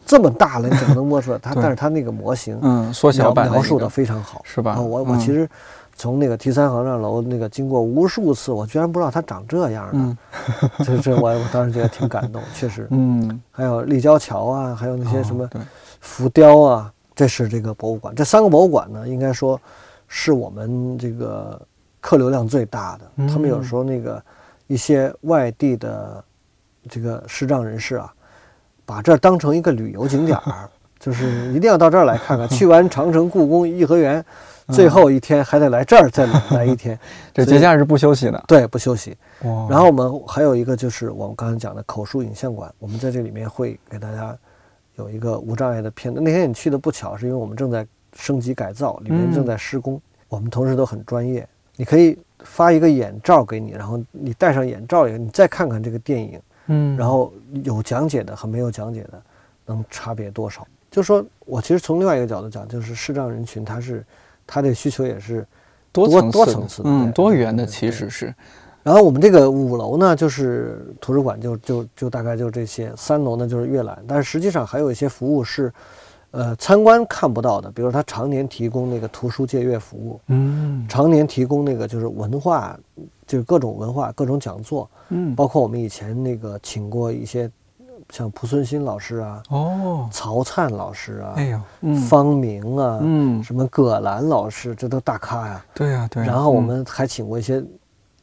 [0.05, 1.37] 这么大了，你怎么能摸出来？
[1.37, 4.73] 它但是它那个模型，嗯，缩小描版描述的的非常好，是吧？
[4.73, 5.19] 啊我我嗯。
[5.19, 5.47] 其实
[5.95, 10.17] 从那个 T 三航站楼那个经过无数次，我居然不知道它长这样的，嗯。
[10.83, 12.85] 这这我我当时觉得挺感动，确实。
[12.91, 15.49] 嗯，还有立交桥啊，还有那些什么
[16.05, 18.13] 浮雕啊，这是这个博物馆。
[18.13, 19.59] 这三个博物馆呢，应该说
[20.07, 21.59] 是我们这个
[21.99, 23.27] 客流量最大的。
[23.27, 24.23] 他们有嗯时候那个
[24.67, 26.23] 一些外地的
[26.87, 28.13] 这个视障人士啊，
[28.85, 30.69] 把这儿当成一个旅游景点儿，
[30.99, 32.47] 就是一定要到这儿来看看。
[32.55, 34.23] 去完长城、故宫、颐和园，
[34.69, 36.97] 最后一天还得来这儿再来一天。
[37.33, 39.17] 这节假日不休息的，对，不休息。
[39.41, 44.37] 然后我们还有一个就是我们刚才讲的口述影像馆，我们在这里面会给大家
[44.97, 46.23] 有一个无障碍的片段。
[46.23, 51.47] 那天你去的不巧，是因为我们正在升级改造，里面嗯正在施工，我们同事都很专业。
[51.75, 59.21] 你可以发一个眼罩给你，然后你戴上眼罩以后，你再看看这个电影，嗯，然后有讲解的和没有讲解的，
[59.65, 60.65] 能差别多少？
[60.89, 64.05] 就说我其实从另外一个角度讲，就是视障人群他是
[64.47, 65.45] 他的需求也是
[65.91, 68.33] 多多层次的多层次嗯，多元的其实是，
[68.85, 75.73] 然后我们这个五楼呢，就是图书馆就，就就大概就这些；三楼呢就是阅览，但是实际上还有一些服务是，
[76.29, 80.85] 呃，参观看不到的，比如他常年提供那个图书借阅服务，嗯。
[80.87, 82.77] 常年提供那个就是文化，
[83.25, 87.49] 就是各种文化、各种讲座，嗯，包括我们以前那个请过一些
[88.11, 91.95] 像蒲存昕老师啊、哦，曹灿老师啊、哎呦，嗯。
[91.95, 95.65] 方明啊、嗯，什么葛兰老师，这都大咖呀。
[95.73, 96.63] 对呀对呀，然后我嗯。
[96.63, 97.63] 们还请过一些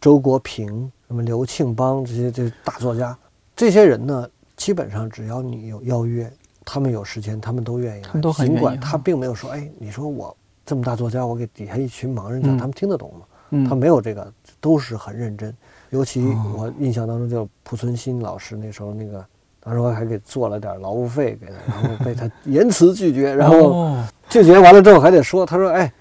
[0.02, 3.16] 周国平、什么刘庆邦这些这些大作家，
[3.54, 6.28] 这些人呢，基本上只要你有邀约，
[6.64, 8.32] 他们有时间，他们都愿意来。
[8.32, 13.20] 尽管他并没有说，哎，你说我这么大作家，我给底下一群盲人讲，嗯他们听得懂吗？
[13.50, 15.54] 嗯他没有这个，都是很认真。
[15.90, 19.24] 尤其哦我印象当中，就濮存昕老师那时候那个
[19.60, 25.92] 当时我还给做了点劳务费给他，然后被他 严词拒绝，然后哦拒绝完了之后还得说，他说哎，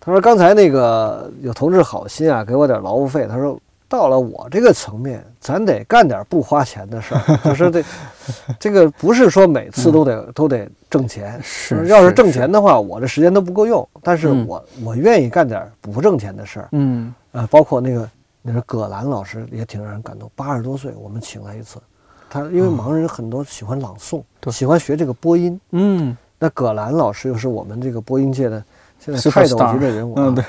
[0.00, 3.58] 他说刚才那个有同志好心啊，给我点劳务费，他说。
[3.88, 7.20] 到了我这个层面，咱得干点不花钱的事儿。
[7.36, 7.84] 他 说这，
[8.58, 13.88] 这个不是说每次都得、都得挣钱，是要是挣钱的话，我这时间都不够用。
[14.02, 16.68] 但是嗯我、我愿意干点不挣钱的事儿。
[16.72, 18.10] 嗯啊，包括那个
[18.42, 20.28] 那个葛兰老师也挺让人感动。
[20.34, 21.78] 八十多岁，我们请来一次，
[22.28, 24.20] 他因为盲人很多喜欢朗诵，
[24.50, 25.60] 喜欢学这个播音。
[25.70, 28.62] 嗯那葛兰老师又是我们这个播音界的
[29.06, 30.24] 现在 Superstar 泰斗级的人物、啊。
[30.26, 30.44] 嗯对，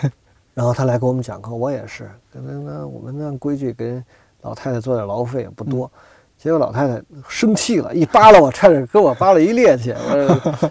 [0.53, 4.03] 然后他来给我们讲课，我也是，那那我们按规矩给
[4.41, 5.85] 老太太做点劳务费也不多。
[5.85, 5.99] 嗯
[6.37, 9.95] 结果老太太生气了，一扒拉我，差点给我扒了一趔趄，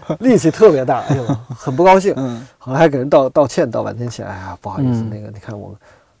[0.07, 2.13] 我 力气特别大，哎呦，很不高兴。
[2.15, 4.25] 嗯后来还给人道道歉，道半天歉。
[4.25, 5.77] 哎呀，不好意思，嗯那个你看我们，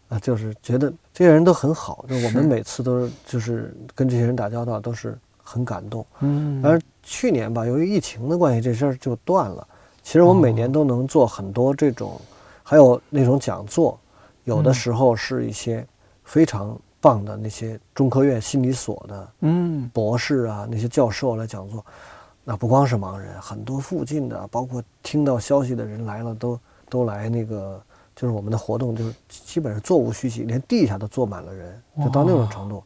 [0.09, 6.05] 啊，就是觉得这些人都很好，就我们每次都是就是跟这些人打交道都是很感动。
[6.19, 9.65] 嗯，而去年吧，由于疫情的关系，这事儿就断了。
[10.07, 12.17] 其实我们每年都能做很多这种，
[12.63, 13.99] 还有那种讲座，
[14.45, 15.85] 有的嗯时候是一些
[16.23, 19.91] 非常棒的那些中科院心理所的嗯。
[19.93, 21.85] 博士啊，那些教授来讲座，
[22.45, 26.57] 那不光是盲人，很多附近的，包括听到消息的人来了，都
[26.87, 27.77] 都来那个，
[28.15, 32.81] 就是我们的活动，就是基本上座无虚席，连地下都坐满了人，就到那种程度。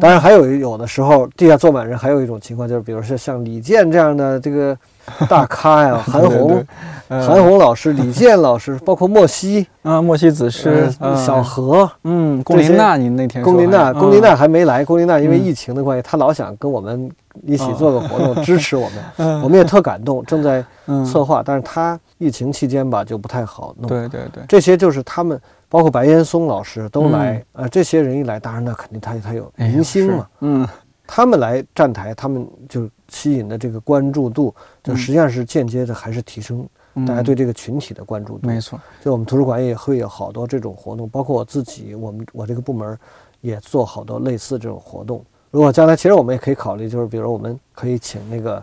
[0.00, 4.78] 当然，还有有的时候地下坐满人，还有一种情况就是，比如说像李健这样的这个
[5.28, 6.64] 大咖呀，韩红、
[7.08, 14.84] 呃韩红老师、李 健老师，包括莫西、啊，莫西子诗小何、嗯，龚琳娜，您那天龚琳娜，龚琳娜还没来。
[14.84, 15.44] 龚琳娜因为嗯。
[15.44, 17.10] 疫情的关系，她老想跟我们
[17.42, 19.04] 一起做个活动，支持我们。
[19.18, 19.42] 嗯。
[19.42, 21.04] 我们也特感动，正在嗯。
[21.04, 23.88] 策划，但是她疫情期间吧就不太好弄。
[23.88, 30.66] 对对对，这些就是他们，包括白岩松老师都来，呃，这些人一来，当然那肯定他他有明星嘛，，是嗯。
[31.06, 34.54] 他们来站台，他们就吸引的这个关注度，
[34.84, 38.46] 就嗯实际上是间接的还是提升嗯，大家对这个群体的关注度。
[38.46, 42.96] 没错，就我们图书馆也会有好多这种活动，包括我自己，我们我这个部门
[43.40, 45.24] 也做好多类似这种活动。
[45.50, 48.62] 如果将来，其实我们也可以考虑，就是比如我们可以请那个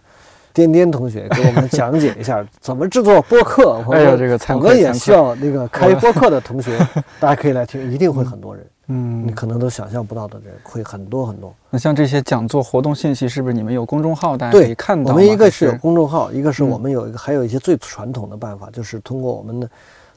[0.53, 3.81] 颠颠同学给我们讲解一下 怎么制作播客。
[3.87, 6.77] 我哎呦们这个我们也需要那个开播客的同学，
[7.19, 11.53] 大家可以来听，一定会很多人，嗯你，可能都想象不到的人会很多很多。
[11.69, 15.11] 那像这些讲座活动信息，是不是你们有公众号，大家可以对看到吗？
[15.11, 19.69] 我们一个是有公众号，一个是嗯我们有一个，还有一些最传统的办法，就是通过我们的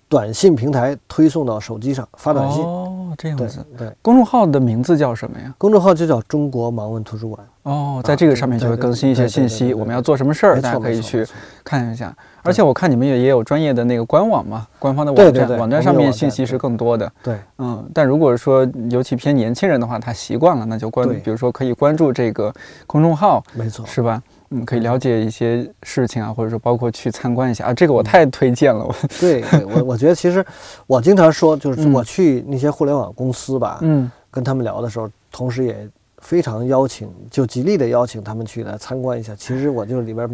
[0.09, 2.63] 短信平台推送到手机上发短信。
[2.63, 3.65] 哦，这样对子。
[3.77, 5.55] 对，公众号的名字叫什么呀？
[5.59, 7.47] 公众号就叫中国盲文图书馆。
[7.65, 11.27] 哦，在这个上面就会更新一些信息，我们要做什么事儿，大家可以去
[11.65, 12.15] 看一下。
[12.43, 17.11] 而且我看你们也也有专业的那个官网嘛，官方的网站，网站上面信息是更多的。
[17.23, 17.39] 对。
[17.57, 22.53] 嗯，但如果说尤其偏年轻人的话，他习惯了，那就关，比如说可以关注这个
[22.87, 24.23] 公众号，没错，是吧？
[24.51, 27.65] 嗯，可以了解一些事情啊，或者说包括去参观一下。
[27.65, 30.45] 啊，这个我太推荐了，我对对，我我觉得其实
[30.87, 31.95] 我经常说，就是嗯。
[31.95, 34.11] 我去那些互联网公司吧，嗯。
[34.31, 35.89] 跟他们聊的时候，同时也
[36.25, 39.35] 非常邀请，就极力的邀请他们去来参观一下。
[39.37, 40.29] 其实我就是里边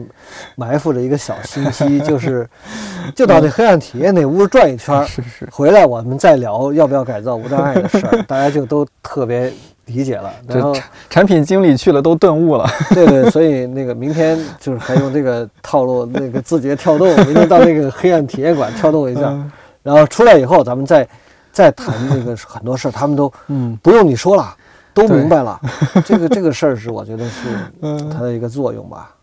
[0.54, 2.48] 埋伏着一个小心机，就是
[3.14, 9.52] 就到那黑暗体验那屋转一圈儿， 是是，回来我们再聊要不要改造无障碍的事儿， 大家就都特别
[9.86, 10.32] 理解了。
[10.46, 10.72] 然后
[11.08, 19.50] 产品经理去了都顿悟了，对对，所以那个明天就是还用这个套路，那个字节跳动，明天到那个黑暗体验馆跳动一下，嗯。
[19.82, 21.08] 然后出来以后咱们再
[21.50, 23.76] 再谈那个很多事儿，他们都嗯。
[23.82, 24.54] 不用你说了，
[24.94, 25.60] 都明白了。
[26.04, 27.48] 这个这个事儿是我觉得是
[27.82, 29.14] 嗯它的一个作用吧。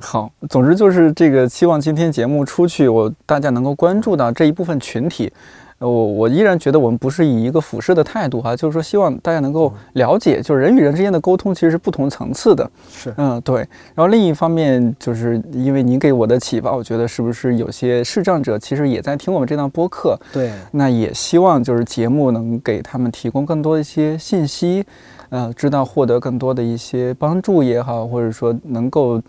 [0.00, 5.32] 好，总之就是这个，希望今天节目出去，我大家能够关注到这一部分群体。
[5.78, 12.68] 呃我我依然觉得我们不是以一个俯视的态度哈、就是说希望大家能够了解，就是人与人之间的沟通其实是不同层次的。
[12.90, 13.58] 是，嗯，对。
[13.94, 24.84] 然后另一方面，就是因为您给我的启发，我觉得是不是有些视障者其实也在听我们这档播客，对，那也希望就是节目能给他们提供更多的一些信息，
[25.28, 29.22] 呃，知道获得更多的一些帮助也好，或者说能够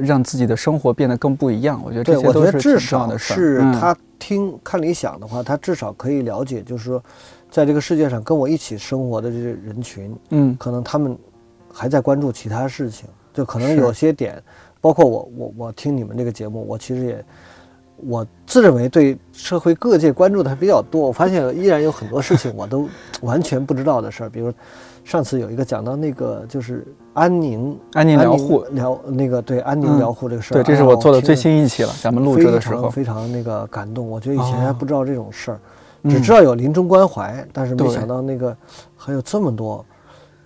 [0.00, 1.80] 让自己的生活变得更不一样。
[1.84, 3.18] 我觉得这，我些都觉得至少的。
[3.18, 7.02] 是嗯他听看理想的话，他至少可以了解，就是说，
[7.50, 11.16] 在这个世界上跟我一起生活的这些人群，嗯可能他们
[11.72, 14.42] 还在关注其他事情，就可能有些点，
[14.80, 17.24] 包括我我我听你们这个节目，我其实也。
[18.06, 22.88] 我自认为对社会各界关注的还比较多，我发现依然有很多事情我都
[23.22, 24.52] 完全不知道的事儿，比如
[25.04, 26.84] 上次有一个讲到那个就是
[27.14, 29.98] 安宁安宁疗护，疗那个对安宁嗯。
[29.98, 34.08] 疗护这个事儿，对，这是我做的最新一期了，咱们录制的时候，非常那个感动。
[34.08, 34.76] 我觉得以前还哦。
[34.78, 35.60] 不知道这种事儿，
[36.02, 36.10] 嗯。
[36.10, 38.54] 只知道有临终关怀，但是没想到那个
[38.96, 39.84] 还有这么多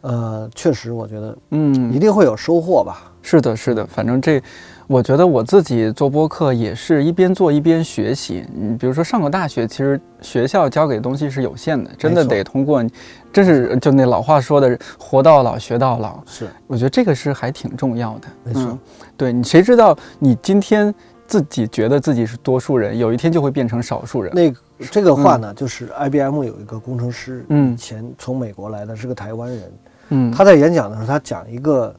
[0.03, 3.13] 呃，确实，我觉得嗯，一定会有收获吧。
[3.21, 4.41] 是的，是的，反正这，
[4.89, 8.43] 我觉得我自己做播客也是一边做一边学习。
[8.55, 12.83] 你，比如说上过大学，其实学校教给的东西是有限的，真的得通过，
[13.31, 16.19] 真是就那老话说的“活到老，学到老”。
[16.27, 18.29] 是，我觉得这个是还挺重要的。
[18.45, 18.79] 没错嗯
[19.19, 20.95] 对你谁知道你今天
[21.27, 24.33] 自己觉得自己是多数人，有一天就会变成少数人。
[24.35, 24.59] 那个
[24.91, 29.73] 这个话呢，就是 IBM 有一个工程师，嗯以前从美国来的，是个台湾人。
[30.11, 31.95] 嗯，他在演讲的时候，他讲一个，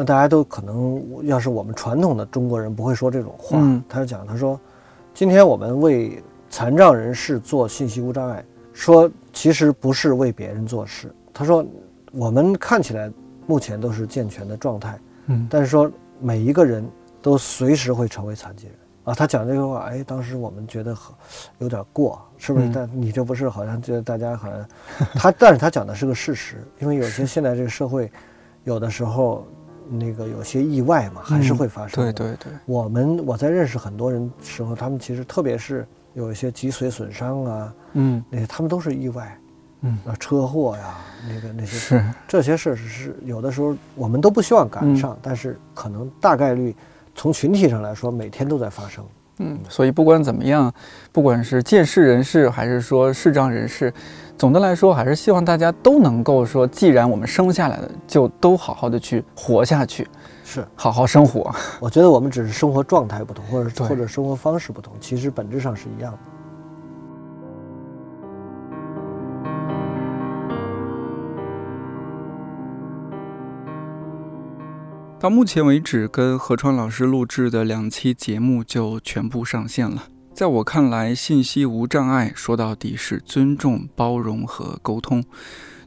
[0.00, 3.58] 那大家都可能，要是我们传统的中国人不会说这种话。
[3.60, 4.58] 嗯他就讲，他说，
[5.12, 11.12] 今天我们为残障人士做信息无障碍，说其实不是为别人做事。
[11.34, 11.66] 他说，
[12.12, 13.10] 我们看起来
[13.48, 14.96] 目前都是健全的状态，
[15.26, 16.88] 嗯但是说每一个人
[17.20, 19.12] 都随时会成为残疾人啊。
[19.12, 21.12] 他讲这个话，哎，当时我们觉得很
[21.58, 22.66] 有点过，是不是？
[22.68, 24.64] 嗯但你这不是好像觉得大家好像
[25.16, 28.08] 他，但是他讲的是个事实，因为有 些现在这个社会，
[28.62, 29.44] 有的时候
[29.90, 32.10] 那个有些意外嘛，还是会发生的。
[32.10, 38.22] 嗯对对对，我们我在认识很多人时候，他们其实特别是有一些脊髓损伤啊，嗯。
[38.30, 39.38] 那些他们都是意外，
[39.82, 40.96] 嗯，啊，车祸呀，
[41.28, 44.96] 那个那些是，这些事儿是有的时候我们都不希望赶嗯。
[44.96, 46.74] 上，但是可能大概率
[47.14, 49.04] 从群体上来说，每天都在发生。
[49.40, 50.72] 嗯，所以不管怎么样，
[51.12, 53.92] 不管是见视人士还是说视障人士，
[54.38, 60.06] 总的来说还是希望大家都能够说，既然我们生下来了，就都好好的去活下去，
[60.44, 61.52] 是，好好生活。
[61.80, 66.18] 我觉得我们只是生活状态不同，或者或者生活方式不同，其实本质上是一样的。
[75.18, 80.04] 到目前为止，跟何川老师录制的两期节目就全部上线了。
[80.38, 85.24] 在我看来，信息无障碍说到底是尊重、包容和沟通，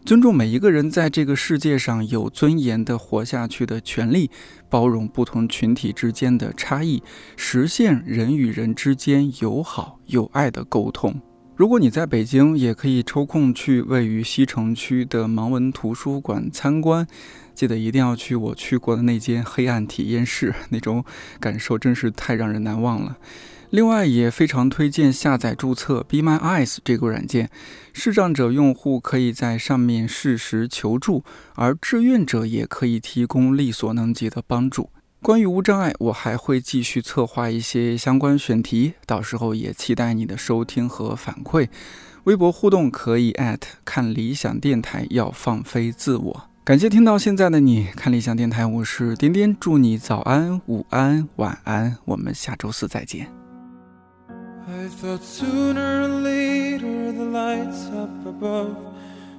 [0.04, 4.30] 尊重每一个人在这个世界上有尊严的活下去的权利，
[4.70, 7.02] 包容不同群体之间的差异，
[7.38, 11.22] 实现人与人之间友好有爱的沟通。
[11.56, 17.08] 如果你在北京，也可以抽空去位于西城区的盲文图书馆参观。
[17.56, 21.06] 记得一定要去我去过的那间黑暗体验室，那种
[21.40, 23.18] 感受真是太让人难忘了。
[23.72, 27.50] 另外，也非常推荐下载注册 Be My Eyes 这个软件，
[27.94, 31.24] 视障者用户可以在上面适时求助，
[31.56, 34.90] 而志愿者也可以提供力所能及的帮助。
[35.22, 41.70] 关于无障碍，我还会继续策划一些相关选题，到时候也期待你的收听和反馈。
[42.26, 43.34] 微博互动可以
[43.86, 46.50] 看理想电台，要放飞自我。
[46.66, 53.41] 感谢听到现在的你，看理想电台，我是颠颠，祝你早安、午安、晚安，我们下周四再见。
[54.70, 58.78] I thought sooner or later the lights up above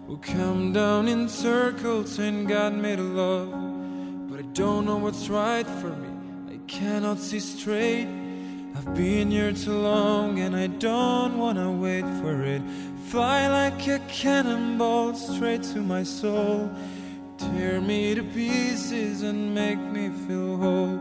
[0.08, 3.50] will come down in circles and God made a love.
[4.28, 6.08] But I don't know what's right for me.
[6.48, 8.08] I cannot see straight.
[8.74, 12.62] I've been here too long and I don't wanna wait for it.
[13.06, 16.68] Fly like a cannonball straight to my soul.
[17.38, 20.98] Tear me to pieces and make me feel whole.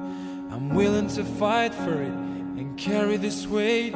[0.52, 2.31] I'm willing to fight for it
[2.62, 3.94] and carry this weight.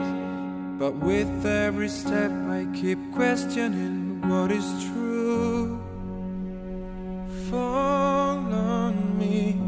[0.80, 5.80] But with every step, I keep questioning what is true.
[7.50, 9.62] Fall on me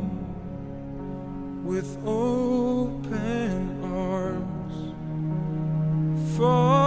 [1.64, 4.76] with open arms.
[6.36, 6.86] Fall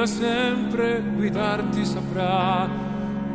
[0.00, 2.68] seguila sempre, guidarti saprà.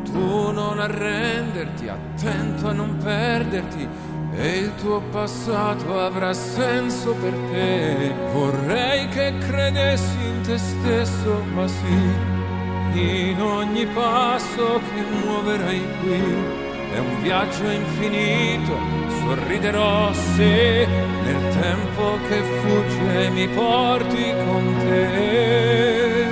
[0.03, 3.87] Tu non arrenderti, attento a non perderti
[4.33, 8.13] e il tuo passato avrà senso per te.
[8.31, 16.63] Vorrei che credessi in te stesso, ma sì, in ogni passo che muoverai qui.
[16.93, 18.77] È un viaggio infinito,
[19.19, 20.87] sorriderò se
[21.23, 26.24] nel tempo che fugge mi porti con te.